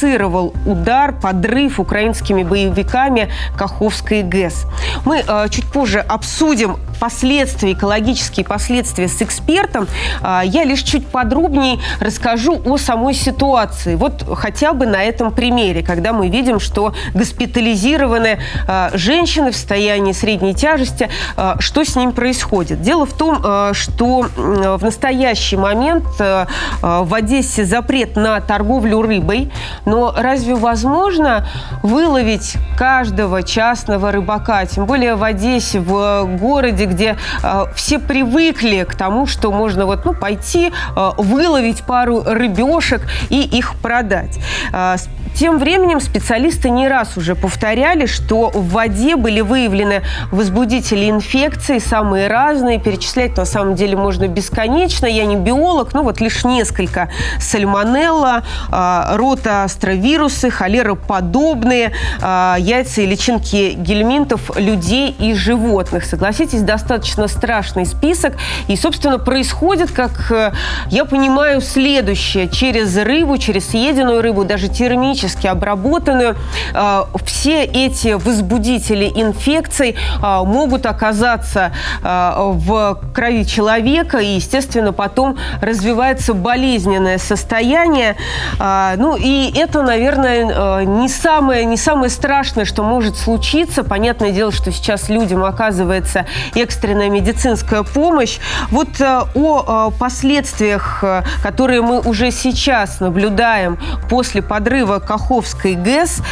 спровоцировал 0.00 0.54
удар, 0.64 1.12
подрыв 1.12 1.78
украинскими 1.78 2.42
боевиками 2.42 3.30
Каховской 3.56 4.22
ГЭС. 4.22 4.66
Мы 5.04 5.22
э, 5.26 5.48
чуть 5.50 5.66
позже 5.66 6.00
обсудим 6.00 6.78
последствия, 7.00 7.72
экологические 7.72 8.46
последствия 8.46 9.08
с 9.08 9.20
экспертом. 9.22 9.88
Э, 10.22 10.42
я 10.44 10.64
лишь 10.64 10.82
чуть 10.82 11.06
подробнее 11.06 11.78
расскажу 11.98 12.60
о 12.64 12.76
самой 12.76 13.14
ситуации. 13.14 13.96
Вот 13.96 14.24
хотя 14.36 14.72
бы 14.72 14.86
на 14.86 15.02
этом 15.02 15.32
примере, 15.32 15.82
когда 15.82 16.12
мы 16.12 16.28
видим, 16.28 16.60
что 16.60 16.94
госпитализированы 17.14 18.38
э, 18.68 18.90
женщины 18.94 19.50
в 19.50 19.56
состоянии 19.56 20.12
средней 20.12 20.54
тяжести, 20.54 21.08
э, 21.36 21.54
что 21.58 21.84
с 21.84 21.96
ним 21.96 22.12
происходит. 22.12 22.82
Дело 22.82 23.06
в 23.06 23.12
том, 23.12 23.40
э, 23.42 23.70
что 23.74 24.26
в 24.36 24.82
настоящий 24.82 25.56
момент 25.56 26.04
в 26.18 27.14
Одессе 27.14 27.64
запрет 27.64 28.16
на 28.16 28.40
торговлю 28.40 29.02
рыбой, 29.02 29.50
но 29.86 30.12
разве 30.16 30.54
возможно 30.54 31.46
выловить 31.82 32.54
каждого 32.76 33.42
частного 33.42 34.12
рыбака, 34.12 34.66
тем 34.66 34.86
более 34.86 35.14
в 35.14 35.22
Одессе, 35.22 35.80
в 35.80 36.28
городе, 36.38 36.86
где 36.90 37.16
э, 37.42 37.66
все 37.74 37.98
привыкли 37.98 38.84
к 38.84 38.94
тому, 38.94 39.26
что 39.26 39.50
можно 39.52 39.86
вот, 39.86 40.04
ну, 40.04 40.14
пойти, 40.14 40.72
э, 40.96 41.10
выловить 41.16 41.82
пару 41.82 42.22
рыбешек 42.22 43.02
и 43.30 43.40
их 43.40 43.76
продать. 43.76 44.38
Э, 44.72 44.96
тем 45.34 45.58
временем 45.58 46.00
специалисты 46.00 46.68
не 46.70 46.88
раз 46.88 47.16
уже 47.16 47.34
повторяли, 47.34 48.06
что 48.06 48.50
в 48.50 48.70
воде 48.70 49.16
были 49.16 49.40
выявлены 49.40 50.02
возбудители 50.32 51.08
инфекции, 51.08 51.78
самые 51.78 52.28
разные. 52.28 52.78
Перечислять 52.78 53.36
на 53.36 53.44
самом 53.44 53.74
деле 53.74 53.96
можно 53.96 54.28
бесконечно. 54.28 55.06
Я 55.06 55.24
не 55.24 55.36
биолог, 55.36 55.94
но 55.94 56.02
вот 56.02 56.20
лишь 56.20 56.44
несколько. 56.44 57.08
Сальмонелла, 57.38 58.42
э, 58.70 59.16
ротоастровирусы, 59.16 60.50
холероподобные, 60.50 61.92
э, 62.20 62.54
яйца 62.58 63.00
и 63.02 63.06
личинки 63.06 63.72
гельминтов 63.72 64.50
людей 64.58 65.14
и 65.18 65.32
животных. 65.34 66.04
Согласитесь, 66.04 66.60
достаточно 66.60 66.79
страшный 67.28 67.86
список. 67.86 68.34
И, 68.68 68.76
собственно, 68.76 69.18
происходит, 69.18 69.90
как 69.90 70.30
э, 70.30 70.52
я 70.90 71.04
понимаю, 71.04 71.60
следующее. 71.60 72.48
Через 72.48 72.96
рыбу, 72.96 73.38
через 73.38 73.68
съеденную 73.70 74.22
рыбу, 74.22 74.44
даже 74.44 74.68
термически 74.68 75.46
обработанную, 75.46 76.36
э, 76.74 77.02
все 77.24 77.64
эти 77.64 78.12
возбудители 78.14 79.10
инфекций 79.14 79.96
э, 79.96 80.40
могут 80.44 80.86
оказаться 80.86 81.72
в 82.02 83.00
крови 83.14 83.44
человека, 83.44 84.18
и, 84.18 84.34
естественно, 84.36 84.92
потом 84.92 85.36
развивается 85.60 86.34
болезненное 86.34 87.18
состояние. 87.18 88.16
Ну, 88.58 89.16
и 89.16 89.52
это, 89.54 89.82
наверное, 89.82 90.84
не 90.84 91.08
самое, 91.08 91.64
не 91.64 91.76
самое 91.76 92.10
страшное, 92.10 92.64
что 92.64 92.82
может 92.82 93.16
случиться. 93.16 93.84
Понятное 93.84 94.32
дело, 94.32 94.52
что 94.52 94.72
сейчас 94.72 95.08
людям 95.08 95.44
оказывается 95.44 96.26
экстренная 96.70 97.10
медицинская 97.10 97.82
помощь. 97.82 98.38
Вот 98.70 99.00
о 99.00 99.90
последствиях, 99.98 101.02
которые 101.42 101.82
мы 101.82 101.98
уже 101.98 102.30
сейчас 102.30 103.00
наблюдаем 103.00 103.76
после 104.08 104.40
подрыва 104.40 105.00
Каховской 105.00 105.74
ГЭС, 105.74 106.22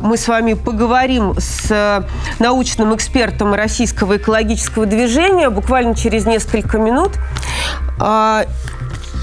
мы 0.00 0.16
с 0.16 0.26
вами 0.26 0.54
поговорим 0.54 1.34
с 1.38 2.02
научным 2.38 2.94
экспертом 2.96 3.52
Российского 3.52 4.16
экологического 4.16 4.86
движения 4.86 5.50
буквально 5.50 5.94
через 5.94 6.24
несколько 6.24 6.78
минут. 6.78 7.12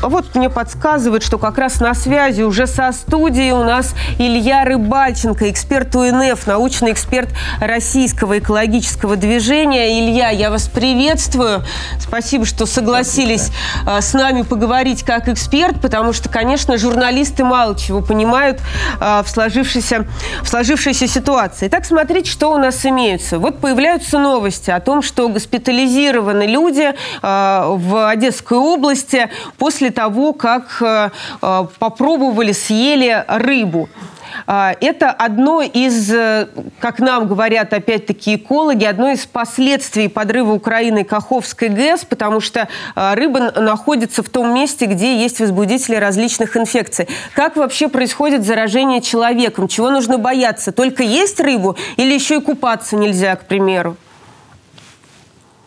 Вот 0.01 0.33
мне 0.33 0.49
подсказывают, 0.49 1.23
что 1.23 1.37
как 1.37 1.59
раз 1.59 1.79
на 1.79 1.93
связи 1.93 2.41
уже 2.41 2.65
со 2.65 2.91
студией 2.91 3.51
у 3.51 3.63
нас 3.63 3.93
Илья 4.17 4.65
Рыбальченко, 4.65 5.49
эксперт 5.51 5.95
УНФ, 5.95 6.47
научный 6.47 6.91
эксперт 6.91 7.29
Российского 7.59 8.39
экологического 8.39 9.15
движения. 9.15 9.99
Илья, 9.99 10.29
я 10.29 10.49
вас 10.49 10.67
приветствую. 10.67 11.63
Спасибо, 11.99 12.45
что 12.45 12.65
согласились 12.65 13.51
а, 13.85 14.01
с 14.01 14.13
нами 14.13 14.41
поговорить 14.41 15.03
как 15.03 15.29
эксперт, 15.29 15.79
потому 15.79 16.13
что, 16.13 16.29
конечно, 16.29 16.77
журналисты 16.77 17.43
мало 17.43 17.77
чего 17.77 18.01
понимают 18.01 18.59
а, 18.99 19.21
в 19.21 19.29
сложившейся, 19.29 20.07
в 20.41 20.47
сложившейся 20.47 21.07
ситуации. 21.07 21.67
Итак, 21.67 21.85
смотрите, 21.85 22.31
что 22.31 22.51
у 22.51 22.57
нас 22.57 22.83
имеется. 22.87 23.37
Вот 23.37 23.59
появляются 23.59 24.17
новости 24.17 24.71
о 24.71 24.79
том, 24.79 25.03
что 25.03 25.29
госпитализированы 25.29 26.43
люди 26.47 26.91
в 27.21 28.09
Одесской 28.09 28.57
области 28.57 29.29
после 29.57 29.90
того, 29.91 30.33
как 30.33 30.81
э, 30.81 31.09
э, 31.41 31.65
попробовали, 31.79 32.51
съели 32.51 33.23
рыбу. 33.27 33.89
А, 34.47 34.73
это 34.79 35.09
одно 35.11 35.61
из, 35.61 36.11
э, 36.11 36.47
как 36.79 36.99
нам 36.99 37.27
говорят 37.27 37.73
опять-таки 37.73 38.35
экологи, 38.35 38.85
одно 38.85 39.11
из 39.11 39.25
последствий 39.25 40.07
подрыва 40.07 40.53
Украины 40.53 41.03
Каховской 41.03 41.69
ГЭС, 41.69 42.05
потому 42.05 42.39
что 42.39 42.67
рыба 42.95 43.51
находится 43.59 44.23
в 44.23 44.29
том 44.29 44.53
месте, 44.53 44.85
где 44.85 45.17
есть 45.17 45.39
возбудители 45.39 45.95
различных 45.95 46.55
инфекций. 46.57 47.07
Как 47.35 47.55
вообще 47.55 47.87
происходит 47.87 48.45
заражение 48.45 49.01
человеком? 49.01 49.67
Чего 49.67 49.89
нужно 49.89 50.17
бояться? 50.17 50.71
Только 50.71 51.03
есть 51.03 51.39
рыбу 51.39 51.75
или 51.97 52.13
еще 52.13 52.37
и 52.37 52.41
купаться 52.41 52.95
нельзя, 52.95 53.35
к 53.35 53.45
примеру? 53.45 53.97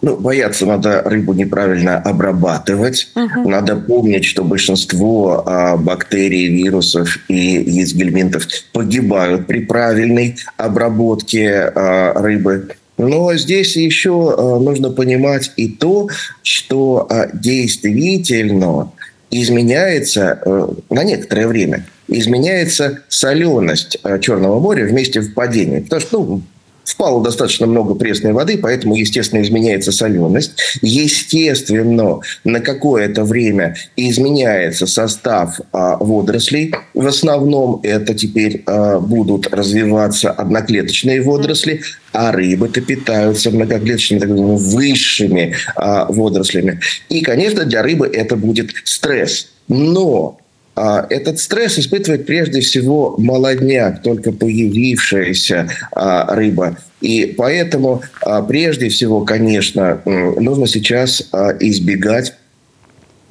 Ну, 0.04 0.18
бояться 0.18 0.66
надо 0.66 1.00
рыбу 1.02 1.32
неправильно 1.32 1.96
обрабатывать. 1.96 3.08
Угу. 3.16 3.48
Надо 3.48 3.76
помнить, 3.76 4.26
что 4.26 4.44
большинство 4.44 5.42
а, 5.46 5.78
бактерий, 5.78 6.48
вирусов 6.48 7.20
и 7.28 7.34
яиц 7.34 7.94
гельминтов 7.94 8.46
погибают 8.74 9.46
при 9.46 9.60
правильной 9.60 10.36
обработке 10.58 11.72
а, 11.74 12.12
рыбы. 12.20 12.68
Но 12.98 13.34
здесь 13.34 13.76
еще 13.76 14.34
а, 14.36 14.58
нужно 14.58 14.90
понимать 14.90 15.52
и 15.56 15.68
то, 15.68 16.10
что 16.42 17.06
а, 17.08 17.30
действительно 17.32 18.92
изменяется 19.30 20.38
а, 20.44 20.74
на 20.90 21.02
некоторое 21.02 21.48
время 21.48 21.86
изменяется 22.08 23.00
соленость 23.08 23.96
а, 24.02 24.18
Черного 24.18 24.60
моря 24.60 24.84
вместе 24.84 25.22
впадения. 25.22 25.80
Потому 25.80 26.00
что 26.02 26.18
ну, 26.18 26.42
впало 26.84 27.22
достаточно 27.22 27.66
много 27.66 27.94
пресной 27.94 28.32
воды, 28.32 28.58
поэтому, 28.58 28.94
естественно, 28.94 29.42
изменяется 29.42 29.92
соленость. 29.92 30.52
Естественно, 30.82 32.20
на 32.44 32.60
какое-то 32.60 33.24
время 33.24 33.76
изменяется 33.96 34.86
состав 34.86 35.60
а, 35.72 35.96
водорослей. 35.96 36.74
В 36.92 37.06
основном 37.06 37.80
это 37.82 38.14
теперь 38.14 38.62
а, 38.66 39.00
будут 39.00 39.52
развиваться 39.52 40.30
одноклеточные 40.30 41.22
водоросли, 41.22 41.82
а 42.12 42.32
рыбы-то 42.32 42.80
питаются 42.80 43.50
многоклеточными, 43.50 44.20
так 44.20 44.28
называемыми, 44.28 44.58
высшими 44.58 45.56
а, 45.76 46.06
водорослями. 46.06 46.80
И, 47.08 47.22
конечно, 47.22 47.64
для 47.64 47.82
рыбы 47.82 48.06
это 48.06 48.36
будет 48.36 48.72
стресс. 48.84 49.48
Но 49.68 50.38
этот 50.76 51.38
стресс 51.38 51.78
испытывает 51.78 52.26
прежде 52.26 52.60
всего 52.60 53.14
молодняк, 53.18 54.02
только 54.02 54.32
появившаяся 54.32 55.68
а, 55.92 56.34
рыба. 56.34 56.78
И 57.00 57.34
поэтому 57.36 58.02
а, 58.22 58.42
прежде 58.42 58.88
всего, 58.88 59.20
конечно, 59.20 60.00
нужно 60.04 60.66
сейчас 60.66 61.28
избегать 61.60 62.34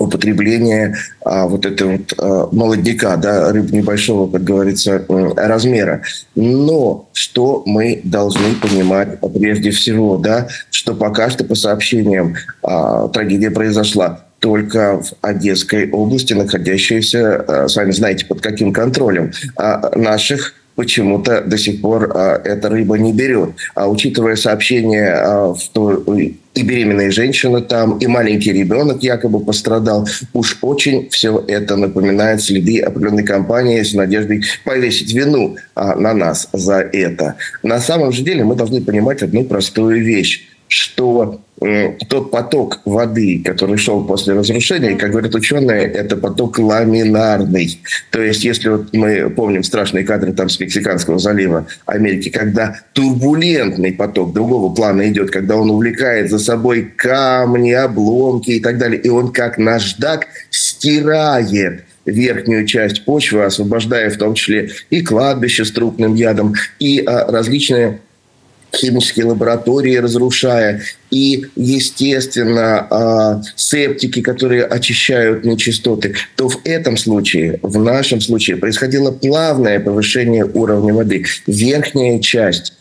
употребления 0.03 0.95
а, 1.23 1.47
вот 1.47 1.65
этого 1.65 1.93
вот, 1.93 2.13
а, 2.17 2.49
молодняка, 2.51 3.15
да, 3.17 3.51
рыб 3.51 3.71
небольшого, 3.71 4.31
как 4.31 4.43
говорится, 4.43 5.05
размера. 5.35 6.01
Но 6.35 7.09
что 7.13 7.63
мы 7.65 8.01
должны 8.03 8.55
понимать 8.55 9.19
прежде 9.33 9.71
всего, 9.71 10.17
да, 10.17 10.47
что 10.69 10.93
пока 10.93 11.29
что 11.29 11.43
по 11.43 11.55
сообщениям 11.55 12.35
а, 12.61 13.07
трагедия 13.07 13.51
произошла 13.51 14.25
только 14.43 15.01
в 15.01 15.13
Одесской 15.21 15.89
области, 15.89 16.33
находящейся, 16.33 17.45
э, 17.47 17.67
сами 17.69 17.91
знаете, 17.91 18.25
под 18.25 18.41
каким 18.41 18.73
контролем 18.73 19.31
а 19.55 19.97
наших 19.97 20.53
почему-то 20.75 21.41
до 21.41 21.57
сих 21.57 21.81
пор 21.81 22.11
а, 22.13 22.41
эта 22.43 22.67
рыба 22.67 22.97
не 22.97 23.13
берет. 23.13 23.51
А 23.75 23.87
учитывая 23.87 24.35
сообщение, 24.35 25.13
а, 25.13 25.55
что 25.55 26.03
и 26.17 26.61
беременная 26.61 27.11
женщина 27.11 27.61
там, 27.61 27.97
и 27.99 28.07
маленький 28.07 28.51
ребенок 28.51 29.01
якобы 29.01 29.39
пострадал, 29.39 30.07
уж 30.33 30.57
очень 30.61 31.09
все 31.09 31.43
это 31.47 31.75
напоминает 31.75 32.41
следы 32.41 32.79
определенной 32.79 33.23
компании 33.23 33.81
с 33.81 33.93
надеждой 33.93 34.43
повесить 34.65 35.13
вину 35.13 35.55
а, 35.75 35.95
на 35.95 36.13
нас 36.13 36.49
за 36.53 36.79
это. 36.79 37.35
На 37.61 37.79
самом 37.79 38.11
же 38.11 38.23
деле 38.23 38.43
мы 38.43 38.55
должны 38.55 38.81
понимать 38.81 39.21
одну 39.21 39.45
простую 39.45 40.03
вещь 40.03 40.47
что 40.73 41.39
тот 42.09 42.31
поток 42.31 42.81
воды, 42.83 43.41
который 43.45 43.77
шел 43.77 44.03
после 44.03 44.33
разрушения, 44.33 44.95
как 44.95 45.11
говорят 45.11 45.35
ученые, 45.35 45.83
это 45.83 46.17
поток 46.17 46.57
ламинарный. 46.57 47.79
То 48.11 48.21
есть, 48.21 48.43
если 48.43 48.69
вот 48.69 48.91
мы 48.91 49.29
помним 49.29 49.63
страшные 49.63 50.03
кадры 50.03 50.33
там 50.33 50.49
с 50.49 50.59
Мексиканского 50.59 51.19
залива 51.19 51.67
Америки, 51.85 52.29
когда 52.29 52.79
турбулентный 52.93 53.93
поток 53.93 54.33
другого 54.33 54.73
плана 54.73 55.07
идет, 55.09 55.29
когда 55.29 55.55
он 55.55 55.69
увлекает 55.69 56.31
за 56.31 56.39
собой 56.39 56.91
камни, 56.95 57.71
обломки 57.71 58.51
и 58.51 58.59
так 58.59 58.79
далее, 58.79 58.99
и 58.99 59.09
он 59.09 59.31
как 59.31 59.57
наждак 59.59 60.25
стирает 60.49 61.83
верхнюю 62.05 62.65
часть 62.65 63.05
почвы, 63.05 63.45
освобождая 63.45 64.09
в 64.09 64.17
том 64.17 64.33
числе 64.33 64.71
и 64.89 65.01
кладбище 65.01 65.63
с 65.63 65.71
трупным 65.71 66.15
ядом, 66.15 66.55
и 66.79 66.99
а, 66.99 67.31
различные 67.31 67.99
химические 68.75 69.25
лаборатории 69.25 69.95
разрушая, 69.97 70.81
и, 71.11 71.45
естественно, 71.55 72.87
а, 72.89 73.41
септики, 73.55 74.21
которые 74.21 74.65
очищают 74.65 75.45
нечистоты, 75.45 76.15
то 76.35 76.49
в 76.49 76.59
этом 76.63 76.97
случае, 76.97 77.59
в 77.61 77.79
нашем 77.79 78.19
случае, 78.19 78.57
происходило 78.57 79.11
плавное 79.11 79.79
повышение 79.79 80.45
уровня 80.45 80.93
воды. 80.93 81.25
Верхняя 81.45 82.19
часть 82.19 82.73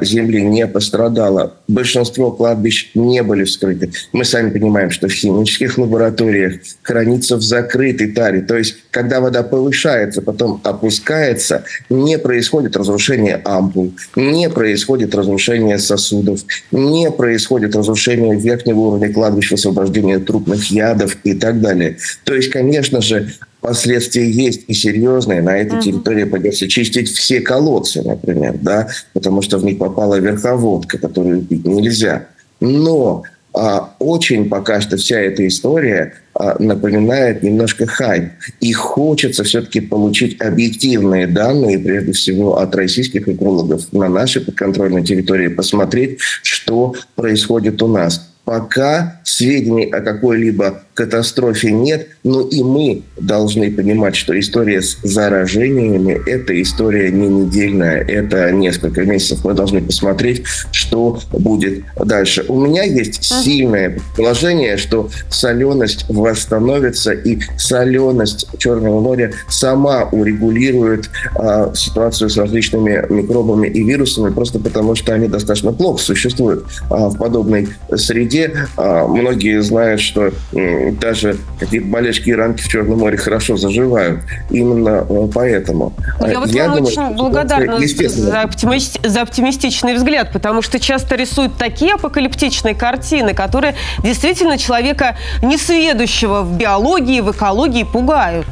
земли 0.00 0.42
не 0.42 0.66
пострадало. 0.66 1.54
Большинство 1.68 2.30
кладбищ 2.30 2.90
не 2.94 3.22
были 3.22 3.44
вскрыты. 3.44 3.90
Мы 4.12 4.24
сами 4.24 4.50
понимаем, 4.50 4.90
что 4.90 5.08
в 5.08 5.12
химических 5.12 5.78
лабораториях 5.78 6.60
хранится 6.82 7.36
в 7.36 7.42
закрытой 7.42 8.12
таре. 8.12 8.42
То 8.42 8.56
есть, 8.56 8.76
когда 8.90 9.20
вода 9.20 9.42
повышается, 9.42 10.22
потом 10.22 10.60
опускается, 10.64 11.64
не 11.90 12.18
происходит 12.18 12.76
разрушение 12.76 13.40
ампул, 13.44 13.92
не 14.14 14.48
происходит 14.48 15.14
разрушение 15.14 15.78
сосудов, 15.78 16.40
не 16.70 17.10
происходит 17.10 17.74
разрушение 17.74 18.38
верхнего 18.38 18.78
уровня 18.78 19.12
кладбищ, 19.12 19.52
освобождение 19.52 20.18
трупных 20.18 20.70
ядов 20.70 21.16
и 21.24 21.34
так 21.34 21.60
далее. 21.60 21.96
То 22.24 22.34
есть, 22.34 22.50
конечно 22.50 23.00
же, 23.00 23.32
последствия 23.66 24.30
есть 24.30 24.62
и 24.68 24.74
серьезные. 24.74 25.42
На 25.42 25.58
этой 25.58 25.80
территории 25.80 26.22
придется 26.22 26.68
чистить 26.68 27.10
все 27.10 27.40
колодцы, 27.40 28.00
например, 28.02 28.56
да, 28.62 28.88
потому 29.12 29.42
что 29.42 29.58
в 29.58 29.64
них 29.64 29.78
попала 29.78 30.20
верховодка, 30.20 30.98
которую 30.98 31.42
пить 31.42 31.66
нельзя. 31.66 32.26
Но 32.60 33.24
а, 33.52 33.94
очень 33.98 34.48
пока 34.48 34.80
что 34.80 34.96
вся 34.96 35.18
эта 35.18 35.44
история 35.48 36.14
а, 36.34 36.62
напоминает 36.62 37.42
немножко 37.42 37.86
хайп. 37.86 38.30
И 38.60 38.72
хочется 38.72 39.42
все-таки 39.42 39.80
получить 39.80 40.40
объективные 40.40 41.26
данные, 41.26 41.80
прежде 41.80 42.12
всего 42.12 42.58
от 42.58 42.72
российских 42.76 43.28
экологов 43.28 43.92
на 43.92 44.08
нашей 44.08 44.42
подконтрольной 44.42 45.04
территории, 45.04 45.48
посмотреть, 45.48 46.20
что 46.20 46.94
происходит 47.16 47.82
у 47.82 47.88
нас. 47.88 48.30
Пока 48.44 49.20
сведений 49.24 49.86
о 49.86 50.00
какой-либо 50.02 50.84
катастрофе 50.96 51.70
нет, 51.70 52.08
но 52.24 52.40
и 52.40 52.62
мы 52.62 53.02
должны 53.20 53.70
понимать, 53.70 54.16
что 54.16 54.38
история 54.38 54.80
с 54.80 54.98
заражениями– 55.02 56.18
это 56.26 56.60
история 56.60 57.10
не 57.10 57.28
недельная, 57.28 58.00
это 58.00 58.50
несколько 58.50 59.04
месяцев. 59.04 59.44
Мы 59.44 59.52
должны 59.52 59.82
посмотреть, 59.82 60.44
что 60.72 61.20
будет 61.32 61.84
дальше. 62.02 62.46
У 62.48 62.58
меня 62.58 62.82
есть 62.82 63.22
сильное 63.22 63.90
предположение, 63.90 64.78
что 64.78 65.10
соленость 65.28 66.06
восстановится, 66.08 67.12
и 67.12 67.40
соленость 67.58 68.46
Черного 68.58 69.00
моря 69.00 69.32
сама 69.50 70.04
урегулирует 70.12 71.10
э, 71.38 71.72
ситуацию 71.74 72.30
с 72.30 72.38
различными 72.38 73.04
микробами 73.12 73.68
и 73.68 73.84
вирусами, 73.84 74.32
просто 74.32 74.58
потому 74.58 74.94
что 74.94 75.12
они 75.12 75.28
достаточно 75.28 75.72
плохо 75.72 76.02
существуют 76.02 76.64
э, 76.90 76.94
в 76.94 77.18
подобной 77.18 77.68
среде. 77.94 78.66
Э, 78.78 79.06
многие 79.06 79.60
знают, 79.62 80.00
что 80.00 80.32
э, 80.52 80.85
даже 80.92 81.36
какие-то 81.58 81.86
болельщики 81.86 82.30
и 82.30 82.34
ранки 82.34 82.62
в 82.62 82.68
Черном 82.68 82.98
море 82.98 83.16
хорошо 83.16 83.56
заживают. 83.56 84.20
Именно 84.50 85.06
э, 85.08 85.28
поэтому. 85.32 85.92
Я 86.20 86.40
вот 86.40 86.48
Я 86.48 86.68
вам 86.68 86.76
думаю, 86.76 86.84
очень 86.84 87.16
благодарна 87.16 87.78
за, 87.78 88.42
оптимисти- 88.42 89.06
за 89.06 89.22
оптимистичный 89.22 89.94
взгляд, 89.94 90.32
потому 90.32 90.62
что 90.62 90.78
часто 90.78 91.16
рисуют 91.16 91.56
такие 91.56 91.94
апокалиптичные 91.94 92.74
картины, 92.74 93.34
которые 93.34 93.74
действительно 94.02 94.58
человека 94.58 95.16
несведущего 95.42 96.42
в 96.42 96.56
биологии, 96.56 97.20
в 97.20 97.30
экологии 97.30 97.84
пугают. 97.84 98.46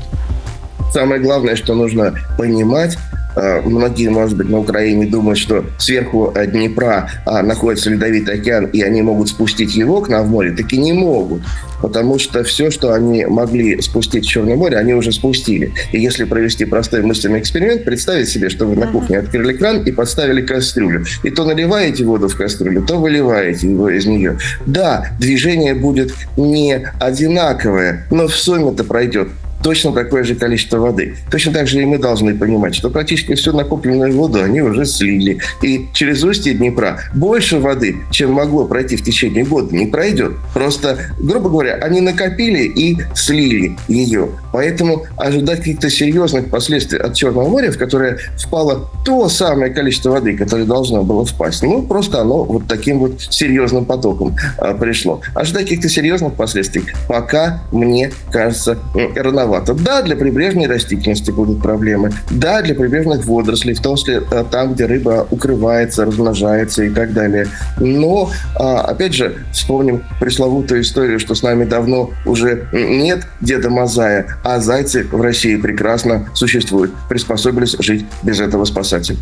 Самое 0.92 1.20
главное, 1.20 1.56
что 1.56 1.74
нужно 1.74 2.14
понимать, 2.38 2.96
Э, 2.96 3.13
многие, 3.36 4.08
может 4.08 4.36
быть, 4.36 4.48
на 4.48 4.58
Украине 4.58 5.06
думают, 5.06 5.38
что 5.38 5.64
сверху 5.78 6.32
Днепра 6.46 7.10
а, 7.26 7.42
находится 7.42 7.90
Ледовитый 7.90 8.34
океан, 8.34 8.66
и 8.66 8.82
они 8.82 9.02
могут 9.02 9.28
спустить 9.28 9.74
его 9.74 10.00
к 10.00 10.08
нам 10.08 10.26
в 10.26 10.30
море, 10.30 10.52
так 10.52 10.72
и 10.72 10.78
не 10.78 10.92
могут. 10.92 11.42
Потому 11.80 12.18
что 12.18 12.44
все, 12.44 12.70
что 12.70 12.92
они 12.92 13.26
могли 13.26 13.80
спустить 13.82 14.24
в 14.24 14.28
Черное 14.28 14.56
море, 14.56 14.78
они 14.78 14.94
уже 14.94 15.12
спустили. 15.12 15.72
И 15.92 16.00
если 16.00 16.24
провести 16.24 16.64
простой 16.64 17.02
мысленный 17.02 17.40
эксперимент, 17.40 17.84
представить 17.84 18.28
себе, 18.28 18.48
что 18.48 18.66
вы 18.66 18.76
на 18.76 18.86
кухне 18.86 19.18
открыли 19.18 19.52
кран 19.52 19.82
и 19.82 19.92
подставили 19.92 20.40
кастрюлю. 20.40 21.04
И 21.22 21.30
то 21.30 21.44
наливаете 21.44 22.04
воду 22.04 22.28
в 22.28 22.36
кастрюлю, 22.36 22.82
то 22.82 22.96
выливаете 22.96 23.68
его 23.70 23.90
из 23.90 24.06
нее. 24.06 24.38
Да, 24.66 25.08
движение 25.18 25.74
будет 25.74 26.14
не 26.36 26.88
одинаковое, 27.00 28.06
но 28.10 28.28
в 28.28 28.34
сумме 28.34 28.72
это 28.72 28.84
пройдет 28.84 29.28
точно 29.64 29.92
такое 29.92 30.24
же 30.24 30.34
количество 30.34 30.76
воды. 30.76 31.16
Точно 31.30 31.52
так 31.52 31.66
же 31.66 31.80
и 31.80 31.86
мы 31.86 31.98
должны 31.98 32.36
понимать, 32.36 32.74
что 32.74 32.90
практически 32.90 33.34
всю 33.34 33.56
накопленную 33.56 34.12
воду 34.12 34.42
они 34.42 34.60
уже 34.60 34.84
слили. 34.84 35.38
И 35.62 35.88
через 35.94 36.22
устье 36.22 36.52
Днепра 36.52 37.00
больше 37.14 37.58
воды, 37.58 37.96
чем 38.10 38.32
могло 38.32 38.66
пройти 38.66 38.96
в 38.96 39.02
течение 39.02 39.44
года, 39.44 39.74
не 39.74 39.86
пройдет. 39.86 40.32
Просто, 40.52 40.98
грубо 41.18 41.48
говоря, 41.48 41.76
они 41.76 42.02
накопили 42.02 42.64
и 42.64 42.98
слили 43.14 43.76
ее. 43.88 44.28
Поэтому 44.52 45.06
ожидать 45.16 45.60
каких-то 45.60 45.88
серьезных 45.88 46.50
последствий 46.50 46.98
от 46.98 47.14
Черного 47.14 47.48
моря, 47.48 47.72
в 47.72 47.78
которое 47.78 48.18
впало 48.36 48.90
то 49.04 49.30
самое 49.30 49.72
количество 49.72 50.10
воды, 50.10 50.36
которое 50.36 50.66
должно 50.66 51.02
было 51.02 51.24
впасть, 51.24 51.62
ну, 51.62 51.82
просто 51.82 52.20
оно 52.20 52.44
вот 52.44 52.68
таким 52.68 52.98
вот 52.98 53.20
серьезным 53.20 53.86
потоком 53.86 54.36
а, 54.58 54.74
пришло. 54.74 55.22
Ожидать 55.34 55.64
каких-то 55.64 55.88
серьезных 55.88 56.34
последствий 56.34 56.84
пока, 57.08 57.62
мне 57.72 58.12
кажется, 58.30 58.78
рановато 59.16 59.53
маловато. 59.54 59.74
Да, 59.74 60.02
для 60.02 60.16
прибрежной 60.16 60.66
растительности 60.66 61.30
будут 61.30 61.62
проблемы. 61.62 62.10
Да, 62.30 62.62
для 62.62 62.74
прибрежных 62.74 63.24
водорослей, 63.24 63.74
в 63.74 63.80
том 63.80 63.96
числе 63.96 64.22
э, 64.30 64.44
там, 64.50 64.74
где 64.74 64.86
рыба 64.86 65.26
укрывается, 65.30 66.04
размножается 66.04 66.84
и 66.84 66.90
так 66.90 67.12
далее. 67.12 67.48
Но, 67.78 68.30
а, 68.58 68.80
опять 68.80 69.14
же, 69.14 69.36
вспомним 69.52 70.02
пресловутую 70.20 70.82
историю, 70.82 71.18
что 71.18 71.34
с 71.34 71.42
нами 71.42 71.64
давно 71.64 72.10
уже 72.24 72.68
нет 72.72 73.26
Деда 73.40 73.70
Мазая, 73.70 74.26
а 74.44 74.60
зайцы 74.60 75.04
в 75.04 75.20
России 75.20 75.56
прекрасно 75.56 76.28
существуют, 76.34 76.92
приспособились 77.08 77.76
жить 77.78 78.04
без 78.22 78.40
этого 78.40 78.64
спасателя. 78.64 79.18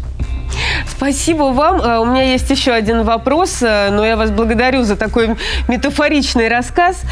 Спасибо 0.86 1.44
вам. 1.44 1.80
Э, 1.80 1.98
у 1.98 2.04
меня 2.04 2.22
есть 2.32 2.50
еще 2.50 2.72
один 2.72 3.02
вопрос, 3.02 3.62
э, 3.62 3.90
но 3.90 4.04
я 4.04 4.16
вас 4.16 4.30
благодарю 4.30 4.82
за 4.82 4.96
такой 4.96 5.36
метафоричный 5.68 6.48
рассказ. 6.48 7.02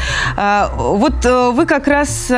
Вот 0.77 1.25
вы 1.25 1.65
как 1.65 1.87
раз 1.87 2.31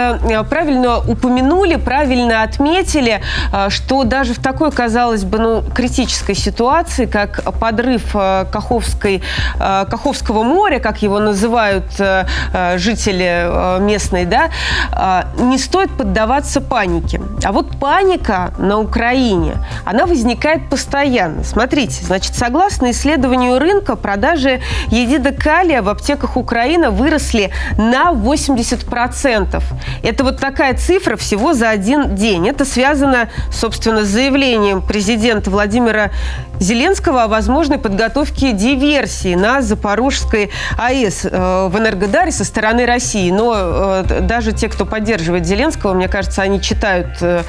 правильно 0.49 0.72
упомянули, 1.07 1.76
правильно 1.76 2.43
отметили, 2.43 3.21
что 3.69 4.03
даже 4.03 4.34
в 4.34 4.39
такой, 4.39 4.71
казалось 4.71 5.24
бы, 5.24 5.39
ну, 5.39 5.63
критической 5.74 6.36
ситуации, 6.36 7.05
как 7.05 7.43
подрыв 7.59 8.13
Каховской, 8.13 9.21
Каховского 9.57 10.43
моря, 10.43 10.80
как 10.80 11.01
его 11.01 11.19
называют 11.19 11.86
жители 12.76 13.80
местные, 13.82 14.26
да, 14.26 14.49
не 15.38 15.57
стоит 15.57 15.91
поддаваться 15.91 16.61
панике. 16.61 17.21
А 17.43 17.51
вот 17.51 17.78
паника 17.80 18.53
на 18.57 18.80
Украине, 18.80 19.55
она 19.86 20.05
возникает 20.05 20.69
постоянно. 20.69 21.43
Смотрите, 21.43 22.05
значит, 22.05 22.36
согласно 22.36 22.91
исследованию 22.91 23.59
рынка, 23.59 23.95
продажи 23.95 24.61
едида 24.88 25.32
калия 25.34 25.82
в 25.82 25.89
аптеках 25.89 26.38
Украины 26.38 26.89
выросли 26.89 27.51
на 27.78 28.11
80%. 28.11 29.61
Это 30.03 30.24
вот 30.24 30.39
такая 30.39 30.62
цифра 30.72 31.18
всего 31.18 31.53
за 31.53 31.70
один 31.70 32.16
день. 32.16 32.47
Это 32.47 32.64
связано, 32.64 33.30
собственно, 33.51 34.05
с 34.05 34.07
заявлением 34.07 34.82
президента 34.82 35.49
Владимира 35.49 36.11
Зеленского 36.64 37.24
о 37.24 37.28
возможной 37.28 37.78
подготовке 37.78 38.53
диверсии 38.53 39.36
на 39.36 39.61
Запорожской 39.61 40.49
АЭС 40.78 41.26
э, 41.26 41.68
в 41.70 41.78
Энергодаре 41.78 42.32
со 42.32 42.45
стороны 42.45 42.86
России. 42.86 43.30
Но 43.32 43.53
э, 43.55 44.22
даже 44.22 44.53
те, 44.53 44.70
кто 44.70 44.86
поддерживает 44.86 45.45
Зеленского, 45.45 45.93
мне 45.93 46.07
кажется, 46.07 46.41
они 46.41 46.61
читают 46.61 47.18
э, 47.22 47.43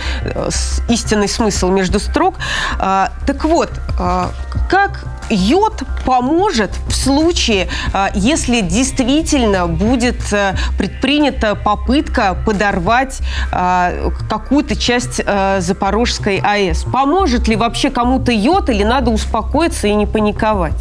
истинный 0.89 1.29
смысл 1.29 1.71
между 1.71 2.01
строк. 2.01 2.35
А, 2.79 3.11
так 3.27 3.45
вот, 3.45 3.71
а, 3.99 4.31
как 4.69 5.05
йод 5.31 5.83
поможет 6.05 6.71
в 6.87 6.93
случае, 6.93 7.69
а, 7.93 8.11
если 8.15 8.61
действительно 8.61 9.67
будет 9.67 10.21
предпринята 10.77 11.55
попытка 11.55 12.37
подорвать 12.45 13.21
какую-то 13.51 14.77
часть 14.77 15.21
Запорожской 15.59 16.39
АЭС? 16.39 16.85
Поможет 16.85 17.49
ли 17.49 17.57
вообще 17.57 17.91
кому-то 17.91 18.33
йод 18.33 18.69
или 18.69 18.83
надо 18.83 19.04
успокоиться 19.11 19.87
и 19.87 19.95
не 19.95 20.07
паниковать? 20.07 20.75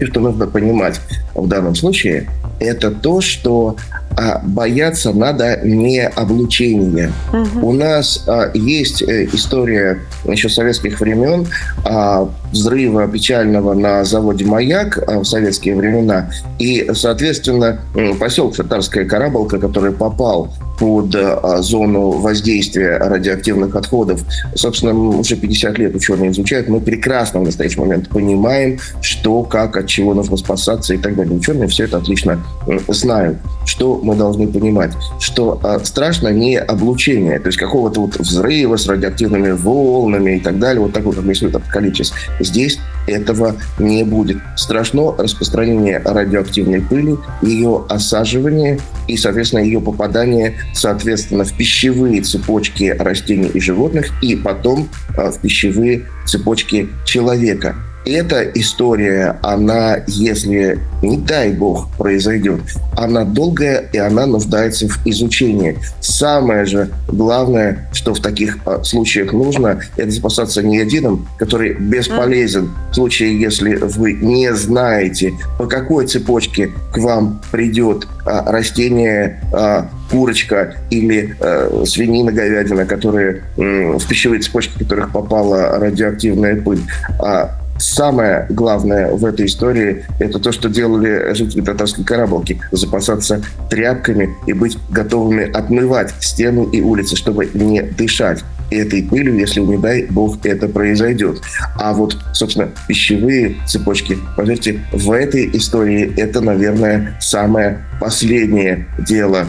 И 0.00 0.04
что 0.04 0.20
нужно 0.20 0.46
понимать 0.46 1.00
в 1.34 1.46
данном 1.46 1.74
случае, 1.74 2.28
это 2.60 2.90
то, 2.90 3.20
что 3.20 3.76
а 4.16 4.40
бояться 4.44 5.12
надо 5.12 5.60
не 5.64 6.06
облучения. 6.06 7.12
Угу. 7.32 7.66
У 7.66 7.72
нас 7.72 8.24
а, 8.26 8.50
есть 8.52 9.02
э, 9.02 9.28
история 9.32 10.00
еще 10.24 10.48
советских 10.48 11.00
времен 11.00 11.46
а, 11.84 12.28
взрыва 12.52 13.08
печального 13.08 13.74
на 13.74 14.04
заводе 14.04 14.44
«Маяк» 14.44 14.98
а, 14.98 15.20
в 15.20 15.24
советские 15.24 15.76
времена. 15.76 16.30
И, 16.58 16.90
соответственно, 16.94 17.80
поселок 18.20 18.56
Татарская 18.56 19.06
Карабалка, 19.06 19.58
который 19.58 19.92
попал 19.92 20.52
под 20.82 21.14
а, 21.14 21.62
зону 21.62 22.10
воздействия 22.10 22.96
радиоактивных 22.98 23.76
отходов. 23.76 24.24
Собственно, 24.56 24.92
уже 24.92 25.36
50 25.36 25.78
лет 25.78 25.94
ученые 25.94 26.32
изучают. 26.32 26.68
Мы 26.68 26.80
прекрасно 26.80 27.38
в 27.38 27.44
настоящий 27.44 27.78
момент 27.78 28.08
понимаем, 28.08 28.80
что, 29.00 29.44
как, 29.44 29.76
от 29.76 29.86
чего 29.86 30.12
нужно 30.12 30.36
спасаться 30.36 30.92
и 30.94 30.98
так 30.98 31.14
далее. 31.14 31.36
Ученые 31.36 31.68
все 31.68 31.84
это 31.84 31.98
отлично 31.98 32.44
знают. 32.88 33.38
Что 33.64 34.00
мы 34.02 34.16
должны 34.16 34.48
понимать? 34.48 34.92
Что 35.20 35.60
а, 35.62 35.78
страшно 35.84 36.28
не 36.28 36.56
облучение, 36.56 37.38
то 37.38 37.46
есть 37.48 37.58
какого-то 37.58 38.00
вот 38.00 38.16
взрыва 38.16 38.76
с 38.76 38.86
радиоактивными 38.86 39.52
волнами 39.52 40.36
и 40.36 40.40
так 40.40 40.58
далее, 40.58 40.82
вот 40.82 40.92
такой, 40.92 41.12
как 41.12 41.24
рисует 41.24 41.54
апокалипсис. 41.54 42.12
Здесь 42.40 42.78
этого 43.06 43.56
не 43.78 44.04
будет. 44.04 44.38
Страшно 44.56 45.14
распространение 45.16 45.98
радиоактивной 45.98 46.80
пыли, 46.80 47.16
ее 47.42 47.84
осаживание 47.88 48.78
и, 49.08 49.16
соответственно, 49.16 49.60
ее 49.60 49.80
попадание, 49.80 50.54
соответственно, 50.74 51.44
в 51.44 51.52
пищевые 51.52 52.22
цепочки 52.22 52.94
растений 52.98 53.48
и 53.48 53.60
животных 53.60 54.10
и 54.22 54.36
потом 54.36 54.88
а, 55.16 55.30
в 55.30 55.40
пищевые 55.40 56.06
цепочки 56.26 56.88
человека 57.04 57.76
эта 58.04 58.42
история, 58.54 59.38
она, 59.42 59.98
если, 60.06 60.80
не 61.02 61.18
дай 61.18 61.52
бог, 61.52 61.88
произойдет, 61.96 62.60
она 62.96 63.24
долгая 63.24 63.88
и 63.92 63.98
она 63.98 64.26
нуждается 64.26 64.88
в 64.88 65.06
изучении. 65.06 65.78
Самое 66.00 66.64
же 66.64 66.90
главное, 67.08 67.88
что 67.92 68.14
в 68.14 68.20
таких 68.20 68.58
а, 68.66 68.82
случаях 68.82 69.32
нужно, 69.32 69.80
это 69.96 70.10
спасаться 70.10 70.62
не 70.62 70.78
единым, 70.78 71.28
который 71.38 71.74
бесполезен 71.74 72.70
в 72.90 72.94
случае, 72.94 73.40
если 73.40 73.76
вы 73.76 74.14
не 74.14 74.52
знаете, 74.54 75.32
по 75.58 75.66
какой 75.66 76.06
цепочке 76.06 76.70
к 76.92 76.98
вам 76.98 77.40
придет 77.50 78.06
а, 78.26 78.50
растение, 78.50 79.40
а, 79.52 79.88
курочка 80.12 80.76
или 80.90 81.34
э, 81.40 81.84
свинина, 81.86 82.32
говядина, 82.32 82.84
которые 82.84 83.44
э, 83.56 83.96
в 83.96 84.06
пищевые 84.06 84.42
цепочки 84.42 84.78
которых 84.78 85.10
попала 85.10 85.78
радиоактивная 85.78 86.60
пыль. 86.60 86.82
А 87.18 87.61
самое 87.78 88.46
главное 88.50 89.12
в 89.12 89.24
этой 89.24 89.46
истории– 89.46 90.04
это 90.20 90.38
то, 90.38 90.52
что 90.52 90.68
делали 90.68 91.34
жители 91.34 91.60
татарской 91.60 92.04
Карабалки– 92.04 92.60
запасаться 92.72 93.42
тряпками 93.70 94.30
и 94.46 94.52
быть 94.52 94.78
готовыми 94.90 95.50
отмывать 95.50 96.14
стены 96.20 96.68
и 96.72 96.80
улицы, 96.80 97.16
чтобы 97.16 97.50
не 97.54 97.82
дышать 97.82 98.44
этой 98.72 99.02
пылью, 99.02 99.38
если, 99.38 99.60
не 99.60 99.76
дай 99.76 100.06
бог, 100.06 100.44
это 100.44 100.68
произойдет. 100.68 101.40
А 101.78 101.92
вот, 101.92 102.16
собственно, 102.32 102.70
пищевые 102.88 103.56
цепочки, 103.66 104.18
поверьте, 104.36 104.80
в 104.92 105.10
этой 105.12 105.50
истории 105.56 106.12
это, 106.16 106.40
наверное, 106.40 107.16
самое 107.20 107.84
последнее 108.00 108.86
дело 108.98 109.46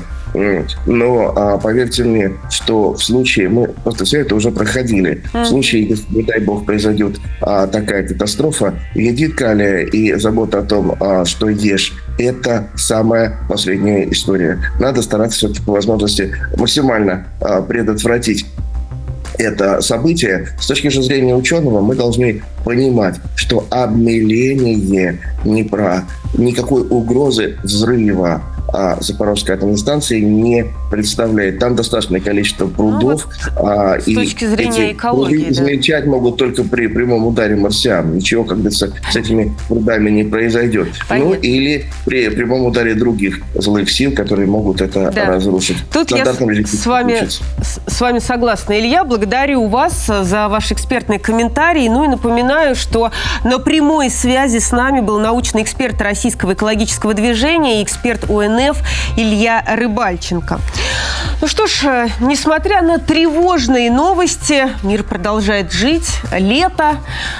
но 0.85 1.33
а, 1.35 1.57
поверьте 1.57 2.03
мне, 2.03 2.33
что 2.49 2.93
в 2.93 3.03
случае, 3.03 3.49
мы 3.49 3.67
просто 3.67 4.05
все 4.05 4.21
это 4.21 4.35
уже 4.35 4.51
проходили, 4.51 5.23
в 5.33 5.45
случае, 5.45 5.87
если, 5.89 6.15
не 6.15 6.23
дай 6.23 6.39
бог, 6.39 6.65
произойдет 6.65 7.19
а, 7.41 7.67
такая 7.67 8.07
катастрофа, 8.07 8.73
едит 8.95 9.35
калия 9.35 9.85
и 9.85 10.13
забота 10.15 10.59
о 10.59 10.63
том, 10.63 10.95
а, 10.99 11.25
что 11.25 11.49
ешь, 11.49 11.93
это 12.17 12.67
самая 12.75 13.39
последняя 13.49 14.09
история. 14.11 14.59
Надо 14.79 15.01
стараться 15.01 15.37
все-таки 15.37 15.61
по 15.63 15.73
возможности 15.73 16.35
максимально 16.57 17.27
а, 17.41 17.61
предотвратить 17.61 18.45
это 19.37 19.81
событие, 19.81 20.49
с 20.59 20.67
точки 20.67 20.89
зрения 20.89 21.35
ученого, 21.35 21.81
мы 21.81 21.95
должны 21.95 22.43
понимать, 22.63 23.15
что 23.35 23.65
обмеление 23.71 25.19
не 25.43 25.63
про 25.63 26.03
никакой 26.37 26.83
угрозы 26.87 27.57
взрыва 27.63 28.41
а, 28.71 28.97
Запорожской 29.01 29.55
атомной 29.55 29.77
станции 29.77 30.19
не 30.19 30.65
представляет. 30.89 31.59
Там 31.59 31.75
достаточное 31.75 32.19
количество 32.19 32.67
прудов. 32.67 33.27
Ну, 33.27 33.51
вот 33.57 33.69
а, 33.69 33.99
с 33.99 34.07
и 34.07 34.15
точки 34.15 34.45
зрения 34.45 34.93
экологии. 34.93 35.45
Да. 35.45 35.51
Измельчать 35.51 36.05
могут 36.05 36.37
только 36.37 36.63
при 36.63 36.87
прямом 36.87 37.27
ударе 37.27 37.55
марсиан. 37.55 38.15
Ничего, 38.15 38.43
как 38.43 38.57
говорится, 38.57 38.91
с 39.11 39.15
этими 39.15 39.55
прудами 39.67 40.09
не 40.09 40.23
произойдет. 40.23 40.87
Ну, 40.87 41.05
Понятно. 41.07 41.29
Ну 41.29 41.41
или 41.41 41.85
при 42.05 42.29
прямом 42.29 42.65
ударе 42.65 42.95
других 42.95 43.41
злых 43.53 43.91
сил, 43.91 44.13
которые 44.13 44.47
могут 44.47 44.81
это 44.81 45.11
да. 45.11 45.25
разрушить. 45.25 45.77
Тут 45.91 46.11
я 46.11 46.25
с 46.25 46.85
вами, 46.85 47.27
с 47.87 48.01
вами 48.01 48.19
согласна. 48.19 48.79
Илья, 48.79 49.03
благодарю 49.03 49.67
вас 49.67 50.07
за 50.07 50.47
ваш 50.47 50.71
экспертный 50.71 51.19
комментарий. 51.19 51.89
Ну 51.89 52.05
и 52.05 52.07
напоминаю, 52.07 52.75
что 52.75 53.11
на 53.43 53.59
прямой 53.59 54.09
связи 54.09 54.59
с 54.59 54.71
нами 54.71 54.99
был 54.99 55.19
научный 55.19 55.61
эксперт 55.61 56.01
Российского 56.01 56.53
экологического 56.53 57.13
движения 57.13 57.81
и 57.81 57.83
эксперт 57.83 58.29
ОНФ 58.29 58.52
КНФ 58.53 58.77
Илья 59.17 59.63
Рыбальченко. 59.67 60.59
Ну 61.43 61.47
что 61.49 61.67
ж, 61.67 61.83
э, 61.83 62.07
несмотря 62.21 62.81
на 62.81 62.99
тревожные 62.99 63.91
новости, 63.91 64.69
мир 64.81 65.03
продолжает 65.03 65.73
жить, 65.73 66.07
лето, 66.31 66.95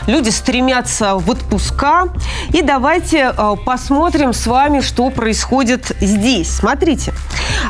люди 0.08 0.30
стремятся 0.30 1.16
в 1.16 1.30
отпуска. 1.30 2.10
И 2.50 2.62
давайте 2.62 3.34
э, 3.36 3.56
посмотрим 3.66 4.34
с 4.34 4.46
вами, 4.46 4.82
что 4.82 5.10
происходит 5.10 5.96
здесь. 6.02 6.50
Смотрите, 6.50 7.14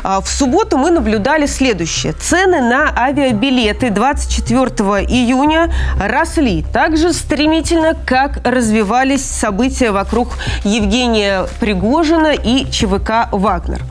э, 0.02 0.18
в 0.24 0.28
субботу 0.28 0.76
мы 0.76 0.90
наблюдали 0.90 1.46
следующее. 1.46 2.14
Цены 2.14 2.60
на 2.60 2.92
авиабилеты 2.96 3.90
24 3.90 4.66
июня 5.06 5.72
росли 6.00 6.64
так 6.72 6.96
же 6.96 7.12
стремительно, 7.12 7.94
как 7.94 8.40
развивались 8.44 9.24
события 9.24 9.92
вокруг 9.92 10.30
Евгения 10.64 11.46
Пригожина 11.60 12.32
и 12.32 12.68
ЧВК 12.68 13.32
«Вагнер». 13.38 13.82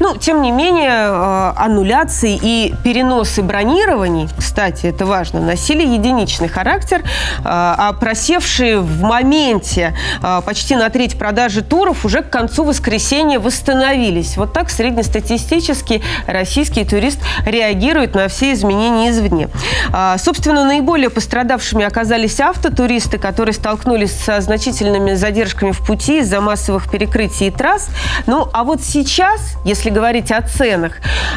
Ну, 0.00 0.16
тем 0.16 0.42
не 0.42 0.50
менее, 0.50 0.90
э, 0.90 1.52
аннуляции 1.56 2.38
и 2.40 2.74
переносы 2.84 3.42
бронирований, 3.42 4.28
кстати, 4.36 4.86
это 4.86 5.06
важно, 5.06 5.40
носили 5.40 5.86
единичный 5.86 6.48
характер, 6.48 7.00
э, 7.00 7.40
а 7.44 7.92
просевшие 7.92 8.80
в 8.80 9.02
моменте 9.02 9.94
э, 10.22 10.40
почти 10.44 10.76
на 10.76 10.90
треть 10.90 11.18
продажи 11.18 11.62
туров 11.62 12.04
уже 12.04 12.22
к 12.22 12.30
концу 12.30 12.64
воскресенья 12.64 13.38
восстановились. 13.38 14.36
Вот 14.36 14.52
так 14.52 14.70
среднестатистически 14.70 16.02
российский 16.26 16.84
турист 16.84 17.20
реагирует 17.46 18.14
на 18.14 18.28
все 18.28 18.52
изменения 18.52 19.10
извне. 19.10 19.48
Собственно, 20.18 20.64
наиболее 20.64 21.10
пострадавшими 21.10 21.84
оказались 21.84 22.40
автотуристы, 22.40 23.18
которые 23.18 23.54
столкнулись 23.54 24.12
со 24.12 24.40
значительными 24.40 25.14
задержками 25.14 25.70
в 25.70 25.84
пути 25.84 26.20
из-за 26.20 26.40
массовых 26.40 26.90
перекрытий 26.90 27.50
трасс. 27.50 27.88
Ну, 28.26 28.48
а 28.52 28.64
вот 28.64 28.81
сейчас, 28.84 29.56
если 29.64 29.90
говорить 29.90 30.30
о 30.30 30.42
ценах, 30.42 30.94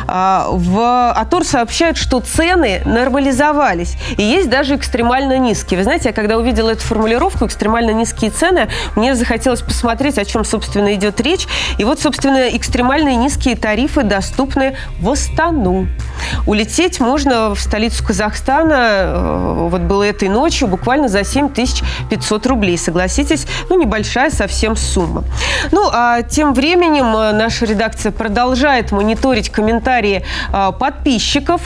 а, 0.07 0.47
в 0.49 1.11
Атор 1.11 1.43
сообщают, 1.43 1.97
что 1.97 2.19
цены 2.19 2.81
нормализовались. 2.85 3.95
И 4.17 4.23
есть 4.23 4.49
даже 4.49 4.75
экстремально 4.75 5.37
низкие. 5.37 5.77
Вы 5.77 5.83
знаете, 5.83 6.09
я 6.09 6.13
когда 6.13 6.37
увидела 6.37 6.71
эту 6.71 6.81
формулировку 6.81 7.45
«экстремально 7.45 7.91
низкие 7.91 8.31
цены», 8.31 8.69
мне 8.95 9.15
захотелось 9.15 9.61
посмотреть, 9.61 10.17
о 10.17 10.25
чем, 10.25 10.45
собственно, 10.45 10.93
идет 10.93 11.19
речь. 11.21 11.47
И 11.77 11.83
вот, 11.83 11.99
собственно, 11.99 12.49
экстремальные 12.55 13.15
низкие 13.15 13.55
тарифы 13.55 14.03
доступны 14.03 14.77
в 14.99 15.09
Астану. 15.09 15.87
Улететь 16.45 16.99
можно 16.99 17.53
в 17.53 17.59
столицу 17.59 18.03
Казахстана, 18.05 18.73
э, 18.73 19.67
вот 19.69 19.81
было 19.81 20.03
этой 20.03 20.29
ночью, 20.29 20.67
буквально 20.67 21.07
за 21.07 21.23
7500 21.23 22.45
рублей. 22.47 22.77
Согласитесь, 22.77 23.47
ну, 23.69 23.79
небольшая 23.79 24.29
совсем 24.29 24.75
сумма. 24.75 25.23
Ну, 25.71 25.89
а 25.91 26.21
тем 26.21 26.53
временем 26.53 27.15
э, 27.15 27.33
наша 27.35 27.65
редакция 27.65 28.11
продолжает 28.11 28.91
мониторить 28.91 29.49
комментарии 29.49 30.23
э, 30.51 30.71
подписчиков. 30.79 31.61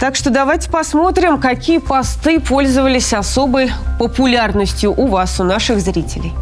Так 0.00 0.16
что 0.16 0.30
давайте 0.30 0.68
посмотрим, 0.68 1.38
какие 1.38 1.78
посты 1.78 2.40
пользовались 2.40 3.12
особой 3.12 3.70
популярностью 3.98 4.92
у 4.92 5.06
вас, 5.06 5.38
у 5.38 5.44
наших 5.44 5.80
зрителей. 5.80 6.32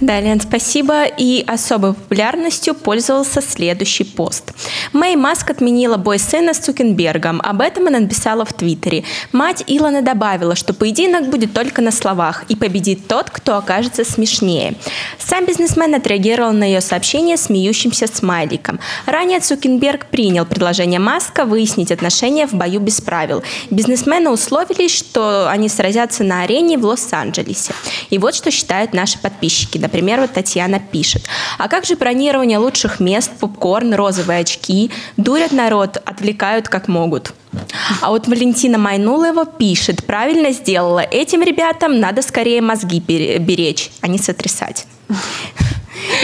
Да, 0.00 0.20
Лен, 0.20 0.40
спасибо. 0.40 1.04
И 1.04 1.44
особой 1.46 1.94
популярностью 1.94 2.74
пользовался 2.74 3.40
следующий 3.40 4.04
пост. 4.04 4.52
Мэй 4.92 5.14
Маск 5.16 5.50
отменила 5.50 5.96
бой 5.96 6.18
сына 6.18 6.54
с 6.54 6.58
Цукенбергом. 6.58 7.40
Об 7.40 7.60
этом 7.60 7.86
она 7.86 8.00
написала 8.00 8.44
в 8.44 8.52
Твиттере. 8.52 9.04
Мать 9.30 9.62
Илона 9.66 10.02
добавила, 10.02 10.56
что 10.56 10.74
поединок 10.74 11.30
будет 11.30 11.52
только 11.52 11.82
на 11.82 11.92
словах, 11.92 12.44
и 12.48 12.56
победит 12.56 13.06
тот, 13.06 13.30
кто 13.30 13.56
окажется 13.56 14.04
смешнее. 14.04 14.74
Сам 15.18 15.46
бизнесмен 15.46 15.94
отреагировал 15.94 16.52
на 16.52 16.64
ее 16.64 16.80
сообщение 16.80 17.36
смеющимся 17.36 18.06
смайликом. 18.06 18.80
Ранее 19.06 19.38
Цукенберг 19.40 20.06
принял 20.06 20.44
предложение 20.44 20.98
Маска 20.98 21.44
выяснить 21.44 21.92
отношения 21.92 22.46
в 22.46 22.54
бою 22.54 22.80
без 22.80 23.00
правил. 23.00 23.42
Бизнесмены 23.70 24.30
условились, 24.30 24.94
что 24.94 25.48
они 25.48 25.68
сразятся 25.68 26.24
на 26.24 26.42
арене 26.42 26.76
в 26.76 26.84
Лос-Анджелесе. 26.84 27.72
И 28.10 28.18
вот 28.18 28.34
что 28.34 28.50
считают 28.50 28.92
наши 28.92 29.18
подписчики. 29.18 29.61
Например, 29.78 30.20
вот 30.20 30.32
Татьяна 30.32 30.80
пишет. 30.80 31.22
А 31.58 31.68
как 31.68 31.84
же 31.84 31.96
бронирование 31.96 32.58
лучших 32.58 33.00
мест, 33.00 33.30
попкорн, 33.38 33.94
розовые 33.94 34.40
очки? 34.40 34.90
Дурят 35.16 35.52
народ, 35.52 35.96
отвлекают 36.04 36.68
как 36.68 36.88
могут. 36.88 37.32
А 38.00 38.10
вот 38.10 38.28
Валентина 38.28 38.78
Майнулова 38.78 39.44
пишет, 39.44 40.04
правильно 40.04 40.52
сделала. 40.52 41.00
Этим 41.00 41.42
ребятам 41.42 42.00
надо 42.00 42.22
скорее 42.22 42.62
мозги 42.62 43.00
беречь, 43.00 43.90
а 44.00 44.08
не 44.08 44.18
сотрясать. 44.18 44.86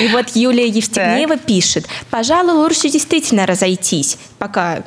И 0.00 0.08
вот 0.08 0.30
Юлия 0.34 0.66
Евстигнеева 0.66 1.36
пишет, 1.36 1.86
пожалуй, 2.10 2.54
лучше 2.54 2.88
действительно 2.88 3.46
разойтись, 3.46 4.18
пока 4.38 4.82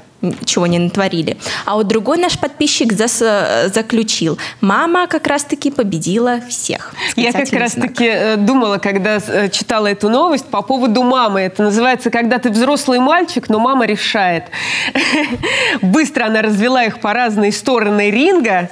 чего 0.45 0.67
не 0.67 0.80
натворили. 0.80 1.38
А 1.65 1.76
вот 1.76 1.88
другой 1.88 2.17
наш 2.17 2.38
подписчик 2.38 2.93
зас, 2.93 3.17
заключил, 3.74 4.38
мама 4.61 5.07
как 5.07 5.28
раз-таки 5.28 5.72
победила 5.72 6.41
всех. 6.49 6.93
Я 7.15 7.32
как 7.32 7.51
раз-таки 7.53 8.05
э, 8.05 8.36
думала, 8.38 8.78
когда 8.78 9.17
э, 9.17 9.49
читала 9.49 9.88
эту 9.88 10.09
новость 10.09 10.45
по 10.45 10.61
поводу 10.61 11.03
мамы. 11.03 11.41
Это 11.41 11.63
называется, 11.63 12.09
когда 12.09 12.38
ты 12.38 12.49
взрослый 12.49 12.99
мальчик, 12.99 13.49
но 13.49 13.59
мама 13.59 13.86
решает. 13.86 14.45
Быстро 15.82 16.26
она 16.26 16.41
развела 16.41 16.84
их 16.84 16.99
по 16.99 17.13
разные 17.13 17.51
стороны 17.51 18.11
ринга. 18.11 18.69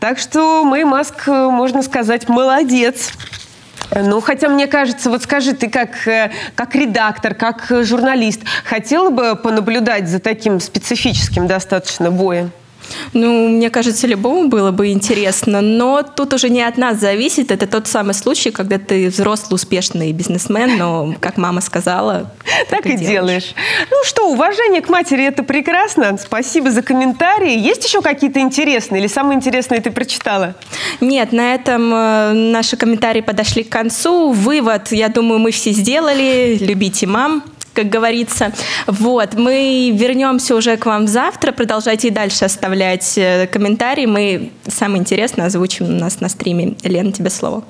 Так 0.00 0.18
что 0.18 0.64
Мэй 0.64 0.84
Маск, 0.84 1.28
э, 1.28 1.48
можно 1.48 1.82
сказать, 1.82 2.28
молодец. 2.28 3.12
Ну, 3.94 4.20
хотя 4.20 4.48
мне 4.48 4.66
кажется, 4.66 5.10
вот 5.10 5.22
скажи, 5.22 5.52
ты 5.52 5.68
как, 5.68 6.08
э, 6.08 6.30
как 6.54 6.74
редактор, 6.74 7.34
как 7.34 7.66
журналист, 7.82 8.40
хотела 8.64 9.10
бы 9.10 9.36
понаблюдать 9.36 10.08
за 10.08 10.18
таким 10.18 10.60
специфическим 10.60 11.46
достаточно 11.46 12.10
боем? 12.10 12.52
Ну, 13.12 13.48
мне 13.48 13.70
кажется, 13.70 14.06
любому 14.06 14.48
было 14.48 14.70
бы 14.70 14.88
интересно, 14.88 15.60
но 15.60 16.02
тут 16.02 16.32
уже 16.34 16.48
не 16.48 16.62
от 16.62 16.76
нас 16.76 16.98
зависит. 16.98 17.50
Это 17.50 17.66
тот 17.66 17.86
самый 17.86 18.14
случай, 18.14 18.50
когда 18.50 18.78
ты 18.78 19.08
взрослый, 19.08 19.56
успешный 19.56 20.12
бизнесмен, 20.12 20.78
но, 20.78 21.14
как 21.20 21.36
мама 21.36 21.60
сказала, 21.60 22.30
так, 22.70 22.86
и 22.86 22.96
делаешь. 22.96 23.54
Ну 23.90 23.96
что, 24.04 24.28
уважение 24.28 24.80
к 24.80 24.88
матери– 24.88 25.24
это 25.26 25.42
прекрасно. 25.42 26.16
Спасибо 26.18 26.70
за 26.70 26.82
комментарии. 26.82 27.58
Есть 27.58 27.84
еще 27.84 28.00
какие-то 28.02 28.40
интересные 28.40 29.00
или 29.00 29.08
самые 29.08 29.36
интересные 29.36 29.80
ты 29.80 29.90
прочитала? 29.90 30.54
Нет, 31.00 31.32
на 31.32 31.54
этом 31.54 31.92
э, 31.92 32.32
наши 32.32 32.76
комментарии 32.76 33.20
подошли 33.20 33.64
к 33.64 33.68
концу. 33.68 34.32
Вывод, 34.32 34.92
я 34.92 35.08
думаю, 35.08 35.38
мы 35.38 35.50
все 35.50 35.72
сделали. 35.72 36.58
Любите 36.60 37.06
мам, 37.06 37.42
как 37.72 37.88
говорится. 37.88 38.52
Вот, 38.86 39.34
мы 39.34 39.92
вернемся 39.94 40.54
уже 40.54 40.76
к 40.76 40.86
вам 40.86 41.08
завтра. 41.08 41.52
Продолжайте 41.52 42.08
и 42.08 42.10
дальше 42.10 42.44
оставлять 42.44 43.16
э, 43.16 43.46
комментарии. 43.46 44.06
Мы 44.06 44.50
самое 44.66 45.00
интересное 45.00 45.46
озвучим 45.46 45.86
у 45.86 45.98
нас 46.00 46.20
на 46.20 46.28
стриме. 46.28 46.74
Лена, 46.82 47.12
тебе 47.12 47.30
слово. 47.30 47.64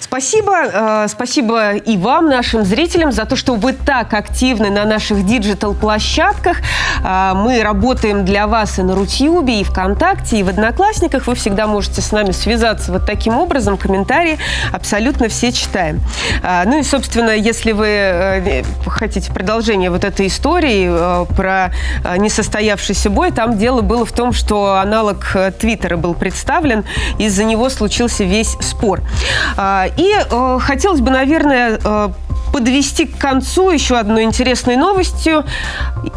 Спасибо. 0.00 0.52
Э, 0.72 1.06
спасибо 1.08 1.74
и 1.74 1.96
вам, 1.96 2.26
нашим 2.26 2.64
зрителям, 2.64 3.12
за 3.12 3.24
то, 3.24 3.36
что 3.36 3.54
вы 3.54 3.72
так 3.72 4.14
активны 4.14 4.70
на 4.70 4.84
наших 4.84 5.24
диджитал-площадках. 5.24 6.58
Э, 7.04 7.32
мы 7.34 7.62
работаем 7.62 8.24
для 8.24 8.46
вас 8.46 8.78
и 8.78 8.82
на 8.82 8.94
Рутюбе, 8.94 9.60
и 9.60 9.64
ВКонтакте, 9.64 10.38
и 10.38 10.42
в 10.42 10.48
Одноклассниках. 10.48 11.26
Вы 11.26 11.34
всегда 11.34 11.66
можете 11.66 12.00
с 12.00 12.12
нами 12.12 12.32
связаться 12.32 12.92
вот 12.92 13.06
таким 13.06 13.36
образом. 13.36 13.76
Комментарии 13.76 14.38
абсолютно 14.72 15.28
все 15.28 15.52
читаем. 15.52 16.00
Э, 16.42 16.62
ну 16.66 16.78
и, 16.78 16.82
собственно, 16.82 17.30
если 17.30 17.72
вы 17.72 18.64
хотите 18.86 19.32
продолжение 19.32 19.90
вот 19.90 20.04
этой 20.04 20.26
истории 20.26 20.90
про 21.34 21.72
несостоявшийся 22.16 23.10
бой, 23.10 23.30
там 23.32 23.58
дело 23.58 23.80
было 23.82 24.04
в 24.04 24.12
том, 24.12 24.32
что 24.32 24.74
аналог 24.76 25.36
Твиттера 25.58 25.96
был 25.96 26.14
представлен, 26.14 26.84
из-за 27.18 27.44
него 27.44 27.68
случился 27.68 28.24
весь 28.24 28.56
спор. 28.60 29.02
А, 29.56 29.86
и 29.96 30.12
э, 30.18 30.58
хотелось 30.60 31.00
бы, 31.00 31.10
наверное, 31.10 31.78
э, 31.82 32.08
подвести 32.52 33.06
к 33.06 33.18
концу 33.18 33.70
еще 33.70 33.96
одной 33.98 34.24
интересной 34.24 34.76
новостью 34.76 35.44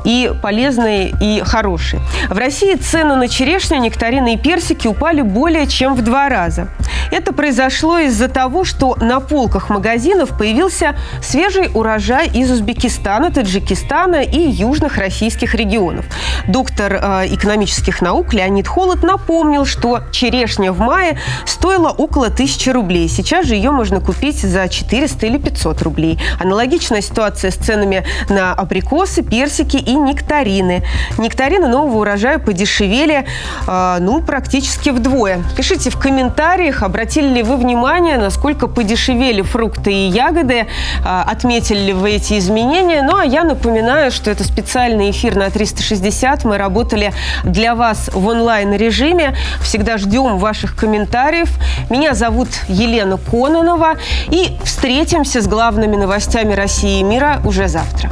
и 0.05 0.31
полезной, 0.41 1.13
и 1.21 1.41
хорошей. 1.45 1.99
В 2.29 2.37
России 2.37 2.75
цены 2.75 3.15
на 3.15 3.27
черешню, 3.27 3.77
нектарины 3.79 4.35
и 4.35 4.37
персики 4.37 4.87
упали 4.87 5.21
более 5.21 5.67
чем 5.67 5.95
в 5.95 6.01
два 6.01 6.29
раза. 6.29 6.69
Это 7.11 7.33
произошло 7.33 7.99
из-за 7.99 8.27
того, 8.27 8.63
что 8.63 8.95
на 8.99 9.19
полках 9.19 9.69
магазинов 9.69 10.37
появился 10.37 10.95
свежий 11.21 11.69
урожай 11.73 12.27
из 12.27 12.49
Узбекистана, 12.49 13.31
Таджикистана 13.31 14.23
и 14.23 14.39
южных 14.39 14.97
российских 14.97 15.53
регионов. 15.53 16.05
Доктор 16.47 16.93
э, 16.93 17.27
экономических 17.33 18.01
наук 18.01 18.33
Леонид 18.33 18.67
Холод 18.67 19.03
напомнил, 19.03 19.65
что 19.65 19.99
черешня 20.11 20.71
в 20.71 20.79
мае 20.79 21.19
стоила 21.45 21.89
около 21.89 22.29
тысячи 22.29 22.69
рублей. 22.69 23.07
Сейчас 23.07 23.45
же 23.45 23.55
ее 23.55 23.71
можно 23.71 23.99
купить 23.99 24.41
за 24.41 24.67
400 24.67 25.25
или 25.27 25.37
500 25.37 25.81
рублей. 25.83 26.19
Аналогичная 26.39 27.01
ситуация 27.01 27.51
с 27.51 27.55
ценами 27.55 28.05
на 28.29 28.53
абрикосы, 28.53 29.23
персики 29.23 29.77
и 29.77 29.95
нектарины. 29.95 30.83
Нектарины 31.17 31.67
нового 31.67 31.99
урожая 31.99 32.39
подешевели, 32.39 33.25
э, 33.67 33.97
ну, 33.99 34.21
практически 34.21 34.89
вдвое. 34.89 35.43
Пишите 35.55 35.89
в 35.89 35.97
комментариях, 35.97 36.83
обратили 36.83 37.27
ли 37.27 37.43
вы 37.43 37.57
внимание, 37.57 38.17
насколько 38.17 38.67
подешевели 38.67 39.41
фрукты 39.41 39.91
и 39.91 40.07
ягоды, 40.07 40.53
э, 40.55 40.65
отметили 41.03 41.79
ли 41.79 41.93
вы 41.93 42.11
эти 42.11 42.37
изменения. 42.37 43.01
Ну, 43.01 43.17
а 43.17 43.25
я 43.25 43.43
напоминаю, 43.43 44.11
что 44.11 44.31
это 44.31 44.43
специальный 44.43 45.11
эфир 45.11 45.35
на 45.35 45.49
360. 45.49 46.45
Мы 46.45 46.57
работали 46.57 47.13
для 47.43 47.75
вас 47.75 48.09
в 48.13 48.27
онлайн-режиме. 48.27 49.35
Всегда 49.61 49.97
ждем 49.97 50.37
ваших 50.37 50.75
комментариев. 50.75 51.49
Меня 51.89 52.13
зовут 52.13 52.49
Елена 52.67 53.17
Кононова. 53.17 53.95
И 54.29 54.57
встретимся 54.63 55.41
с 55.41 55.47
главными 55.47 55.95
новостями 56.13 56.53
России 56.53 56.99
и 56.99 57.03
мира 57.03 57.41
уже 57.43 57.67
завтра. 57.67 58.11